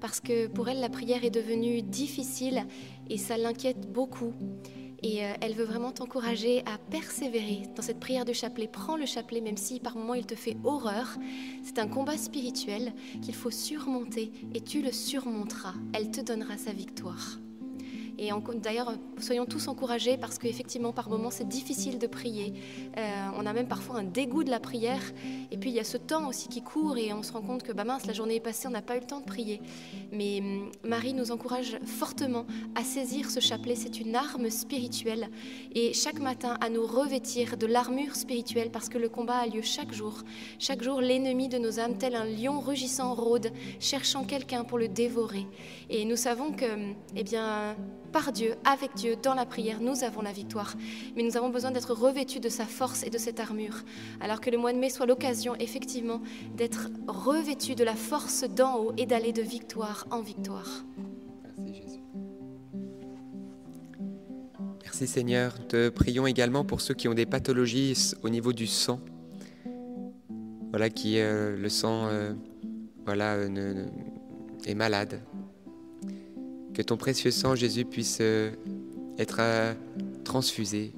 parce 0.00 0.20
que 0.20 0.46
pour 0.48 0.68
elle, 0.68 0.80
la 0.80 0.90
prière 0.90 1.24
est 1.24 1.30
devenue 1.30 1.82
difficile 1.82 2.66
et 3.08 3.16
ça 3.16 3.38
l'inquiète 3.38 3.90
beaucoup. 3.90 4.32
Et 5.02 5.24
euh, 5.24 5.32
elle 5.40 5.54
veut 5.54 5.64
vraiment 5.64 5.92
t'encourager 5.92 6.60
à 6.60 6.78
persévérer 6.90 7.62
dans 7.74 7.82
cette 7.82 8.00
prière 8.00 8.24
de 8.24 8.32
chapelet. 8.32 8.68
Prends 8.70 8.96
le 8.96 9.06
chapelet, 9.06 9.40
même 9.40 9.56
si 9.56 9.80
par 9.80 9.96
moments 9.96 10.14
il 10.14 10.26
te 10.26 10.34
fait 10.34 10.56
horreur. 10.64 11.16
C'est 11.62 11.78
un 11.78 11.88
combat 11.88 12.18
spirituel 12.18 12.92
qu'il 13.22 13.34
faut 13.34 13.50
surmonter 13.50 14.30
et 14.54 14.60
tu 14.60 14.82
le 14.82 14.92
surmonteras. 14.92 15.74
Elle 15.94 16.10
te 16.10 16.20
donnera 16.20 16.56
sa 16.58 16.72
victoire. 16.72 17.38
Et 18.18 18.30
d'ailleurs, 18.56 18.94
soyons 19.18 19.46
tous 19.46 19.68
encouragés 19.68 20.16
parce 20.16 20.38
qu'effectivement, 20.38 20.92
par 20.92 21.08
moments, 21.08 21.30
c'est 21.30 21.48
difficile 21.48 21.98
de 21.98 22.06
prier. 22.06 22.54
Euh, 22.96 23.28
on 23.36 23.46
a 23.46 23.52
même 23.52 23.66
parfois 23.66 23.96
un 23.96 24.04
dégoût 24.04 24.44
de 24.44 24.50
la 24.50 24.60
prière. 24.60 25.02
Et 25.50 25.56
puis, 25.56 25.70
il 25.70 25.76
y 25.76 25.80
a 25.80 25.84
ce 25.84 25.96
temps 25.96 26.28
aussi 26.28 26.48
qui 26.48 26.62
court 26.62 26.96
et 26.96 27.12
on 27.12 27.22
se 27.22 27.32
rend 27.32 27.42
compte 27.42 27.62
que, 27.62 27.72
bah 27.72 27.84
mince, 27.84 28.06
la 28.06 28.12
journée 28.12 28.36
est 28.36 28.40
passée, 28.40 28.68
on 28.68 28.70
n'a 28.70 28.82
pas 28.82 28.96
eu 28.96 29.00
le 29.00 29.06
temps 29.06 29.20
de 29.20 29.24
prier. 29.24 29.60
Mais 30.12 30.40
hum, 30.40 30.70
Marie 30.84 31.12
nous 31.14 31.32
encourage 31.32 31.78
fortement 31.84 32.46
à 32.74 32.84
saisir 32.84 33.30
ce 33.30 33.40
chapelet. 33.40 33.74
C'est 33.74 34.00
une 34.00 34.14
arme 34.14 34.50
spirituelle. 34.50 35.28
Et 35.72 35.92
chaque 35.92 36.20
matin, 36.20 36.56
à 36.60 36.68
nous 36.68 36.86
revêtir 36.86 37.56
de 37.56 37.66
l'armure 37.66 38.14
spirituelle 38.14 38.70
parce 38.70 38.88
que 38.88 38.98
le 38.98 39.08
combat 39.08 39.38
a 39.38 39.46
lieu 39.46 39.62
chaque 39.62 39.92
jour. 39.92 40.22
Chaque 40.58 40.82
jour, 40.82 41.00
l'ennemi 41.00 41.48
de 41.48 41.58
nos 41.58 41.80
âmes, 41.80 41.98
tel 41.98 42.14
un 42.14 42.24
lion 42.24 42.60
rugissant, 42.60 43.14
rôde, 43.14 43.50
cherchant 43.80 44.24
quelqu'un 44.24 44.64
pour 44.64 44.78
le 44.78 44.88
dévorer. 44.88 45.46
Et 45.90 46.04
nous 46.04 46.16
savons 46.16 46.52
que, 46.52 46.64
hum, 46.64 46.94
eh 47.16 47.24
bien, 47.24 47.76
par 48.14 48.30
Dieu, 48.30 48.54
avec 48.64 48.94
Dieu, 48.94 49.16
dans 49.20 49.34
la 49.34 49.44
prière, 49.44 49.80
nous 49.80 50.04
avons 50.04 50.22
la 50.22 50.30
victoire. 50.30 50.76
Mais 51.16 51.24
nous 51.24 51.36
avons 51.36 51.48
besoin 51.48 51.72
d'être 51.72 51.92
revêtus 51.92 52.38
de 52.38 52.48
sa 52.48 52.64
force 52.64 53.02
et 53.02 53.10
de 53.10 53.18
cette 53.18 53.40
armure. 53.40 53.74
Alors 54.20 54.40
que 54.40 54.50
le 54.50 54.56
mois 54.56 54.72
de 54.72 54.78
mai 54.78 54.88
soit 54.88 55.04
l'occasion, 55.04 55.56
effectivement, 55.56 56.22
d'être 56.56 56.90
revêtus 57.08 57.74
de 57.74 57.82
la 57.82 57.96
force 57.96 58.44
d'en 58.44 58.76
haut 58.78 58.92
et 58.96 59.06
d'aller 59.06 59.32
de 59.32 59.42
victoire 59.42 60.06
en 60.12 60.20
victoire. 60.20 60.84
Merci 61.42 61.74
Jésus. 61.74 62.00
Merci 64.84 65.06
Seigneur. 65.08 65.66
Te 65.66 65.88
prions 65.88 66.28
également 66.28 66.64
pour 66.64 66.82
ceux 66.82 66.94
qui 66.94 67.08
ont 67.08 67.14
des 67.14 67.26
pathologies 67.26 68.12
au 68.22 68.28
niveau 68.28 68.52
du 68.52 68.68
sang. 68.68 69.00
Voilà, 70.70 70.88
qui 70.88 71.18
euh, 71.18 71.56
le 71.56 71.68
sang 71.68 72.06
euh, 72.06 72.32
voilà, 73.04 73.34
euh, 73.34 73.86
est 74.66 74.74
malade. 74.76 75.20
Que 76.74 76.82
ton 76.82 76.96
précieux 76.96 77.30
sang, 77.30 77.54
Jésus, 77.54 77.84
puisse 77.84 78.18
euh, 78.20 78.50
être 79.16 79.36
euh, 79.38 79.74
transfusé 80.24 80.90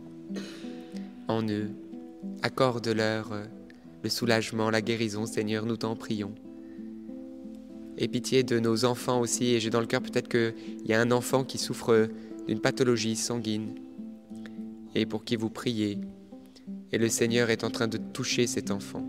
en 1.29 1.47
eux. 1.47 1.69
Accorde-leur 2.41 3.33
euh, 3.33 3.45
le 4.03 4.09
soulagement, 4.09 4.71
la 4.71 4.81
guérison, 4.81 5.27
Seigneur, 5.27 5.67
nous 5.67 5.77
t'en 5.77 5.95
prions. 5.95 6.35
Et 7.99 8.09
pitié 8.09 8.43
de 8.43 8.59
nos 8.59 8.87
enfants 8.87 9.21
aussi, 9.21 9.53
et 9.53 9.61
j'ai 9.61 9.69
dans 9.69 9.81
le 9.81 9.87
cœur 9.87 10.01
peut-être 10.01 10.29
qu'il 10.29 10.87
y 10.87 10.95
a 10.95 11.01
un 11.01 11.11
enfant 11.11 11.45
qui 11.45 11.59
souffre 11.59 12.09
d'une 12.49 12.61
pathologie 12.61 13.15
sanguine, 13.15 13.75
et 14.95 15.05
pour 15.05 15.25
qui 15.25 15.37
vous 15.37 15.51
priez, 15.51 15.99
et 16.91 16.97
le 16.97 17.11
Seigneur 17.11 17.51
est 17.51 17.65
en 17.65 17.71
train 17.71 17.89
de 17.89 17.99
toucher 17.99 18.47
cet 18.47 18.71
enfant. 18.71 19.05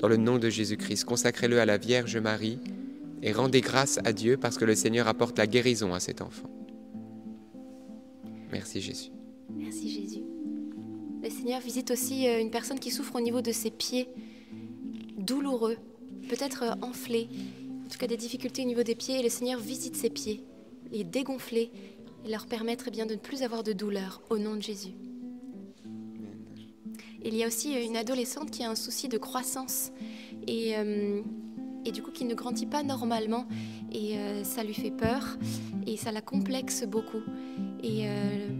dans 0.00 0.08
le 0.08 0.16
nom 0.16 0.38
de 0.38 0.48
Jésus-Christ. 0.48 1.04
Consacrez-le 1.04 1.60
à 1.60 1.66
la 1.66 1.76
Vierge 1.76 2.16
Marie 2.16 2.58
et 3.22 3.32
rendez 3.32 3.60
grâce 3.60 3.98
à 4.04 4.12
Dieu 4.12 4.36
parce 4.36 4.56
que 4.56 4.64
le 4.64 4.74
Seigneur 4.74 5.08
apporte 5.08 5.38
la 5.38 5.46
guérison 5.46 5.92
à 5.94 6.00
cet 6.00 6.22
enfant. 6.22 6.50
Merci 8.52 8.80
Jésus. 8.80 9.10
Merci 9.50 9.90
Jésus. 9.90 10.22
Le 11.22 11.30
Seigneur 11.30 11.60
visite 11.60 11.90
aussi 11.90 12.26
euh, 12.26 12.40
une 12.40 12.50
personne 12.50 12.78
qui 12.78 12.90
souffre 12.90 13.16
au 13.16 13.20
niveau 13.20 13.42
de 13.42 13.52
ses 13.52 13.70
pieds, 13.70 14.08
douloureux, 15.18 15.76
peut-être 16.28 16.62
euh, 16.62 16.86
enflés, 16.86 17.28
en 17.84 17.88
tout 17.88 17.98
cas 17.98 18.06
des 18.06 18.16
difficultés 18.16 18.62
au 18.62 18.66
niveau 18.66 18.82
des 18.82 18.94
pieds, 18.94 19.20
et 19.20 19.22
le 19.22 19.28
Seigneur 19.28 19.60
visite 19.60 19.96
ses 19.96 20.10
pieds, 20.10 20.44
les 20.90 21.04
dégonfler 21.04 21.70
et 22.24 22.30
leur 22.30 22.46
permettre 22.46 22.84
eh 22.88 22.90
bien, 22.90 23.06
de 23.06 23.14
ne 23.14 23.18
plus 23.18 23.42
avoir 23.42 23.62
de 23.62 23.72
douleur 23.72 24.22
au 24.30 24.38
nom 24.38 24.56
de 24.56 24.62
Jésus. 24.62 24.92
Il 27.22 27.36
y 27.36 27.44
a 27.44 27.46
aussi 27.46 27.74
une 27.74 27.96
adolescente 27.96 28.50
qui 28.50 28.64
a 28.64 28.70
un 28.70 28.74
souci 28.74 29.08
de 29.08 29.18
croissance 29.18 29.92
et, 30.46 30.76
euh, 30.76 31.20
et 31.84 31.92
du 31.92 32.02
coup 32.02 32.10
qui 32.10 32.24
ne 32.24 32.34
grandit 32.34 32.66
pas 32.66 32.82
normalement 32.82 33.46
et 33.92 34.18
euh, 34.18 34.44
ça 34.44 34.62
lui 34.62 34.74
fait 34.74 34.90
peur 34.90 35.38
et 35.86 35.96
ça 35.96 36.12
la 36.12 36.20
complexe 36.20 36.84
beaucoup. 36.84 37.22
Et 37.82 38.06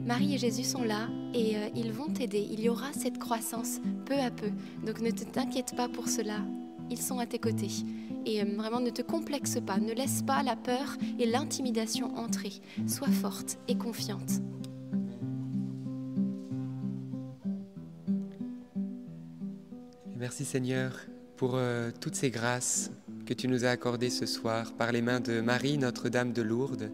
Marie 0.06 0.34
et 0.34 0.38
Jésus 0.38 0.64
sont 0.64 0.82
là 0.82 1.08
et 1.34 1.54
ils 1.76 1.92
vont 1.92 2.08
t'aider. 2.08 2.48
Il 2.50 2.60
y 2.60 2.70
aura 2.70 2.90
cette 2.94 3.18
croissance 3.18 3.78
peu 4.06 4.18
à 4.18 4.30
peu. 4.30 4.50
Donc 4.86 5.00
ne 5.02 5.10
t'inquiète 5.10 5.74
pas 5.76 5.88
pour 5.88 6.08
cela. 6.08 6.38
Ils 6.90 7.00
sont 7.00 7.18
à 7.18 7.26
tes 7.26 7.38
côtés. 7.38 7.70
Et 8.24 8.42
vraiment 8.44 8.80
ne 8.80 8.90
te 8.90 9.02
complexe 9.02 9.58
pas. 9.64 9.78
Ne 9.78 9.92
laisse 9.92 10.22
pas 10.22 10.42
la 10.42 10.56
peur 10.56 10.96
et 11.18 11.26
l'intimidation 11.26 12.16
entrer. 12.16 12.52
Sois 12.86 13.08
forte 13.08 13.58
et 13.68 13.76
confiante. 13.76 14.40
Merci 20.16 20.44
Seigneur 20.44 20.92
pour 21.40 21.52
euh, 21.54 21.90
toutes 22.02 22.16
ces 22.16 22.28
grâces 22.28 22.90
que 23.24 23.32
tu 23.32 23.48
nous 23.48 23.64
as 23.64 23.70
accordées 23.70 24.10
ce 24.10 24.26
soir 24.26 24.74
par 24.76 24.92
les 24.92 25.00
mains 25.00 25.20
de 25.20 25.40
Marie, 25.40 25.78
Notre-Dame 25.78 26.34
de 26.34 26.42
Lourdes. 26.42 26.90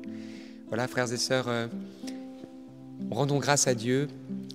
Voilà, 0.69 0.87
frères 0.87 1.13
et 1.13 1.17
sœurs, 1.17 1.49
euh, 1.49 1.67
rendons 3.11 3.41
grâce 3.41 3.67
à 3.67 3.75
Dieu. 3.75 4.07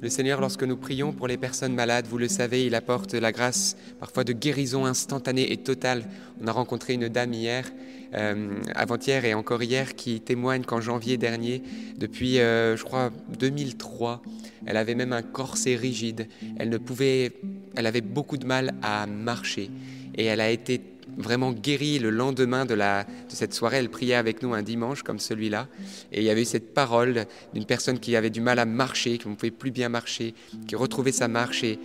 Le 0.02 0.08
Seigneur, 0.08 0.39
lorsque 0.39 0.64
nous 0.64 0.78
prions 0.78 1.12
pour 1.12 1.28
les 1.28 1.36
personnes 1.36 1.76
malades, 1.76 2.06
vous 2.10 2.18
le 2.18 2.30
savez, 2.30 2.66
il 2.66 2.74
apporte 2.74 3.16
la 3.16 3.34
grâce 3.34 3.76
parfois 4.00 4.24
de 4.24 4.32
guérison 4.32 4.86
instantanée 4.86 5.52
et 5.52 5.58
totale. 5.58 6.06
On 6.42 6.48
a 6.48 6.54
rencontré 6.54 6.94
une 6.94 7.10
dame 7.10 7.34
hier, 7.34 7.70
euh, 8.14 8.62
avant-hier 8.74 9.26
et 9.26 9.34
encore 9.34 9.62
hier, 9.62 9.96
qui 9.96 10.22
témoigne 10.22 10.64
qu'en 10.64 10.80
janvier 10.80 11.18
dernier, 11.18 11.64
depuis, 11.98 12.36
je 12.36 12.82
crois, 12.82 13.12
2003, 13.38 14.22
elle 14.66 14.78
avait 14.78 14.96
même 14.96 15.12
un 15.12 15.22
corset 15.22 15.76
rigide. 15.76 16.30
Elle 16.58 16.70
ne 16.70 16.78
pouvait, 16.78 17.34
elle 17.76 17.86
avait 17.86 18.02
beaucoup 18.02 18.38
de 18.38 18.46
mal 18.46 18.74
à 18.82 19.06
marcher. 19.06 19.70
Et 20.16 20.26
elle 20.26 20.42
a 20.42 20.50
été 20.50 20.82
vraiment 21.18 21.52
guérie 21.52 22.00
le 22.00 22.10
lendemain 22.10 22.66
de, 22.66 22.74
la, 22.74 23.04
de 23.04 23.10
cette 23.30 23.54
soirée. 23.54 23.78
Elle 23.78 23.90
priait 23.90 24.16
avec 24.16 24.42
nous 24.42 24.54
un 24.54 24.62
dimanche 24.62 25.04
comme 25.04 25.20
celui-là. 25.20 25.68
Et 26.12 26.20
il 26.20 26.24
y 26.24 26.30
avait 26.30 26.42
eu 26.42 26.46
cette 26.46 26.74
parole 26.74 27.26
d'une 27.54 27.66
personne 27.66 28.00
qui 28.00 28.16
avait 28.16 28.30
du 28.30 28.42
mal 28.42 28.60
à 28.60 28.66
marcher, 28.66 29.18
qui 29.18 29.28
ne 29.28 29.36
pouvait 29.36 29.52
plus 29.52 29.72
bien 29.72 29.90
marcher, 29.90 30.34
qui 30.68 30.76
retrouvait 30.76 31.12
sa 31.12 31.28
marche. 31.28 31.64
Et 31.64 31.80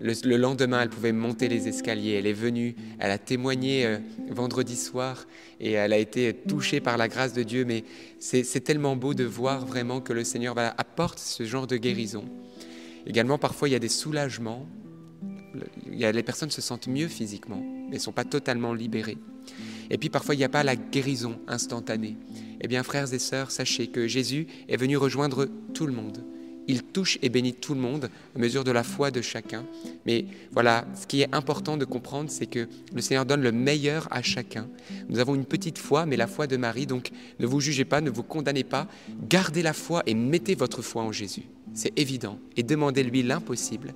le, 0.00 0.36
lendemain, 0.36 0.82
elle 0.82 0.88
pouvait 0.88 1.12
monter 1.12 1.48
les 1.48 1.68
escaliers. 1.68 2.12
Elle 2.12 2.26
est 2.26 2.32
venue, 2.32 2.74
elle 2.98 3.10
a 3.10 3.18
témoigné 3.18 3.86
euh, 3.86 3.98
vendredi 4.30 4.76
soir 4.76 5.26
et 5.60 5.72
elle 5.72 5.92
a 5.92 5.98
été 5.98 6.34
touchée 6.34 6.80
par 6.80 6.96
la 6.96 7.08
grâce 7.08 7.32
de 7.32 7.42
Dieu. 7.42 7.64
Mais 7.64 7.84
c'est 8.18 8.64
tellement 8.64 8.96
beau 8.96 9.14
de 9.14 9.24
voir 9.24 9.66
vraiment 9.66 10.00
que 10.00 10.12
le 10.12 10.24
Seigneur 10.24 10.56
apporte 10.58 11.18
ce 11.18 11.44
genre 11.44 11.66
de 11.66 11.76
guérison. 11.76 12.24
Également, 13.06 13.38
parfois, 13.38 13.68
il 13.68 13.72
y 13.72 13.76
a 13.76 13.80
des 13.80 13.88
soulagements. 13.88 14.66
Y 15.90 16.04
a, 16.04 16.12
les 16.12 16.22
personnes 16.22 16.50
se 16.50 16.60
sentent 16.60 16.88
mieux 16.88 17.08
physiquement, 17.08 17.62
mais 17.88 17.96
ne 17.96 18.00
sont 18.00 18.12
pas 18.12 18.24
totalement 18.24 18.74
libérées. 18.74 19.18
Et 19.90 19.98
puis 19.98 20.08
parfois, 20.08 20.34
il 20.34 20.38
n'y 20.38 20.44
a 20.44 20.48
pas 20.48 20.64
la 20.64 20.76
guérison 20.76 21.38
instantanée. 21.46 22.16
Eh 22.60 22.68
bien, 22.68 22.82
frères 22.82 23.12
et 23.12 23.18
sœurs, 23.18 23.50
sachez 23.50 23.88
que 23.88 24.06
Jésus 24.06 24.46
est 24.68 24.76
venu 24.76 24.96
rejoindre 24.96 25.48
tout 25.74 25.86
le 25.86 25.92
monde. 25.92 26.24
Il 26.66 26.82
touche 26.82 27.18
et 27.22 27.28
bénit 27.28 27.54
tout 27.54 27.74
le 27.74 27.80
monde 27.80 28.10
à 28.34 28.38
mesure 28.38 28.64
de 28.64 28.70
la 28.70 28.82
foi 28.82 29.10
de 29.10 29.20
chacun. 29.20 29.64
Mais 30.06 30.24
voilà, 30.52 30.86
ce 31.00 31.06
qui 31.06 31.22
est 31.22 31.34
important 31.34 31.76
de 31.76 31.84
comprendre, 31.84 32.30
c'est 32.30 32.46
que 32.46 32.68
le 32.94 33.00
Seigneur 33.00 33.26
donne 33.26 33.42
le 33.42 33.52
meilleur 33.52 34.08
à 34.10 34.22
chacun. 34.22 34.68
Nous 35.08 35.18
avons 35.18 35.34
une 35.34 35.44
petite 35.44 35.78
foi, 35.78 36.06
mais 36.06 36.16
la 36.16 36.26
foi 36.26 36.46
de 36.46 36.56
Marie, 36.56 36.86
donc 36.86 37.10
ne 37.38 37.46
vous 37.46 37.60
jugez 37.60 37.84
pas, 37.84 38.00
ne 38.00 38.10
vous 38.10 38.22
condamnez 38.22 38.64
pas, 38.64 38.88
gardez 39.28 39.62
la 39.62 39.72
foi 39.72 40.02
et 40.06 40.14
mettez 40.14 40.54
votre 40.54 40.82
foi 40.82 41.02
en 41.02 41.12
Jésus. 41.12 41.44
C'est 41.74 41.98
évident. 41.98 42.38
Et 42.56 42.62
demandez-lui 42.62 43.22
l'impossible. 43.22 43.94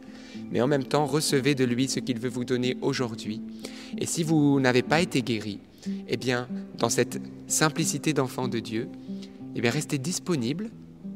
Mais 0.50 0.60
en 0.60 0.66
même 0.66 0.84
temps, 0.84 1.06
recevez 1.06 1.54
de 1.54 1.64
lui 1.64 1.88
ce 1.88 2.00
qu'il 2.00 2.18
veut 2.18 2.28
vous 2.28 2.44
donner 2.44 2.76
aujourd'hui. 2.80 3.40
Et 3.98 4.06
si 4.06 4.24
vous 4.24 4.60
n'avez 4.60 4.82
pas 4.82 5.00
été 5.00 5.22
guéri, 5.22 5.60
eh 6.08 6.16
bien, 6.16 6.48
dans 6.78 6.88
cette 6.88 7.20
simplicité 7.46 8.12
d'enfant 8.12 8.48
de 8.48 8.58
Dieu, 8.58 8.88
eh 9.54 9.60
bien, 9.60 9.70
restez 9.70 9.98
disponible 9.98 10.70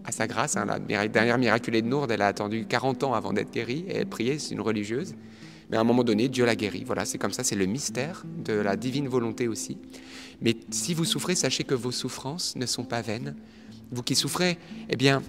à 0.05 0.12
sa 0.12 0.26
grâce. 0.26 0.57
Hein, 0.57 0.66
la 0.66 1.09
dernière 1.09 1.38
miraculée 1.38 1.82
de 1.82 1.86
Nourdes, 1.86 2.11
elle 2.11 2.22
a 2.22 2.26
attendu 2.26 2.66
40 2.66 3.05
ans 3.05 3.14
avant 3.14 3.32
d'être 3.32 3.53
guérie 3.53 3.84
et 3.88 3.96
elle 3.96 4.07
priait, 4.07 4.38
c'est 4.38 4.55
une 4.55 4.61
religieuse. 4.61 5.14
Mais 5.70 5.76
à 5.76 5.80
un 5.80 5.84
moment 5.84 6.05
donné, 6.05 6.28
Dieu 6.28 6.44
l'a 6.44 6.57
guérie. 6.57 6.84
Voilà, 6.84 7.05
c'est 7.05 7.18
comme 7.18 7.32
ça, 7.32 7.44
c'est 7.44 7.57
le 7.57 7.66
mystère 7.66 8.24
de 8.44 8.53
la 8.53 8.76
divine 8.76 9.09
volonté 9.09 9.48
aussi. 9.48 9.78
Mais 10.40 10.57
si 10.70 10.92
vous 10.92 11.05
souffrez, 11.05 11.34
sachez 11.34 11.64
que 11.64 11.74
vos 11.74 11.92
souffrances 11.92 12.57
ne 12.57 12.66
sont 12.66 12.84
pas 12.84 13.00
vaines. 13.00 13.34
Vous 13.90 14.03
qui 14.03 14.14
souffrez, 14.14 14.59
eh 14.90 14.96
bien, 14.96 15.22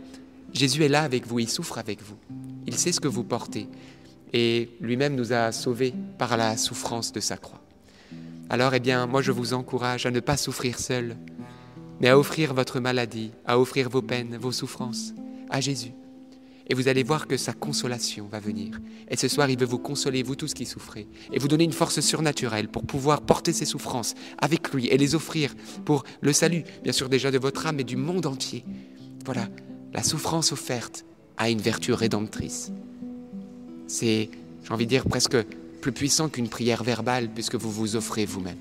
Jésus 0.54 0.84
est 0.84 0.90
là 0.90 1.04
avec 1.04 1.28
vous, 1.28 1.40
il 1.40 1.50
souffre 1.50 1.78
avec 1.78 2.02
vous. 2.02 2.18
Il 2.68 2.76
sait 2.76 2.92
ce 2.92 3.00
que 3.00 3.08
vous 3.08 3.24
portez. 3.24 3.68
Et 4.34 4.70
lui-même 4.82 5.16
nous 5.16 5.32
a 5.32 5.52
sauvés 5.52 5.94
par 6.18 6.36
la 6.38 6.58
souffrance 6.58 7.12
de 7.12 7.20
sa 7.20 7.38
croix. 7.38 7.62
Alors, 8.50 8.74
eh 8.74 8.80
bien, 8.80 9.06
moi, 9.08 9.22
je 9.22 9.32
vous 9.32 9.54
encourage 9.54 10.06
à 10.06 10.12
ne 10.12 10.20
pas 10.20 10.38
souffrir 10.38 10.80
seul, 10.80 11.16
mais 12.04 12.10
à 12.10 12.20
offrir 12.20 12.54
votre 12.54 12.82
maladie, 12.82 13.32
à 13.46 13.58
offrir 13.58 13.90
vos 13.90 14.02
peines, 14.02 14.36
vos 14.36 14.52
souffrances 14.52 15.14
à 15.50 15.62
Jésus. 15.62 15.94
Et 16.68 16.76
vous 16.76 16.90
allez 16.90 17.02
voir 17.02 17.28
que 17.28 17.38
sa 17.38 17.54
consolation 17.54 18.28
va 18.28 18.42
venir. 18.42 18.78
Et 19.08 19.16
ce 19.16 19.30
soir, 19.30 19.50
il 19.50 19.58
veut 19.58 19.66
vous 19.66 19.78
consoler, 19.80 20.22
vous 20.22 20.36
tous 20.36 20.54
qui 20.54 20.66
souffrez, 20.66 21.08
et 21.32 21.40
vous 21.40 21.48
donner 21.48 21.64
une 21.64 21.72
force 21.72 22.02
surnaturelle 22.02 22.68
pour 22.68 22.84
pouvoir 22.84 23.22
porter 23.22 23.54
ces 23.54 23.64
souffrances 23.64 24.16
avec 24.38 24.74
lui 24.74 24.88
et 24.88 24.98
les 24.98 25.16
offrir 25.16 25.56
pour 25.86 26.04
le 26.20 26.34
salut, 26.34 26.66
bien 26.84 26.92
sûr 26.92 27.08
déjà 27.08 27.32
de 27.32 27.38
votre 27.38 27.68
âme 27.68 27.80
et 27.80 27.86
du 27.86 27.96
monde 27.96 28.26
entier. 28.26 28.66
Voilà, 29.24 29.48
la 29.94 30.04
souffrance 30.04 30.52
offerte 30.52 31.06
a 31.38 31.50
une 31.50 31.62
vertu 31.62 31.94
rédemptrice. 31.94 32.74
C'est, 33.88 34.30
j'ai 34.62 34.74
envie 34.74 34.88
de 34.88 34.90
dire, 34.90 35.06
presque 35.06 35.38
plus 35.80 35.94
puissant 35.94 36.28
qu'une 36.28 36.50
prière 36.50 36.84
verbale 36.84 37.30
puisque 37.34 37.56
vous 37.56 37.72
vous 37.72 37.96
offrez 37.96 38.26
vous-même, 38.26 38.60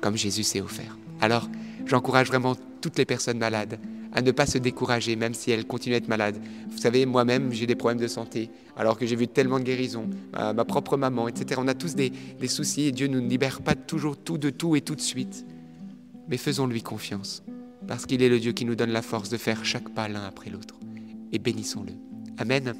comme 0.00 0.16
Jésus 0.16 0.44
s'est 0.44 0.60
offert. 0.60 0.96
Alors, 1.20 1.48
j'encourage 1.84 2.28
vraiment 2.28 2.56
toutes 2.80 2.98
les 2.98 3.04
personnes 3.04 3.38
malades 3.38 3.78
à 4.16 4.22
ne 4.22 4.30
pas 4.30 4.46
se 4.46 4.56
décourager, 4.56 5.14
même 5.14 5.34
si 5.34 5.50
elles 5.50 5.66
continuent 5.66 5.94
à 5.94 5.98
être 5.98 6.08
malades. 6.08 6.38
Vous 6.70 6.78
savez, 6.78 7.04
moi-même, 7.04 7.52
j'ai 7.52 7.66
des 7.66 7.74
problèmes 7.74 8.00
de 8.00 8.08
santé, 8.08 8.48
alors 8.74 8.98
que 8.98 9.04
j'ai 9.04 9.14
vu 9.14 9.28
tellement 9.28 9.58
de 9.58 9.64
guérisons, 9.64 10.08
ma, 10.32 10.54
propre 10.64 10.96
maman, 10.96 11.28
etc. 11.28 11.60
On 11.62 11.68
a 11.68 11.74
tous 11.74 11.94
des, 11.94 12.10
des 12.40 12.48
soucis 12.48 12.84
et 12.84 12.92
Dieu 12.92 13.08
ne 13.08 13.20
nous 13.20 13.28
libère 13.28 13.60
pas 13.60 13.74
toujours 13.74 14.16
tout 14.16 14.38
de 14.38 14.48
tout 14.48 14.74
et 14.74 14.80
tout 14.80 14.94
de 14.94 15.02
suite. 15.02 15.44
Mais 16.28 16.38
faisons-lui 16.38 16.82
confiance, 16.82 17.42
parce 17.86 18.06
qu'il 18.06 18.22
est 18.22 18.30
le 18.30 18.40
Dieu 18.40 18.52
qui 18.52 18.64
nous 18.64 18.74
donne 18.74 18.90
la 18.90 19.02
force 19.02 19.28
de 19.28 19.36
faire 19.36 19.66
chaque 19.66 19.90
pas 19.90 20.08
l'un 20.08 20.24
après 20.24 20.48
l'autre. 20.48 20.76
Et 21.32 21.38
bénissons-le. 21.38 21.92
Amen. 22.38 22.74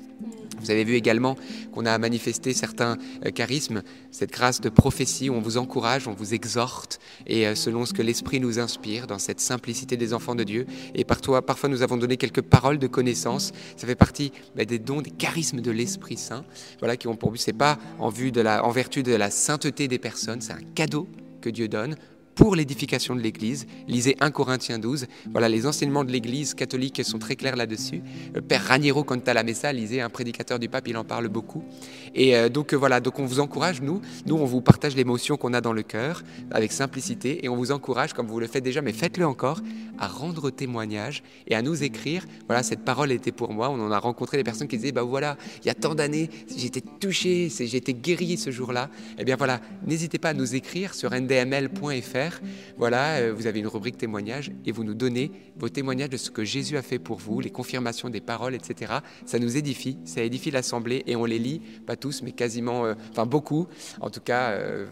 Vous 0.60 0.70
avez 0.70 0.84
vu 0.84 0.94
également 0.94 1.36
qu'on 1.72 1.86
a 1.86 1.96
manifesté 1.98 2.52
certains 2.52 2.96
euh, 3.24 3.30
charismes, 3.30 3.82
cette 4.10 4.30
grâce 4.30 4.60
de 4.60 4.68
prophétie 4.68 5.30
où 5.30 5.34
on 5.34 5.40
vous 5.40 5.58
encourage, 5.58 6.08
on 6.08 6.12
vous 6.12 6.34
exhorte, 6.34 6.98
et 7.26 7.46
euh, 7.46 7.54
selon 7.54 7.84
ce 7.86 7.92
que 7.92 8.02
l'Esprit 8.02 8.40
nous 8.40 8.58
inspire, 8.58 9.06
dans 9.06 9.18
cette 9.18 9.40
simplicité 9.40 9.96
des 9.96 10.14
enfants 10.14 10.34
de 10.34 10.44
Dieu. 10.44 10.66
Et 10.94 11.04
parfois, 11.04 11.44
parfois 11.44 11.68
nous 11.68 11.82
avons 11.82 11.96
donné 11.96 12.16
quelques 12.16 12.42
paroles 12.42 12.78
de 12.78 12.86
connaissance. 12.86 13.52
Ça 13.76 13.86
fait 13.86 13.94
partie 13.94 14.32
bah, 14.54 14.64
des 14.64 14.78
dons, 14.78 15.02
des 15.02 15.10
charismes 15.10 15.60
de 15.60 15.70
l'Esprit 15.70 16.16
Saint, 16.16 16.44
voilà, 16.78 16.96
qui 16.96 17.08
ont 17.08 17.16
pour 17.16 17.30
but, 17.30 17.38
c'est 17.38 17.52
pas 17.52 17.78
en, 17.98 18.08
vue 18.08 18.32
de 18.32 18.40
la, 18.40 18.64
en 18.64 18.70
vertu 18.70 19.02
de 19.02 19.14
la 19.14 19.30
sainteté 19.30 19.88
des 19.88 19.98
personnes, 19.98 20.40
c'est 20.40 20.52
un 20.52 20.62
cadeau 20.74 21.08
que 21.40 21.50
Dieu 21.50 21.68
donne 21.68 21.96
pour 22.36 22.54
l'édification 22.54 23.16
de 23.16 23.20
l'Église. 23.20 23.66
Lisez 23.88 24.16
1 24.20 24.30
Corinthiens 24.30 24.78
12. 24.78 25.06
Voilà, 25.32 25.48
les 25.48 25.66
enseignements 25.66 26.04
de 26.04 26.12
l'Église 26.12 26.54
catholique 26.54 27.02
sont 27.04 27.18
très 27.18 27.34
clairs 27.34 27.56
là-dessus. 27.56 28.02
Le 28.34 28.42
Père 28.42 28.62
Raniero 28.62 29.04
la 29.26 29.42
Messa, 29.42 29.72
lisez 29.72 30.00
un 30.02 30.10
prédicateur 30.10 30.58
du 30.58 30.68
pape, 30.68 30.86
il 30.86 30.96
en 30.96 31.04
parle 31.04 31.28
beaucoup. 31.28 31.64
Et 32.14 32.36
euh, 32.36 32.48
donc 32.48 32.72
euh, 32.72 32.76
voilà, 32.76 33.00
donc 33.00 33.18
on 33.18 33.24
vous 33.24 33.40
encourage, 33.40 33.80
nous, 33.80 34.00
nous 34.26 34.36
on 34.36 34.44
vous 34.44 34.60
partage 34.60 34.94
l'émotion 34.94 35.36
qu'on 35.36 35.54
a 35.54 35.60
dans 35.60 35.72
le 35.72 35.82
cœur 35.82 36.22
avec 36.50 36.72
simplicité 36.72 37.44
et 37.44 37.48
on 37.48 37.56
vous 37.56 37.72
encourage, 37.72 38.12
comme 38.12 38.26
vous 38.26 38.38
le 38.38 38.46
faites 38.46 38.62
déjà, 38.62 38.82
mais 38.82 38.92
faites-le 38.92 39.26
encore, 39.26 39.60
à 39.98 40.06
rendre 40.06 40.50
témoignage 40.50 41.22
et 41.48 41.54
à 41.54 41.62
nous 41.62 41.82
écrire. 41.82 42.26
Voilà, 42.46 42.62
cette 42.62 42.84
parole 42.84 43.12
était 43.12 43.32
pour 43.32 43.52
moi. 43.52 43.70
On 43.70 43.80
en 43.80 43.90
a 43.90 43.98
rencontré 43.98 44.36
des 44.36 44.44
personnes 44.44 44.68
qui 44.68 44.76
disaient, 44.76 44.92
bah 44.92 45.02
voilà, 45.02 45.38
il 45.62 45.66
y 45.66 45.70
a 45.70 45.74
tant 45.74 45.94
d'années, 45.94 46.28
j'étais 46.54 46.82
touché, 47.00 47.46
été 47.46 47.94
guéri 47.94 48.36
ce 48.36 48.50
jour-là. 48.50 48.90
Eh 49.18 49.24
bien 49.24 49.36
voilà, 49.36 49.60
n'hésitez 49.86 50.18
pas 50.18 50.30
à 50.30 50.34
nous 50.34 50.54
écrire 50.54 50.94
sur 50.94 51.10
ndml.fr 51.10 52.25
Voilà, 52.76 53.16
euh, 53.16 53.32
vous 53.34 53.46
avez 53.46 53.60
une 53.60 53.66
rubrique 53.66 53.98
témoignages 53.98 54.52
et 54.64 54.72
vous 54.72 54.84
nous 54.84 54.94
donnez 54.94 55.30
vos 55.56 55.68
témoignages 55.68 56.10
de 56.10 56.16
ce 56.16 56.30
que 56.30 56.44
Jésus 56.44 56.76
a 56.76 56.82
fait 56.82 56.98
pour 56.98 57.18
vous, 57.18 57.40
les 57.40 57.50
confirmations 57.50 58.10
des 58.10 58.20
paroles, 58.20 58.54
etc. 58.54 58.94
Ça 59.24 59.38
nous 59.38 59.56
édifie, 59.56 59.98
ça 60.04 60.22
édifie 60.22 60.50
l'Assemblée 60.50 61.02
et 61.06 61.16
on 61.16 61.24
les 61.24 61.38
lit, 61.38 61.60
pas 61.86 61.96
tous, 61.96 62.22
mais 62.22 62.32
quasiment, 62.32 62.84
euh, 62.84 62.94
enfin 63.10 63.26
beaucoup. 63.26 63.66
En 64.00 64.10
tout 64.10 64.20
cas, 64.20 64.50
euh, 64.50 64.86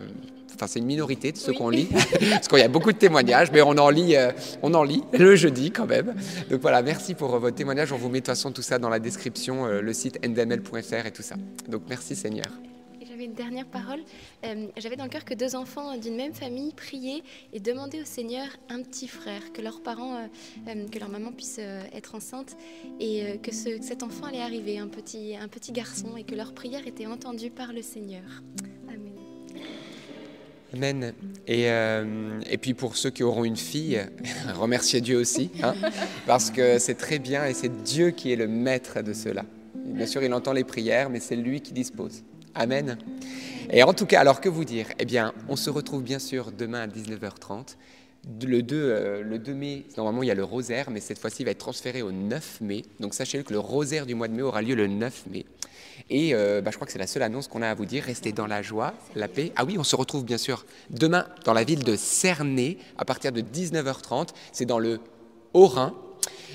enfin 0.54 0.66
c'est 0.66 0.78
une 0.78 0.86
minorité 0.86 1.32
de 1.32 1.36
ceux 1.36 1.52
qu'on 1.52 1.68
lit, 1.68 1.88
parce 2.30 2.48
qu'il 2.48 2.58
y 2.58 2.62
a 2.62 2.68
beaucoup 2.68 2.92
de 2.92 2.98
témoignages, 2.98 3.50
mais 3.52 3.62
on 3.62 3.76
en 3.76 3.90
lit, 3.90 4.16
euh, 4.16 4.30
on 4.62 4.72
en 4.74 4.82
lit 4.82 5.02
le 5.12 5.36
jeudi 5.36 5.70
quand 5.70 5.86
même. 5.86 6.14
Donc 6.50 6.60
voilà, 6.60 6.82
merci 6.82 7.14
pour 7.14 7.34
euh, 7.34 7.38
votre 7.38 7.56
témoignage. 7.56 7.92
On 7.92 7.96
vous 7.96 8.08
met 8.08 8.20
de 8.20 8.24
toute 8.24 8.34
façon 8.34 8.52
tout 8.52 8.62
ça 8.62 8.78
dans 8.78 8.88
la 8.88 8.98
description, 8.98 9.66
euh, 9.66 9.80
le 9.80 9.92
site 9.92 10.24
ndml.fr 10.26 11.06
et 11.06 11.12
tout 11.12 11.22
ça. 11.22 11.36
Donc 11.68 11.82
merci 11.88 12.16
Seigneur. 12.16 12.46
Une 13.24 13.32
dernière 13.32 13.64
parole. 13.64 14.00
Euh, 14.44 14.66
J'avais 14.76 14.96
dans 14.96 15.04
le 15.04 15.08
cœur 15.08 15.24
que 15.24 15.32
deux 15.32 15.56
enfants 15.56 15.96
d'une 15.96 16.14
même 16.14 16.34
famille 16.34 16.74
priaient 16.74 17.22
et 17.54 17.58
demandaient 17.60 18.02
au 18.02 18.04
Seigneur 18.04 18.46
un 18.68 18.82
petit 18.82 19.08
frère, 19.08 19.50
que 19.54 19.62
leurs 19.62 19.80
parents, 19.82 20.16
euh, 20.16 20.26
euh, 20.68 20.86
que 20.88 20.98
leur 20.98 21.08
maman 21.08 21.32
puisse 21.32 21.58
être 21.58 22.14
enceinte 22.14 22.54
et 23.00 23.38
que, 23.42 23.50
ce- 23.54 23.78
que 23.78 23.84
cet 23.84 24.02
enfant 24.02 24.26
allait 24.26 24.42
arriver, 24.42 24.78
un 24.78 24.88
petit, 24.88 25.36
garçon, 25.72 26.18
et 26.18 26.24
que 26.24 26.34
leur 26.34 26.52
prière 26.52 26.86
était 26.86 27.06
entendue 27.06 27.48
par 27.50 27.72
le 27.72 27.80
Seigneur. 27.80 28.22
Amen. 28.88 29.14
Amen. 30.74 31.14
Et, 31.46 31.62
et 32.52 32.58
puis 32.58 32.74
pour 32.74 32.96
ceux 32.98 33.08
qui 33.10 33.22
auront 33.22 33.44
une 33.44 33.56
fille, 33.56 34.02
remerciez 34.54 35.00
Dieu 35.00 35.16
aussi, 35.16 35.50
hein, 35.62 35.74
parce 36.26 36.50
que 36.50 36.78
c'est 36.78 36.96
très 36.96 37.18
bien 37.18 37.46
et 37.46 37.54
c'est 37.54 37.84
Dieu 37.84 38.10
qui 38.10 38.32
est 38.32 38.36
le 38.36 38.48
maître 38.48 39.00
de 39.00 39.14
cela. 39.14 39.46
Bien 39.74 40.06
sûr, 40.06 40.22
il 40.22 40.34
entend 40.34 40.52
les 40.52 40.64
prières, 40.64 41.08
mais 41.08 41.20
c'est 41.20 41.36
lui 41.36 41.60
qui 41.62 41.72
dispose. 41.72 42.22
Amen. 42.54 42.98
Et 43.70 43.82
en 43.82 43.92
tout 43.92 44.06
cas, 44.06 44.20
alors 44.20 44.40
que 44.40 44.48
vous 44.48 44.64
dire? 44.64 44.86
Eh 44.98 45.04
bien, 45.04 45.32
on 45.48 45.56
se 45.56 45.70
retrouve 45.70 46.02
bien 46.02 46.20
sûr 46.20 46.52
demain 46.52 46.82
à 46.82 46.86
19h30. 46.86 47.76
Le 48.46 48.62
2, 48.62 48.76
euh, 48.76 49.22
le 49.22 49.38
2 49.38 49.54
mai, 49.54 49.84
normalement 49.96 50.22
il 50.22 50.26
y 50.26 50.30
a 50.30 50.34
le 50.34 50.44
rosaire, 50.44 50.90
mais 50.90 51.00
cette 51.00 51.18
fois-ci 51.18 51.42
il 51.42 51.44
va 51.44 51.50
être 51.50 51.58
transféré 51.58 52.00
au 52.00 52.12
9 52.12 52.60
mai. 52.62 52.82
Donc 53.00 53.12
sachez 53.12 53.42
que 53.42 53.52
le 53.52 53.58
rosaire 53.58 54.06
du 54.06 54.14
mois 54.14 54.28
de 54.28 54.34
mai 54.34 54.42
aura 54.42 54.62
lieu 54.62 54.74
le 54.74 54.86
9 54.86 55.24
mai. 55.30 55.44
Et 56.10 56.34
euh, 56.34 56.60
bah, 56.60 56.70
je 56.70 56.76
crois 56.76 56.86
que 56.86 56.92
c'est 56.92 56.98
la 56.98 57.06
seule 57.06 57.22
annonce 57.22 57.48
qu'on 57.48 57.60
a 57.60 57.68
à 57.68 57.74
vous 57.74 57.84
dire. 57.86 58.04
Restez 58.04 58.32
dans 58.32 58.46
la 58.46 58.62
joie, 58.62 58.94
la 59.14 59.28
paix. 59.28 59.52
Ah 59.56 59.64
oui, 59.64 59.76
on 59.78 59.84
se 59.84 59.96
retrouve 59.96 60.24
bien 60.24 60.38
sûr 60.38 60.64
demain 60.90 61.26
dans 61.44 61.52
la 61.52 61.64
ville 61.64 61.84
de 61.84 61.96
Cernay 61.96 62.78
à 62.98 63.04
partir 63.04 63.32
de 63.32 63.40
19h30. 63.40 64.28
C'est 64.52 64.66
dans 64.66 64.78
le 64.78 65.00
Haut-Rhin. 65.52 65.94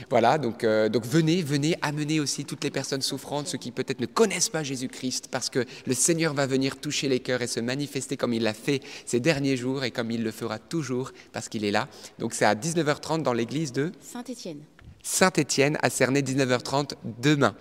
Voilà, 0.09 0.37
donc, 0.37 0.63
euh, 0.63 0.89
donc 0.89 1.05
venez, 1.05 1.41
venez 1.41 1.75
amener 1.81 2.19
aussi 2.19 2.45
toutes 2.45 2.63
les 2.63 2.71
personnes 2.71 3.01
souffrantes, 3.01 3.47
ceux 3.47 3.57
qui 3.57 3.71
peut-être 3.71 3.99
ne 3.99 4.05
connaissent 4.05 4.49
pas 4.49 4.63
Jésus-Christ, 4.63 5.27
parce 5.31 5.49
que 5.49 5.65
le 5.85 5.93
Seigneur 5.93 6.33
va 6.33 6.47
venir 6.47 6.77
toucher 6.77 7.07
les 7.07 7.19
cœurs 7.19 7.41
et 7.41 7.47
se 7.47 7.59
manifester 7.59 8.17
comme 8.17 8.33
il 8.33 8.43
l'a 8.43 8.53
fait 8.53 8.81
ces 9.05 9.19
derniers 9.19 9.57
jours 9.57 9.83
et 9.83 9.91
comme 9.91 10.11
il 10.11 10.23
le 10.23 10.31
fera 10.31 10.59
toujours, 10.59 11.11
parce 11.31 11.49
qu'il 11.49 11.65
est 11.65 11.71
là. 11.71 11.87
Donc 12.17 12.33
c'est 12.33 12.45
à 12.45 12.55
19h30 12.55 13.23
dans 13.23 13.33
l'église 13.33 13.71
de 13.71 13.91
Saint-Étienne. 14.01 14.59
Saint-Étienne 15.01 15.77
à 15.81 15.89
Cernay, 15.89 16.21
19h30 16.21 16.91
demain. 17.21 17.55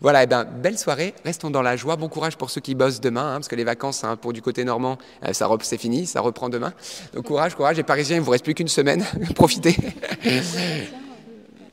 Voilà, 0.00 0.22
et 0.22 0.26
ben 0.26 0.44
belle 0.44 0.78
soirée, 0.78 1.14
restons 1.24 1.50
dans 1.50 1.62
la 1.62 1.76
joie. 1.76 1.96
Bon 1.96 2.08
courage 2.08 2.36
pour 2.36 2.50
ceux 2.50 2.60
qui 2.60 2.74
bossent 2.74 3.00
demain, 3.00 3.34
hein, 3.34 3.34
parce 3.34 3.48
que 3.48 3.56
les 3.56 3.64
vacances 3.64 4.04
hein, 4.04 4.16
pour 4.16 4.32
du 4.32 4.42
côté 4.42 4.64
normand, 4.64 4.98
euh, 5.24 5.32
ça 5.32 5.48
c'est 5.62 5.78
fini, 5.78 6.06
ça 6.06 6.20
reprend 6.20 6.48
demain. 6.48 6.72
Donc 7.14 7.26
courage, 7.26 7.54
courage. 7.54 7.76
Les 7.76 7.82
Parisiens, 7.82 8.16
il 8.16 8.22
vous 8.22 8.30
reste 8.30 8.44
plus 8.44 8.54
qu'une 8.54 8.68
semaine, 8.68 9.04
profitez. 9.34 9.76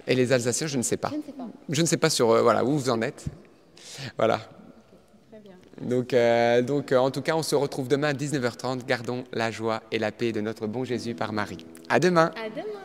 Et 0.08 0.16
les 0.16 0.32
Alsaciens, 0.32 0.68
je 0.68 0.78
ne 0.78 0.84
sais 0.84 0.98
pas. 0.98 1.10
Je 1.10 1.18
ne 1.18 1.22
sais 1.22 1.32
pas. 1.32 1.48
Je 1.70 1.82
ne 1.82 1.88
sais 1.88 1.98
pas 1.98 2.10
sur 2.10 2.32
euh, 2.32 2.42
voilà 2.42 2.64
où 2.64 2.78
vous 2.78 2.90
en 2.90 3.02
êtes. 3.02 3.26
Voilà. 4.18 4.40
Donc, 5.82 6.14
euh, 6.14 6.62
donc 6.62 6.92
euh, 6.92 6.98
en 6.98 7.12
tout 7.12 7.22
cas, 7.22 7.36
on 7.36 7.44
se 7.44 7.56
retrouve 7.56 7.88
demain 7.88 8.10
à 8.10 8.14
19h30. 8.14 8.86
Gardons 8.86 9.24
la 9.34 9.52
joie 9.52 9.84
et 9.92 10.00
la 10.00 10.12
paix 10.12 10.32
de 10.32 10.42
notre 10.42 10.68
bon 10.68 10.84
Jésus 10.86 11.16
par 11.16 11.34
Marie. 11.34 11.66
À 11.90 12.00
demain. 12.00 12.32
À 12.36 12.50
demain! 12.50 12.85